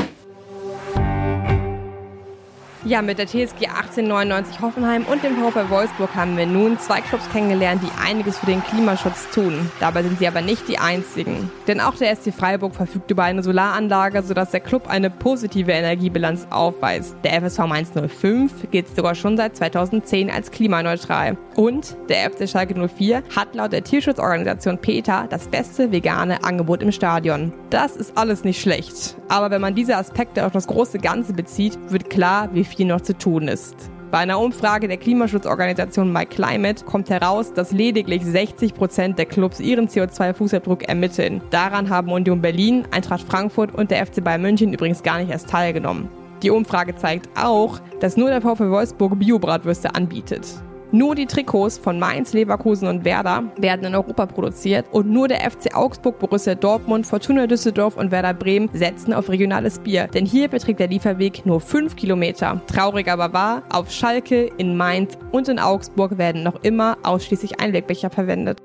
Ja, 2.84 3.02
mit 3.02 3.18
der 3.18 3.26
TSG 3.26 3.66
1899 3.66 4.60
Hoffenheim 4.62 5.04
und 5.04 5.22
dem 5.22 5.36
VfL 5.36 5.68
Wolfsburg 5.68 6.14
haben 6.14 6.38
wir 6.38 6.46
nun 6.46 6.78
zwei 6.78 7.02
Clubs 7.02 7.28
kennengelernt, 7.30 7.82
die 7.82 7.90
einiges 8.02 8.38
für 8.38 8.46
den 8.46 8.64
Klimaschutz 8.64 9.28
tun. 9.34 9.70
Dabei 9.80 10.02
sind 10.02 10.18
sie 10.18 10.26
aber 10.26 10.40
nicht 10.40 10.66
die 10.66 10.78
einzigen. 10.78 11.50
Denn 11.68 11.80
auch 11.82 11.94
der 11.96 12.16
SC 12.16 12.32
Freiburg 12.32 12.74
verfügt 12.74 13.10
über 13.10 13.24
eine 13.24 13.42
Solaranlage, 13.42 14.22
sodass 14.22 14.50
der 14.50 14.60
Club 14.60 14.88
eine 14.88 15.10
positive 15.10 15.72
Energiebilanz 15.72 16.46
aufweist. 16.48 17.16
Der 17.22 17.42
FSV 17.42 17.60
105 17.60 18.70
gilt 18.70 18.96
sogar 18.96 19.14
schon 19.14 19.36
seit 19.36 19.56
2010 19.56 20.30
als 20.30 20.50
klimaneutral. 20.50 21.36
Und 21.56 21.94
der 22.08 22.30
FC 22.30 22.48
Schalke 22.48 22.74
04 22.88 23.22
hat 23.36 23.54
laut 23.54 23.72
der 23.72 23.84
Tierschutzorganisation 23.84 24.78
PETA 24.78 25.26
das 25.26 25.48
beste 25.48 25.92
vegane 25.92 26.42
Angebot 26.44 26.82
im 26.82 26.92
Stadion. 26.92 27.52
Das 27.68 27.94
ist 27.96 28.16
alles 28.16 28.42
nicht 28.42 28.60
schlecht. 28.62 29.16
Aber 29.28 29.50
wenn 29.50 29.60
man 29.60 29.74
diese 29.74 29.96
Aspekte 29.96 30.46
auf 30.46 30.52
das 30.52 30.66
große 30.66 30.98
Ganze 30.98 31.34
bezieht, 31.34 31.78
wird 31.90 32.08
klar, 32.08 32.48
wie 32.52 32.64
viel 32.70 32.86
noch 32.86 33.00
zu 33.00 33.16
tun 33.16 33.48
ist. 33.48 33.90
Bei 34.10 34.18
einer 34.18 34.40
Umfrage 34.40 34.88
der 34.88 34.96
Klimaschutzorganisation 34.96 36.12
MyClimate 36.12 36.84
kommt 36.84 37.10
heraus, 37.10 37.52
dass 37.52 37.70
lediglich 37.70 38.24
60 38.24 38.74
Prozent 38.74 39.18
der 39.18 39.26
Clubs 39.26 39.60
ihren 39.60 39.86
CO2-Fußabdruck 39.86 40.82
ermitteln. 40.82 41.40
Daran 41.50 41.90
haben 41.90 42.10
Union 42.10 42.42
Berlin, 42.42 42.84
Eintracht 42.90 43.22
Frankfurt 43.22 43.72
und 43.72 43.92
der 43.92 44.04
FC 44.04 44.24
Bayern 44.24 44.42
München 44.42 44.72
übrigens 44.72 45.04
gar 45.04 45.18
nicht 45.18 45.30
erst 45.30 45.48
teilgenommen. 45.48 46.08
Die 46.42 46.50
Umfrage 46.50 46.96
zeigt 46.96 47.28
auch, 47.38 47.78
dass 48.00 48.16
nur 48.16 48.30
der 48.30 48.40
VfL 48.40 48.70
Wolfsburg 48.70 49.18
Biobratwürste 49.18 49.94
anbietet. 49.94 50.46
Nur 50.92 51.14
die 51.14 51.26
Trikots 51.26 51.78
von 51.78 52.00
Mainz, 52.00 52.32
Leverkusen 52.32 52.88
und 52.88 53.04
Werder 53.04 53.44
werden 53.56 53.86
in 53.86 53.94
Europa 53.94 54.26
produziert 54.26 54.86
und 54.90 55.08
nur 55.08 55.28
der 55.28 55.48
FC 55.48 55.72
Augsburg, 55.72 56.18
Borussia 56.18 56.56
Dortmund, 56.56 57.06
Fortuna 57.06 57.46
Düsseldorf 57.46 57.96
und 57.96 58.10
Werder 58.10 58.34
Bremen 58.34 58.68
setzen 58.72 59.12
auf 59.12 59.28
regionales 59.28 59.78
Bier. 59.78 60.08
Denn 60.08 60.26
hier 60.26 60.48
beträgt 60.48 60.80
der 60.80 60.88
Lieferweg 60.88 61.46
nur 61.46 61.60
5 61.60 61.94
Kilometer. 61.94 62.60
Traurig 62.66 63.06
aber 63.06 63.32
wahr, 63.32 63.62
auf 63.70 63.92
Schalke, 63.92 64.50
in 64.58 64.76
Mainz 64.76 65.16
und 65.30 65.48
in 65.48 65.60
Augsburg 65.60 66.18
werden 66.18 66.42
noch 66.42 66.64
immer 66.64 66.98
ausschließlich 67.04 67.60
Einwegbecher 67.60 68.10
verwendet. 68.10 68.58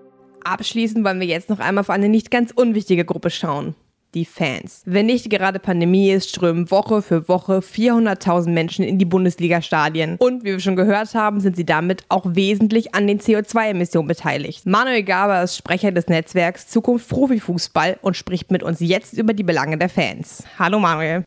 Abschließend 0.43 1.05
wollen 1.05 1.19
wir 1.19 1.27
jetzt 1.27 1.49
noch 1.49 1.59
einmal 1.59 1.83
auf 1.83 1.91
eine 1.91 2.09
nicht 2.09 2.31
ganz 2.31 2.51
unwichtige 2.51 3.05
Gruppe 3.05 3.29
schauen 3.29 3.75
die 4.15 4.25
Fans. 4.25 4.81
Wenn 4.85 5.05
nicht 5.05 5.29
gerade 5.29 5.59
Pandemie 5.59 6.09
ist, 6.09 6.29
strömen 6.29 6.71
Woche 6.71 7.01
für 7.01 7.27
Woche 7.27 7.59
400.000 7.59 8.49
Menschen 8.49 8.83
in 8.85 8.97
die 8.97 9.05
Bundesliga-Stadien. 9.05 10.15
Und 10.17 10.43
wie 10.43 10.53
wir 10.53 10.59
schon 10.59 10.75
gehört 10.75 11.13
haben, 11.13 11.41
sind 11.41 11.55
sie 11.55 11.65
damit 11.65 12.05
auch 12.09 12.25
wesentlich 12.27 12.95
an 12.95 13.05
den 13.05 13.19
CO2-Emissionen 13.19 14.07
beteiligt. 14.07 14.65
Manuel 14.65 15.03
Gaber 15.03 15.43
ist 15.43 15.57
Sprecher 15.57 15.91
des 15.91 16.07
Netzwerks 16.07 16.67
Zukunft 16.67 17.09
Profifußball 17.09 17.99
und 18.01 18.15
spricht 18.15 18.51
mit 18.51 18.63
uns 18.63 18.79
jetzt 18.79 19.13
über 19.13 19.33
die 19.33 19.43
Belange 19.43 19.77
der 19.77 19.89
Fans. 19.89 20.43
Hallo 20.57 20.79
Manuel. 20.79 21.25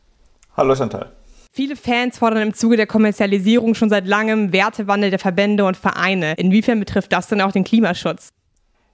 Hallo 0.57 0.75
Chantal. 0.75 1.13
Viele 1.51 1.75
Fans 1.75 2.17
fordern 2.17 2.41
im 2.41 2.53
Zuge 2.53 2.77
der 2.77 2.87
Kommerzialisierung 2.87 3.75
schon 3.75 3.89
seit 3.89 4.07
langem 4.07 4.53
Wertewandel 4.53 5.09
der 5.09 5.19
Verbände 5.19 5.65
und 5.65 5.77
Vereine. 5.77 6.33
Inwiefern 6.37 6.79
betrifft 6.79 7.11
das 7.11 7.27
denn 7.27 7.41
auch 7.41 7.51
den 7.51 7.63
Klimaschutz? 7.63 8.29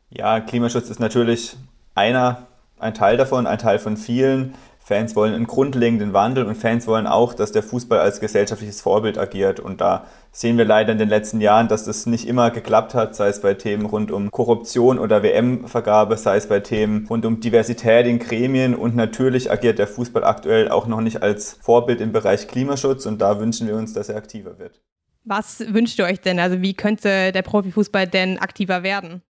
Ja, 0.09 0.39
Klimaschutz 0.39 0.89
ist 0.89 0.99
natürlich 0.99 1.55
einer 1.95 2.47
ein 2.85 2.93
Teil 2.93 3.17
davon, 3.17 3.47
ein 3.47 3.57
Teil 3.57 3.79
von 3.79 3.97
vielen. 3.97 4.53
Fans 4.79 5.15
wollen 5.15 5.33
einen 5.33 5.47
grundlegenden 5.47 6.13
Wandel 6.13 6.45
und 6.45 6.53
Fans 6.53 6.85
wollen 6.85 7.07
auch, 7.07 7.33
dass 7.33 7.51
der 7.51 7.63
Fußball 7.63 7.99
als 7.99 8.19
gesellschaftliches 8.19 8.81
Vorbild 8.81 9.17
agiert. 9.17 9.59
Und 9.59 9.81
da 9.81 10.05
sehen 10.31 10.59
wir 10.59 10.65
leider 10.65 10.91
in 10.91 10.99
den 10.99 11.09
letzten 11.09 11.41
Jahren, 11.41 11.67
dass 11.67 11.85
das 11.85 12.05
nicht 12.05 12.27
immer 12.27 12.51
geklappt 12.51 12.93
hat, 12.93 13.15
sei 13.15 13.29
es 13.29 13.41
bei 13.41 13.55
Themen 13.55 13.87
rund 13.87 14.11
um 14.11 14.29
Korruption 14.29 14.99
oder 14.99 15.23
WM-Vergabe, 15.23 16.17
sei 16.17 16.37
es 16.37 16.47
bei 16.47 16.59
Themen 16.59 17.07
rund 17.09 17.25
um 17.25 17.39
Diversität 17.39 18.05
in 18.05 18.19
Gremien. 18.19 18.75
Und 18.75 18.95
natürlich 18.95 19.49
agiert 19.49 19.79
der 19.79 19.87
Fußball 19.87 20.23
aktuell 20.23 20.69
auch 20.69 20.85
noch 20.85 21.01
nicht 21.01 21.23
als 21.23 21.57
Vorbild 21.61 21.99
im 21.99 22.11
Bereich 22.11 22.47
Klimaschutz. 22.47 23.07
Und 23.07 23.19
da 23.19 23.39
wünschen 23.39 23.67
wir 23.67 23.75
uns, 23.75 23.93
dass 23.93 24.09
er 24.09 24.17
aktiver 24.17 24.59
wird. 24.59 24.83
Was 25.23 25.61
wünscht 25.73 25.97
ihr 25.97 26.05
euch 26.05 26.21
denn? 26.21 26.39
Also 26.39 26.61
wie 26.61 26.75
könnte 26.75 27.31
der 27.31 27.41
Profifußball 27.41 28.05
denn 28.05 28.37
aktiver 28.37 28.83
werden? 28.83 29.23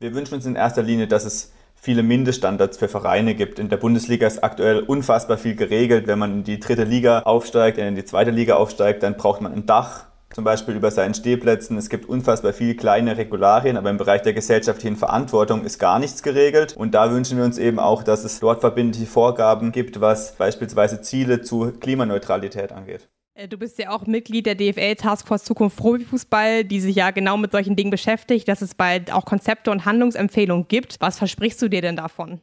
Wir 0.00 0.14
wünschen 0.14 0.36
uns 0.36 0.46
in 0.46 0.56
erster 0.56 0.82
Linie, 0.82 1.06
dass 1.06 1.26
es 1.26 1.52
viele 1.82 2.04
Mindeststandards 2.04 2.78
für 2.78 2.86
Vereine 2.86 3.34
gibt. 3.34 3.58
In 3.58 3.68
der 3.68 3.76
Bundesliga 3.76 4.24
ist 4.28 4.44
aktuell 4.44 4.78
unfassbar 4.78 5.36
viel 5.36 5.56
geregelt. 5.56 6.06
Wenn 6.06 6.18
man 6.20 6.32
in 6.32 6.44
die 6.44 6.60
dritte 6.60 6.84
Liga 6.84 7.22
aufsteigt, 7.22 7.76
in 7.76 7.96
die 7.96 8.04
zweite 8.04 8.30
Liga 8.30 8.54
aufsteigt, 8.54 9.02
dann 9.02 9.16
braucht 9.16 9.40
man 9.40 9.52
ein 9.52 9.66
Dach, 9.66 10.04
zum 10.32 10.44
Beispiel 10.44 10.76
über 10.76 10.92
seinen 10.92 11.14
Stehplätzen. 11.14 11.76
Es 11.76 11.88
gibt 11.88 12.08
unfassbar 12.08 12.52
viele 12.52 12.76
kleine 12.76 13.16
Regularien, 13.16 13.76
aber 13.76 13.90
im 13.90 13.96
Bereich 13.96 14.22
der 14.22 14.32
gesellschaftlichen 14.32 14.96
Verantwortung 14.96 15.64
ist 15.64 15.80
gar 15.80 15.98
nichts 15.98 16.22
geregelt. 16.22 16.76
Und 16.76 16.94
da 16.94 17.10
wünschen 17.10 17.36
wir 17.36 17.44
uns 17.44 17.58
eben 17.58 17.80
auch, 17.80 18.04
dass 18.04 18.22
es 18.22 18.38
dort 18.38 18.60
verbindliche 18.60 19.06
Vorgaben 19.06 19.72
gibt, 19.72 20.00
was 20.00 20.36
beispielsweise 20.36 21.00
Ziele 21.00 21.42
zu 21.42 21.72
Klimaneutralität 21.80 22.70
angeht. 22.70 23.08
Äh, 23.34 23.48
du 23.48 23.56
bist 23.56 23.78
ja 23.78 23.90
auch 23.90 24.06
Mitglied 24.06 24.46
der 24.46 24.54
DFL 24.54 24.96
Taskforce 24.96 25.44
Zukunft 25.44 25.76
Profifußball, 25.76 26.64
die 26.64 26.80
sich 26.80 26.96
ja 26.96 27.10
genau 27.10 27.36
mit 27.36 27.52
solchen 27.52 27.76
Dingen 27.76 27.90
beschäftigt, 27.90 28.48
dass 28.48 28.62
es 28.62 28.74
bald 28.74 29.12
auch 29.12 29.24
Konzepte 29.24 29.70
und 29.70 29.84
Handlungsempfehlungen 29.84 30.68
gibt. 30.68 31.00
Was 31.00 31.18
versprichst 31.18 31.60
du 31.62 31.68
dir 31.68 31.80
denn 31.80 31.96
davon? 31.96 32.40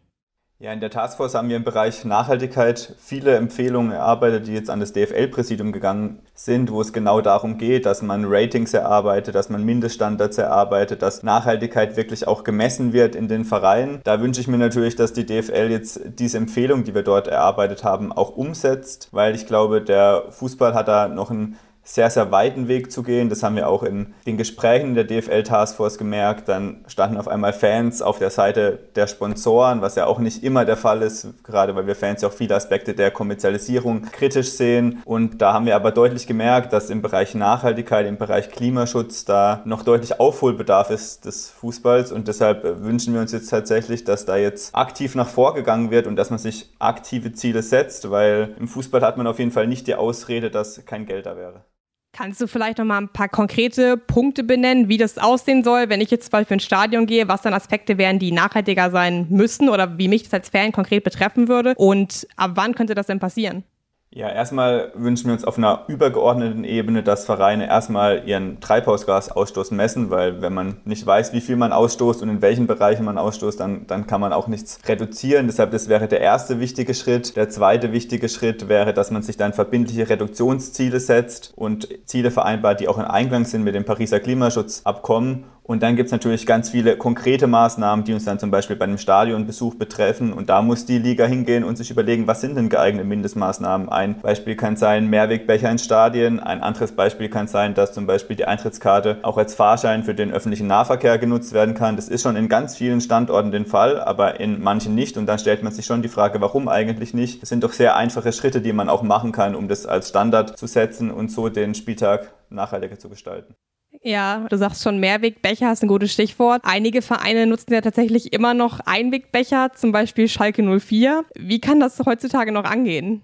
Ja, 0.61 0.73
in 0.73 0.81
der 0.81 0.89
Taskforce 0.89 1.35
haben 1.35 1.47
wir 1.47 1.55
im 1.55 1.63
Bereich 1.63 2.03
Nachhaltigkeit 2.03 2.93
viele 2.99 3.37
Empfehlungen 3.37 3.93
erarbeitet, 3.93 4.45
die 4.45 4.53
jetzt 4.53 4.69
an 4.69 4.81
das 4.81 4.91
DFL-Präsidium 4.91 5.71
gegangen 5.71 6.19
sind, 6.33 6.69
wo 6.69 6.81
es 6.81 6.91
genau 6.91 7.21
darum 7.21 7.57
geht, 7.57 7.85
dass 7.85 8.01
man 8.01 8.25
Ratings 8.27 8.73
erarbeitet, 8.73 9.35
dass 9.35 9.49
man 9.49 9.63
Mindeststandards 9.63 10.37
erarbeitet, 10.37 11.01
dass 11.01 11.23
Nachhaltigkeit 11.23 11.95
wirklich 11.95 12.27
auch 12.27 12.43
gemessen 12.43 12.91
wird 12.91 13.15
in 13.15 13.29
den 13.29 13.45
Vereinen. 13.45 14.01
Da 14.03 14.19
wünsche 14.19 14.41
ich 14.41 14.49
mir 14.49 14.57
natürlich, 14.57 14.97
dass 14.97 15.13
die 15.13 15.25
DFL 15.25 15.71
jetzt 15.71 16.01
diese 16.19 16.37
Empfehlung, 16.37 16.83
die 16.83 16.93
wir 16.93 17.03
dort 17.03 17.29
erarbeitet 17.29 17.85
haben, 17.85 18.11
auch 18.11 18.35
umsetzt, 18.35 19.07
weil 19.13 19.35
ich 19.35 19.47
glaube, 19.47 19.81
der 19.81 20.25
Fußball 20.29 20.73
hat 20.73 20.89
da 20.89 21.07
noch 21.07 21.31
ein 21.31 21.55
sehr, 21.89 22.11
sehr 22.11 22.31
weiten 22.31 22.67
Weg 22.67 22.91
zu 22.91 23.01
gehen. 23.01 23.29
Das 23.29 23.41
haben 23.41 23.55
wir 23.55 23.67
auch 23.67 23.81
in 23.81 24.13
den 24.27 24.37
Gesprächen 24.37 24.93
der 24.93 25.05
DFL 25.05 25.41
Taskforce 25.41 25.97
gemerkt. 25.97 26.47
Dann 26.47 26.85
standen 26.87 27.17
auf 27.17 27.27
einmal 27.27 27.51
Fans 27.51 28.03
auf 28.03 28.19
der 28.19 28.29
Seite 28.29 28.77
der 28.95 29.07
Sponsoren, 29.07 29.81
was 29.81 29.95
ja 29.95 30.05
auch 30.05 30.19
nicht 30.19 30.43
immer 30.43 30.65
der 30.65 30.77
Fall 30.77 31.01
ist, 31.01 31.43
gerade 31.43 31.75
weil 31.75 31.87
wir 31.87 31.95
Fans 31.95 32.21
ja 32.21 32.27
auch 32.27 32.33
viele 32.33 32.53
Aspekte 32.53 32.93
der 32.93 33.09
Kommerzialisierung 33.09 34.03
kritisch 34.03 34.51
sehen. 34.51 35.01
Und 35.03 35.41
da 35.41 35.53
haben 35.53 35.65
wir 35.65 35.75
aber 35.75 35.91
deutlich 35.91 36.27
gemerkt, 36.27 36.73
dass 36.73 36.91
im 36.91 37.01
Bereich 37.01 37.33
Nachhaltigkeit, 37.33 38.05
im 38.05 38.17
Bereich 38.17 38.51
Klimaschutz 38.51 39.25
da 39.25 39.61
noch 39.65 39.81
deutlich 39.81 40.19
Aufholbedarf 40.19 40.91
ist 40.91 41.25
des 41.25 41.49
Fußballs. 41.49 42.11
Und 42.11 42.27
deshalb 42.27 42.83
wünschen 42.83 43.15
wir 43.15 43.21
uns 43.21 43.31
jetzt 43.31 43.49
tatsächlich, 43.49 44.03
dass 44.03 44.25
da 44.25 44.37
jetzt 44.37 44.75
aktiv 44.75 45.15
nach 45.15 45.27
vorgegangen 45.27 45.89
wird 45.89 46.05
und 46.05 46.17
dass 46.17 46.29
man 46.29 46.37
sich 46.37 46.69
aktive 46.77 47.33
Ziele 47.33 47.63
setzt, 47.63 48.11
weil 48.11 48.55
im 48.59 48.67
Fußball 48.67 49.01
hat 49.01 49.17
man 49.17 49.25
auf 49.25 49.39
jeden 49.39 49.51
Fall 49.51 49.65
nicht 49.65 49.87
die 49.87 49.95
Ausrede, 49.95 50.51
dass 50.51 50.85
kein 50.85 51.07
Geld 51.07 51.25
da 51.25 51.35
wäre. 51.35 51.63
Kannst 52.11 52.41
du 52.41 52.47
vielleicht 52.47 52.79
noch 52.79 52.85
mal 52.85 52.97
ein 52.97 53.09
paar 53.09 53.29
konkrete 53.29 53.95
Punkte 53.95 54.43
benennen, 54.43 54.89
wie 54.89 54.97
das 54.97 55.17
aussehen 55.17 55.63
soll, 55.63 55.89
wenn 55.89 56.01
ich 56.01 56.09
jetzt 56.09 56.25
zum 56.25 56.31
Beispiel 56.31 56.55
ins 56.55 56.63
Stadion 56.63 57.05
gehe, 57.05 57.27
was 57.27 57.43
dann 57.43 57.53
Aspekte 57.53 57.97
wären, 57.97 58.19
die 58.19 58.31
nachhaltiger 58.31 58.89
sein 58.89 59.27
müssen 59.29 59.69
oder 59.69 59.97
wie 59.97 60.07
mich 60.07 60.23
das 60.23 60.33
als 60.33 60.49
Fan 60.49 60.71
konkret 60.71 61.03
betreffen 61.03 61.47
würde 61.47 61.75
und 61.75 62.27
ab 62.35 62.51
wann 62.55 62.73
könnte 62.73 62.95
das 62.95 63.07
denn 63.07 63.19
passieren? 63.19 63.63
Ja, 64.11 64.27
erstmal 64.27 64.91
wünschen 64.95 65.27
wir 65.27 65.33
uns 65.33 65.45
auf 65.45 65.59
einer 65.59 65.83
übergeordneten 65.87 66.63
Ebene, 66.63 67.03
dass 67.03 67.25
Vereine 67.25 67.67
erstmal 67.67 68.27
ihren 68.27 68.59
Treibhausgasausstoß 68.59 69.69
messen, 69.69 70.09
weil 70.09 70.41
wenn 70.41 70.51
man 70.51 70.77
nicht 70.83 71.05
weiß, 71.05 71.31
wie 71.31 71.41
viel 71.41 71.57
man 71.57 71.71
ausstoßt 71.71 72.23
und 72.23 72.29
in 72.29 72.41
welchen 72.41 72.65
Bereichen 72.65 73.05
man 73.05 73.19
ausstoßt, 73.19 73.59
dann, 73.59 73.85
dann 73.85 74.07
kann 74.07 74.19
man 74.19 74.33
auch 74.33 74.47
nichts 74.47 74.79
reduzieren. 74.87 75.45
Deshalb, 75.45 75.69
das 75.69 75.89
wäre 75.89 76.07
der 76.07 76.21
erste 76.21 76.59
wichtige 76.59 76.95
Schritt. 76.95 77.35
Der 77.35 77.49
zweite 77.49 77.91
wichtige 77.91 78.29
Schritt 78.29 78.67
wäre, 78.67 78.95
dass 78.95 79.11
man 79.11 79.21
sich 79.21 79.37
dann 79.37 79.53
verbindliche 79.53 80.09
Reduktionsziele 80.09 80.99
setzt 80.99 81.53
und 81.55 81.87
Ziele 82.05 82.31
vereinbart, 82.31 82.79
die 82.79 82.87
auch 82.87 82.97
in 82.97 83.05
Einklang 83.05 83.45
sind 83.45 83.63
mit 83.63 83.75
dem 83.75 83.85
Pariser 83.85 84.19
Klimaschutzabkommen 84.19 85.45
Und 85.69 85.83
dann 85.83 85.95
gibt 85.95 86.07
es 86.07 86.11
natürlich 86.11 86.47
ganz 86.47 86.71
viele 86.71 86.97
konkrete 86.97 87.45
Maßnahmen, 87.45 88.03
die 88.03 88.13
uns 88.13 88.25
dann 88.25 88.39
zum 88.39 88.49
Beispiel 88.49 88.75
bei 88.75 88.85
einem 88.85 88.97
Stadionbesuch 88.97 89.75
betreffen. 89.75 90.33
Und 90.33 90.49
da 90.49 90.63
muss 90.63 90.87
die 90.87 90.97
Liga 90.97 91.27
hingehen 91.27 91.63
und 91.63 91.77
sich 91.77 91.91
überlegen, 91.91 92.25
was 92.25 92.41
sind 92.41 92.55
denn 92.55 92.69
geeignete 92.69 93.07
Mindestmaßnahmen. 93.07 93.87
Ein 93.87 94.19
Beispiel 94.19 94.55
kann 94.55 94.77
sein 94.77 95.11
Mehrwegbecher 95.11 95.69
in 95.69 95.77
Stadien. 95.77 96.39
Ein 96.39 96.63
anderes 96.63 96.93
Beispiel 96.93 97.29
kann 97.29 97.47
sein, 97.47 97.75
dass 97.75 97.93
zum 97.93 98.07
Beispiel 98.07 98.35
die 98.35 98.45
Eintrittskarte 98.45 99.19
auch 99.21 99.37
als 99.37 99.53
Fahrschein 99.53 100.03
für 100.03 100.15
den 100.15 100.33
öffentlichen 100.33 100.65
Nahverkehr 100.65 101.19
genutzt 101.19 101.53
werden 101.53 101.75
kann. 101.75 101.97
Das 101.97 102.09
ist 102.09 102.23
schon 102.23 102.35
in 102.35 102.49
ganz 102.49 102.75
vielen 102.75 102.99
Standorten 102.99 103.51
den 103.51 103.67
Fall, 103.67 103.99
aber 103.99 104.39
in 104.39 104.63
manchen 104.63 104.95
nicht. 104.95 105.17
Und 105.17 105.27
dann 105.27 105.37
stellt 105.37 105.61
man 105.61 105.71
sich 105.71 105.85
schon 105.85 106.01
die 106.01 106.09
Frage, 106.09 106.41
warum 106.41 106.67
eigentlich 106.67 107.13
nicht? 107.13 107.43
Das 107.43 107.49
sind 107.49 107.63
doch 107.63 107.73
sehr 107.73 107.95
einfache 107.95 108.33
Schritte, 108.33 108.61
die 108.61 108.73
man 108.73 108.89
auch 108.89 109.03
machen 109.03 109.31
kann, 109.31 109.53
um 109.53 109.67
das 109.67 109.85
als 109.85 110.09
Standard 110.09 110.57
zu 110.57 110.65
setzen 110.65 111.11
und 111.11 111.29
so 111.29 111.47
den 111.47 111.75
Spieltag 111.75 112.33
nachhaltiger 112.49 112.97
zu 112.97 113.07
gestalten. 113.07 113.53
Ja, 114.01 114.45
du 114.49 114.57
sagst 114.57 114.83
schon 114.83 114.99
Mehrwegbecher, 114.99 115.71
ist 115.71 115.83
ein 115.83 115.89
gutes 115.89 116.13
Stichwort. 116.13 116.61
Einige 116.63 117.01
Vereine 117.01 117.45
nutzen 117.47 117.73
ja 117.73 117.81
tatsächlich 117.81 118.31
immer 118.31 118.53
noch 118.53 118.79
Einwegbecher, 118.85 119.71
zum 119.75 119.91
Beispiel 119.91 120.29
Schalke 120.29 120.63
04. 120.63 121.25
Wie 121.35 121.59
kann 121.59 121.81
das 121.81 121.99
heutzutage 122.05 122.53
noch 122.53 122.63
angehen? 122.63 123.23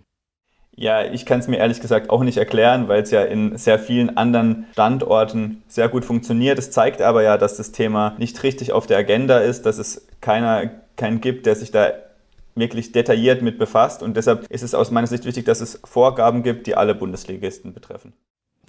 Ja, 0.78 1.06
ich 1.06 1.26
kann 1.26 1.40
es 1.40 1.48
mir 1.48 1.58
ehrlich 1.58 1.80
gesagt 1.80 2.10
auch 2.10 2.24
nicht 2.24 2.36
erklären, 2.36 2.90
weil 2.90 3.02
es 3.02 3.12
ja 3.12 3.24
in 3.24 3.58
sehr 3.58 3.80
vielen 3.80 4.18
anderen 4.18 4.66
Standorten 4.74 5.64
sehr 5.68 5.88
gut 5.88 6.04
funktioniert. 6.04 6.60
Es 6.60 6.72
zeigt 6.72 7.02
aber 7.02 7.24
ja, 7.24 7.38
dass 7.38 7.56
das 7.56 7.72
Thema 7.72 8.14
nicht 8.18 8.44
richtig 8.44 8.74
auf 8.74 8.86
der 8.86 8.98
Agenda 8.98 9.40
ist, 9.40 9.66
dass 9.66 9.78
es 9.78 10.06
keiner, 10.20 10.70
keinen 10.98 11.22
gibt, 11.22 11.46
der 11.46 11.56
sich 11.56 11.72
da 11.72 11.94
wirklich 12.56 12.92
detailliert 12.92 13.42
mit 13.42 13.58
befasst. 13.58 14.04
Und 14.04 14.18
deshalb 14.18 14.46
ist 14.52 14.64
es 14.64 14.76
aus 14.76 14.92
meiner 14.92 15.08
Sicht 15.08 15.24
wichtig, 15.24 15.46
dass 15.46 15.62
es 15.62 15.80
Vorgaben 15.86 16.44
gibt, 16.44 16.68
die 16.68 16.76
alle 16.76 16.94
Bundesligisten 16.94 17.74
betreffen. 17.74 18.12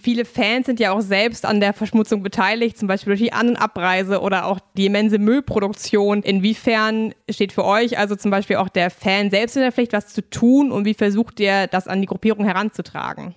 Viele 0.01 0.25
Fans 0.25 0.67
sind 0.67 0.81
ja 0.81 0.93
auch 0.93 1.01
selbst 1.01 1.47
an 1.47 1.61
der 1.61 1.73
Verschmutzung 1.73 2.23
beteiligt, 2.23 2.79
zum 2.79 2.89
Beispiel 2.89 3.13
durch 3.13 3.21
die 3.21 3.33
An- 3.33 3.51
und 3.51 3.57
Abreise 3.57 4.21
oder 4.21 4.47
auch 4.47 4.61
die 4.77 4.87
immense 4.87 5.19
Müllproduktion. 5.19 6.23
Inwiefern 6.23 7.15
steht 7.31 7.53
für 7.53 7.65
euch 7.65 7.99
also 7.99 8.17
zum 8.17 8.31
Beispiel 8.31 8.57
auch 8.57 8.69
der 8.69 8.91
Fan 8.91 9.31
selbst 9.31 9.57
in 9.57 9.63
der 9.63 9.73
Pflicht, 9.73 9.93
was 9.93 10.09
zu 10.09 10.29
tun 10.29 10.71
und 10.71 10.85
wie 10.85 10.95
versucht 10.95 11.41
ihr, 11.41 11.67
das 11.67 11.89
an 11.89 12.01
die 12.01 12.07
Gruppierung 12.07 12.45
heranzutragen? 12.45 13.35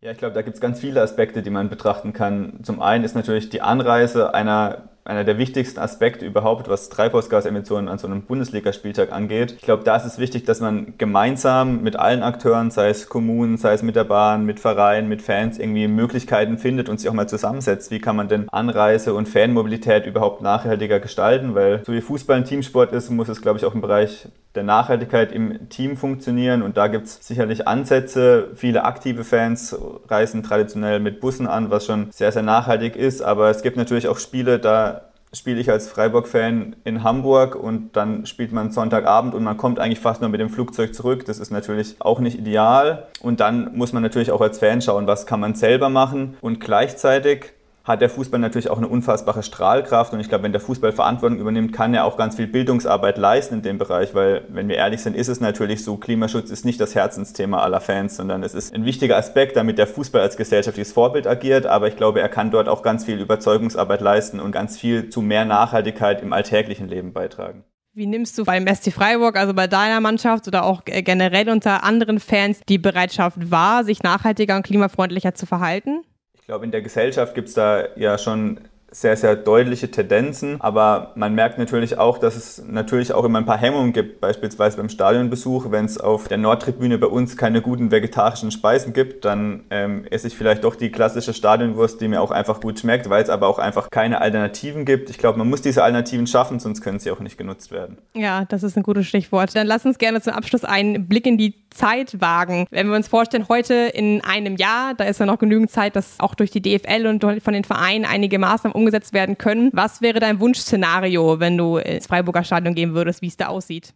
Ja, 0.00 0.12
ich 0.12 0.18
glaube, 0.18 0.34
da 0.34 0.42
gibt 0.42 0.54
es 0.54 0.60
ganz 0.60 0.80
viele 0.80 1.02
Aspekte, 1.02 1.42
die 1.42 1.50
man 1.50 1.68
betrachten 1.68 2.12
kann. 2.12 2.60
Zum 2.62 2.80
einen 2.80 3.04
ist 3.04 3.16
natürlich 3.16 3.48
die 3.48 3.62
Anreise 3.62 4.32
einer 4.32 4.90
einer 5.08 5.24
der 5.24 5.38
wichtigsten 5.38 5.80
Aspekte 5.80 6.26
überhaupt, 6.26 6.68
was 6.68 6.90
Treibhausgasemissionen 6.90 7.88
an 7.88 7.98
so 7.98 8.06
einem 8.06 8.22
Bundesligaspieltag 8.22 9.10
angeht. 9.10 9.52
Ich 9.52 9.62
glaube, 9.62 9.82
da 9.82 9.96
ist 9.96 10.04
es 10.04 10.18
wichtig, 10.18 10.44
dass 10.44 10.60
man 10.60 10.94
gemeinsam 10.98 11.82
mit 11.82 11.96
allen 11.96 12.22
Akteuren, 12.22 12.70
sei 12.70 12.90
es 12.90 13.08
Kommunen, 13.08 13.56
sei 13.56 13.72
es 13.72 13.82
mit 13.82 13.96
der 13.96 14.04
Bahn, 14.04 14.44
mit 14.44 14.60
Vereinen, 14.60 15.08
mit 15.08 15.22
Fans, 15.22 15.58
irgendwie 15.58 15.88
Möglichkeiten 15.88 16.58
findet 16.58 16.90
und 16.90 17.00
sich 17.00 17.08
auch 17.08 17.14
mal 17.14 17.28
zusammensetzt. 17.28 17.90
Wie 17.90 18.00
kann 18.00 18.16
man 18.16 18.28
denn 18.28 18.48
Anreise 18.50 19.14
und 19.14 19.28
Fanmobilität 19.28 20.04
überhaupt 20.04 20.42
nachhaltiger 20.42 21.00
gestalten? 21.00 21.54
Weil 21.54 21.82
so 21.86 21.92
wie 21.92 22.02
Fußball 22.02 22.36
ein 22.36 22.44
Teamsport 22.44 22.92
ist, 22.92 23.08
muss 23.08 23.28
es, 23.28 23.40
glaube 23.40 23.58
ich, 23.58 23.64
auch 23.64 23.74
im 23.74 23.80
Bereich 23.80 24.28
der 24.54 24.64
Nachhaltigkeit 24.64 25.30
im 25.30 25.68
Team 25.68 25.96
funktionieren. 25.96 26.62
Und 26.62 26.76
da 26.76 26.88
gibt 26.88 27.06
es 27.06 27.26
sicherlich 27.26 27.68
Ansätze. 27.68 28.48
Viele 28.54 28.84
aktive 28.84 29.24
Fans 29.24 29.76
reisen 30.08 30.42
traditionell 30.42 31.00
mit 31.00 31.20
Bussen 31.20 31.46
an, 31.46 31.70
was 31.70 31.86
schon 31.86 32.08
sehr, 32.10 32.32
sehr 32.32 32.42
nachhaltig 32.42 32.96
ist. 32.96 33.22
Aber 33.22 33.50
es 33.50 33.62
gibt 33.62 33.76
natürlich 33.76 34.08
auch 34.08 34.18
Spiele, 34.18 34.58
da 34.58 34.97
spiele 35.32 35.60
ich 35.60 35.70
als 35.70 35.88
Freiburg-Fan 35.88 36.76
in 36.84 37.02
Hamburg 37.02 37.54
und 37.54 37.96
dann 37.96 38.26
spielt 38.26 38.52
man 38.52 38.70
Sonntagabend 38.70 39.34
und 39.34 39.44
man 39.44 39.56
kommt 39.56 39.78
eigentlich 39.78 40.00
fast 40.00 40.20
nur 40.20 40.30
mit 40.30 40.40
dem 40.40 40.48
Flugzeug 40.48 40.94
zurück. 40.94 41.24
Das 41.26 41.38
ist 41.38 41.50
natürlich 41.50 41.96
auch 42.00 42.20
nicht 42.20 42.38
ideal. 42.38 43.08
Und 43.20 43.40
dann 43.40 43.76
muss 43.76 43.92
man 43.92 44.02
natürlich 44.02 44.30
auch 44.30 44.40
als 44.40 44.58
Fan 44.58 44.80
schauen, 44.80 45.06
was 45.06 45.26
kann 45.26 45.40
man 45.40 45.54
selber 45.54 45.88
machen. 45.88 46.36
Und 46.40 46.60
gleichzeitig 46.60 47.52
hat 47.88 48.00
der 48.02 48.10
Fußball 48.10 48.38
natürlich 48.38 48.70
auch 48.70 48.76
eine 48.76 48.86
unfassbare 48.86 49.42
Strahlkraft 49.42 50.12
und 50.12 50.20
ich 50.20 50.28
glaube, 50.28 50.44
wenn 50.44 50.52
der 50.52 50.60
Fußball 50.60 50.92
Verantwortung 50.92 51.38
übernimmt, 51.38 51.72
kann 51.72 51.94
er 51.94 52.04
auch 52.04 52.16
ganz 52.16 52.36
viel 52.36 52.46
Bildungsarbeit 52.46 53.18
leisten 53.18 53.54
in 53.54 53.62
dem 53.62 53.78
Bereich, 53.78 54.14
weil, 54.14 54.42
wenn 54.48 54.68
wir 54.68 54.76
ehrlich 54.76 55.00
sind, 55.00 55.16
ist 55.16 55.28
es 55.28 55.40
natürlich 55.40 55.82
so, 55.82 55.96
Klimaschutz 55.96 56.50
ist 56.50 56.64
nicht 56.64 56.80
das 56.80 56.94
Herzensthema 56.94 57.62
aller 57.62 57.80
Fans, 57.80 58.16
sondern 58.16 58.42
es 58.42 58.54
ist 58.54 58.74
ein 58.74 58.84
wichtiger 58.84 59.16
Aspekt, 59.16 59.56
damit 59.56 59.78
der 59.78 59.86
Fußball 59.86 60.20
als 60.20 60.36
gesellschaftliches 60.36 60.92
Vorbild 60.92 61.26
agiert, 61.26 61.66
aber 61.66 61.88
ich 61.88 61.96
glaube, 61.96 62.20
er 62.20 62.28
kann 62.28 62.50
dort 62.50 62.68
auch 62.68 62.82
ganz 62.82 63.04
viel 63.04 63.18
Überzeugungsarbeit 63.18 64.00
leisten 64.00 64.38
und 64.38 64.52
ganz 64.52 64.78
viel 64.78 65.08
zu 65.08 65.22
mehr 65.22 65.44
Nachhaltigkeit 65.44 66.22
im 66.22 66.32
alltäglichen 66.32 66.88
Leben 66.88 67.12
beitragen. 67.12 67.64
Wie 67.94 68.06
nimmst 68.06 68.38
du 68.38 68.44
beim 68.44 68.66
SC 68.72 68.92
Freiburg, 68.92 69.36
also 69.36 69.54
bei 69.54 69.66
deiner 69.66 70.00
Mannschaft 70.00 70.46
oder 70.46 70.64
auch 70.64 70.82
generell 70.84 71.48
unter 71.50 71.82
anderen 71.82 72.20
Fans, 72.20 72.60
die 72.68 72.78
Bereitschaft 72.78 73.50
wahr, 73.50 73.82
sich 73.82 74.04
nachhaltiger 74.04 74.54
und 74.56 74.62
klimafreundlicher 74.62 75.34
zu 75.34 75.46
verhalten? 75.46 76.02
Ich 76.48 76.50
glaube, 76.50 76.64
in 76.64 76.70
der 76.70 76.80
Gesellschaft 76.80 77.34
gibt 77.34 77.48
es 77.48 77.54
da 77.54 77.94
ja 77.96 78.16
schon 78.16 78.58
sehr, 78.90 79.16
sehr 79.16 79.36
deutliche 79.36 79.90
Tendenzen. 79.90 80.60
Aber 80.60 81.12
man 81.14 81.34
merkt 81.34 81.58
natürlich 81.58 81.98
auch, 81.98 82.18
dass 82.18 82.36
es 82.36 82.62
natürlich 82.66 83.12
auch 83.12 83.24
immer 83.24 83.38
ein 83.38 83.46
paar 83.46 83.58
Hemmungen 83.58 83.92
gibt, 83.92 84.20
beispielsweise 84.20 84.76
beim 84.76 84.88
Stadionbesuch. 84.88 85.70
Wenn 85.70 85.84
es 85.84 85.98
auf 85.98 86.28
der 86.28 86.38
Nordtribüne 86.38 86.98
bei 86.98 87.06
uns 87.06 87.36
keine 87.36 87.60
guten 87.60 87.90
vegetarischen 87.90 88.50
Speisen 88.50 88.92
gibt, 88.92 89.24
dann 89.24 89.64
ähm, 89.70 90.04
esse 90.10 90.28
ich 90.28 90.36
vielleicht 90.36 90.64
doch 90.64 90.74
die 90.74 90.90
klassische 90.90 91.34
Stadionwurst, 91.34 92.00
die 92.00 92.08
mir 92.08 92.22
auch 92.22 92.30
einfach 92.30 92.60
gut 92.60 92.78
schmeckt, 92.78 93.10
weil 93.10 93.22
es 93.22 93.30
aber 93.30 93.46
auch 93.48 93.58
einfach 93.58 93.90
keine 93.90 94.20
Alternativen 94.20 94.84
gibt. 94.84 95.10
Ich 95.10 95.18
glaube, 95.18 95.38
man 95.38 95.48
muss 95.48 95.62
diese 95.62 95.82
Alternativen 95.82 96.26
schaffen, 96.26 96.58
sonst 96.58 96.80
können 96.80 96.98
sie 96.98 97.10
auch 97.10 97.20
nicht 97.20 97.36
genutzt 97.36 97.70
werden. 97.70 97.98
Ja, 98.14 98.44
das 98.46 98.62
ist 98.62 98.76
ein 98.76 98.82
gutes 98.82 99.06
Stichwort. 99.06 99.54
Dann 99.54 99.66
lass 99.66 99.84
uns 99.84 99.98
gerne 99.98 100.20
zum 100.20 100.32
Abschluss 100.32 100.64
einen 100.64 101.08
Blick 101.08 101.26
in 101.26 101.36
die 101.36 101.54
Zeit 101.70 102.20
wagen. 102.20 102.66
Wenn 102.70 102.88
wir 102.88 102.96
uns 102.96 103.08
vorstellen, 103.08 103.46
heute 103.48 103.74
in 103.74 104.22
einem 104.24 104.56
Jahr, 104.56 104.94
da 104.94 105.04
ist 105.04 105.20
ja 105.20 105.26
noch 105.26 105.38
genügend 105.38 105.70
Zeit, 105.70 105.96
dass 105.96 106.18
auch 106.18 106.34
durch 106.34 106.50
die 106.50 106.62
DFL 106.62 107.06
und 107.06 107.42
von 107.42 107.52
den 107.52 107.64
Vereinen 107.64 108.04
einige 108.04 108.38
Maßnahmen 108.38 108.77
umgesetzt 108.78 109.12
werden 109.12 109.36
können. 109.36 109.70
Was 109.74 110.00
wäre 110.00 110.20
dein 110.20 110.40
Wunschszenario, 110.40 111.40
wenn 111.40 111.58
du 111.58 111.76
ins 111.76 112.06
Freiburger 112.06 112.44
Stadion 112.44 112.74
gehen 112.74 112.94
würdest, 112.94 113.20
wie 113.22 113.26
es 113.26 113.36
da 113.36 113.48
aussieht? 113.48 113.92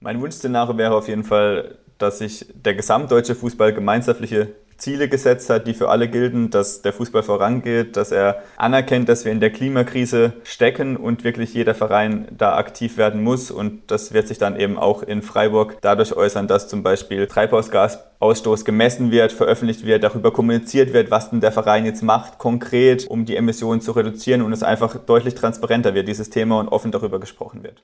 Mein 0.00 0.20
Wunschszenario 0.20 0.76
wäre 0.76 0.94
auf 0.94 1.08
jeden 1.08 1.24
Fall, 1.24 1.78
dass 1.98 2.18
sich 2.18 2.46
der 2.54 2.74
gesamtdeutsche 2.74 3.34
Fußball 3.34 3.72
gemeinschaftliche 3.72 4.54
Ziele 4.76 5.08
gesetzt 5.08 5.50
hat, 5.50 5.66
die 5.66 5.74
für 5.74 5.88
alle 5.88 6.08
gelten, 6.08 6.50
dass 6.50 6.82
der 6.82 6.92
Fußball 6.92 7.22
vorangeht, 7.22 7.96
dass 7.96 8.12
er 8.12 8.42
anerkennt, 8.56 9.08
dass 9.08 9.24
wir 9.24 9.32
in 9.32 9.40
der 9.40 9.50
Klimakrise 9.50 10.32
stecken 10.44 10.96
und 10.96 11.24
wirklich 11.24 11.54
jeder 11.54 11.74
Verein 11.74 12.28
da 12.36 12.56
aktiv 12.56 12.96
werden 12.96 13.22
muss. 13.22 13.50
Und 13.50 13.90
das 13.90 14.12
wird 14.12 14.28
sich 14.28 14.38
dann 14.38 14.58
eben 14.58 14.78
auch 14.78 15.02
in 15.02 15.22
Freiburg 15.22 15.78
dadurch 15.80 16.14
äußern, 16.14 16.48
dass 16.48 16.68
zum 16.68 16.82
Beispiel 16.82 17.26
Treibhausgasausstoß 17.26 18.64
gemessen 18.64 19.10
wird, 19.10 19.32
veröffentlicht 19.32 19.86
wird, 19.86 20.04
darüber 20.04 20.32
kommuniziert 20.32 20.92
wird, 20.92 21.10
was 21.10 21.30
denn 21.30 21.40
der 21.40 21.52
Verein 21.52 21.86
jetzt 21.86 22.02
macht, 22.02 22.38
konkret, 22.38 23.06
um 23.08 23.24
die 23.24 23.36
Emissionen 23.36 23.80
zu 23.80 23.92
reduzieren 23.92 24.42
und 24.42 24.52
es 24.52 24.62
einfach 24.62 24.96
deutlich 24.96 25.34
transparenter 25.34 25.94
wird, 25.94 26.08
dieses 26.08 26.30
Thema, 26.30 26.58
und 26.58 26.68
offen 26.68 26.92
darüber 26.92 27.20
gesprochen 27.20 27.62
wird. 27.62 27.82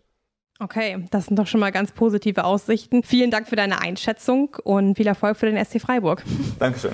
Okay, 0.60 1.04
das 1.10 1.26
sind 1.26 1.38
doch 1.38 1.46
schon 1.46 1.60
mal 1.60 1.72
ganz 1.72 1.90
positive 1.92 2.44
Aussichten. 2.44 3.02
Vielen 3.02 3.30
Dank 3.30 3.48
für 3.48 3.56
deine 3.56 3.80
Einschätzung 3.80 4.56
und 4.62 4.96
viel 4.96 5.06
Erfolg 5.06 5.38
für 5.38 5.50
den 5.50 5.62
SC 5.64 5.80
Freiburg. 5.80 6.22
Dankeschön. 6.58 6.92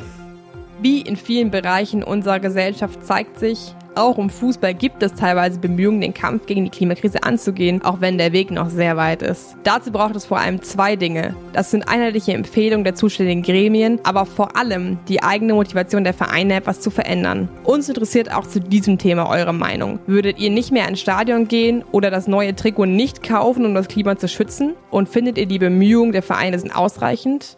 Wie 0.80 1.00
in 1.00 1.16
vielen 1.16 1.50
Bereichen 1.50 2.02
unserer 2.02 2.40
Gesellschaft 2.40 3.04
zeigt 3.04 3.38
sich, 3.38 3.74
auch 3.96 4.18
im 4.18 4.28
Fußball 4.28 4.74
gibt 4.74 5.02
es 5.02 5.14
teilweise 5.14 5.58
Bemühungen, 5.58 6.02
den 6.02 6.12
Kampf 6.12 6.44
gegen 6.44 6.64
die 6.64 6.70
Klimakrise 6.70 7.22
anzugehen, 7.22 7.82
auch 7.82 8.02
wenn 8.02 8.18
der 8.18 8.32
Weg 8.32 8.50
noch 8.50 8.68
sehr 8.68 8.98
weit 8.98 9.22
ist. 9.22 9.56
Dazu 9.64 9.90
braucht 9.90 10.14
es 10.16 10.26
vor 10.26 10.38
allem 10.38 10.60
zwei 10.60 10.96
Dinge. 10.96 11.34
Das 11.54 11.70
sind 11.70 11.88
einheitliche 11.88 12.34
Empfehlungen 12.34 12.84
der 12.84 12.94
zuständigen 12.94 13.42
Gremien, 13.42 13.98
aber 14.02 14.26
vor 14.26 14.54
allem 14.54 14.98
die 15.08 15.22
eigene 15.22 15.54
Motivation 15.54 16.04
der 16.04 16.12
Vereine, 16.12 16.56
etwas 16.56 16.80
zu 16.80 16.90
verändern. 16.90 17.48
Uns 17.64 17.88
interessiert 17.88 18.30
auch 18.30 18.46
zu 18.46 18.60
diesem 18.60 18.98
Thema 18.98 19.30
eure 19.30 19.54
Meinung. 19.54 19.98
Würdet 20.06 20.38
ihr 20.38 20.50
nicht 20.50 20.72
mehr 20.72 20.86
ins 20.86 21.00
Stadion 21.00 21.48
gehen 21.48 21.82
oder 21.90 22.10
das 22.10 22.28
neue 22.28 22.54
Trikot 22.54 22.84
nicht 22.84 23.22
kaufen, 23.22 23.64
um 23.64 23.74
das 23.74 23.88
Klima 23.88 24.18
zu 24.18 24.28
schützen? 24.28 24.74
Und 24.90 25.08
findet 25.08 25.38
ihr 25.38 25.46
die 25.46 25.58
Bemühungen 25.58 26.12
der 26.12 26.22
Vereine 26.22 26.58
sind 26.58 26.76
ausreichend? 26.76 27.56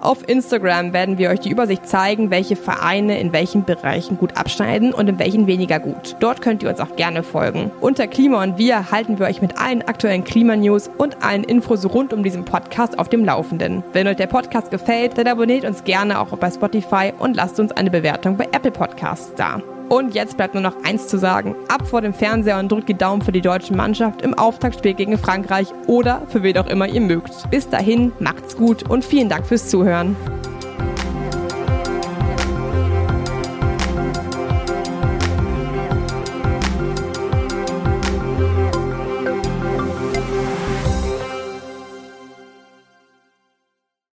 Auf 0.00 0.26
Instagram 0.26 0.94
werden 0.94 1.18
wir 1.18 1.28
euch 1.28 1.40
die 1.40 1.50
Übersicht 1.50 1.86
zeigen, 1.86 2.30
welche 2.30 2.56
Vereine 2.56 3.20
in 3.20 3.34
welchen 3.34 3.64
Bereichen 3.64 4.16
gut 4.16 4.36
abschneiden 4.36 4.94
und 4.94 5.08
in 5.08 5.18
welchen 5.18 5.46
weniger 5.46 5.78
gut. 5.78 6.16
Dort 6.20 6.40
könnt 6.40 6.62
ihr 6.62 6.70
uns 6.70 6.80
auch 6.80 6.96
gerne 6.96 7.22
folgen. 7.22 7.70
Unter 7.80 8.06
Klima 8.06 8.42
und 8.42 8.56
Wir 8.56 8.90
halten 8.90 9.18
wir 9.18 9.26
euch 9.26 9.42
mit 9.42 9.60
allen 9.60 9.82
aktuellen 9.82 10.24
Klimanews 10.24 10.90
und 10.96 11.22
allen 11.22 11.44
Infos 11.44 11.84
rund 11.84 12.14
um 12.14 12.22
diesen 12.22 12.46
Podcast 12.46 12.98
auf 12.98 13.10
dem 13.10 13.26
Laufenden. 13.26 13.82
Wenn 13.92 14.06
euch 14.06 14.16
der 14.16 14.26
Podcast 14.26 14.70
gefällt, 14.70 15.18
dann 15.18 15.26
abonniert 15.26 15.66
uns 15.66 15.84
gerne 15.84 16.18
auch 16.18 16.36
bei 16.38 16.50
Spotify 16.50 17.12
und 17.18 17.36
lasst 17.36 17.60
uns 17.60 17.72
eine 17.72 17.90
Bewertung 17.90 18.38
bei 18.38 18.48
Apple 18.52 18.70
Podcasts 18.70 19.34
da. 19.36 19.60
Und 19.90 20.14
jetzt 20.14 20.36
bleibt 20.36 20.54
nur 20.54 20.62
noch 20.62 20.84
eins 20.84 21.08
zu 21.08 21.18
sagen. 21.18 21.56
Ab 21.66 21.88
vor 21.88 22.00
dem 22.00 22.14
Fernseher 22.14 22.60
und 22.60 22.70
drückt 22.70 22.88
die 22.88 22.94
Daumen 22.94 23.22
für 23.22 23.32
die 23.32 23.40
deutsche 23.40 23.74
Mannschaft 23.74 24.22
im 24.22 24.34
Auftaktspiel 24.34 24.94
gegen 24.94 25.18
Frankreich 25.18 25.66
oder 25.88 26.22
für 26.28 26.44
wen 26.44 26.56
auch 26.58 26.68
immer 26.68 26.86
ihr 26.86 27.00
mögt. 27.00 27.50
Bis 27.50 27.68
dahin, 27.68 28.12
macht's 28.20 28.56
gut 28.56 28.88
und 28.88 29.04
vielen 29.04 29.28
Dank 29.28 29.44
fürs 29.46 29.68
Zuhören. 29.68 30.14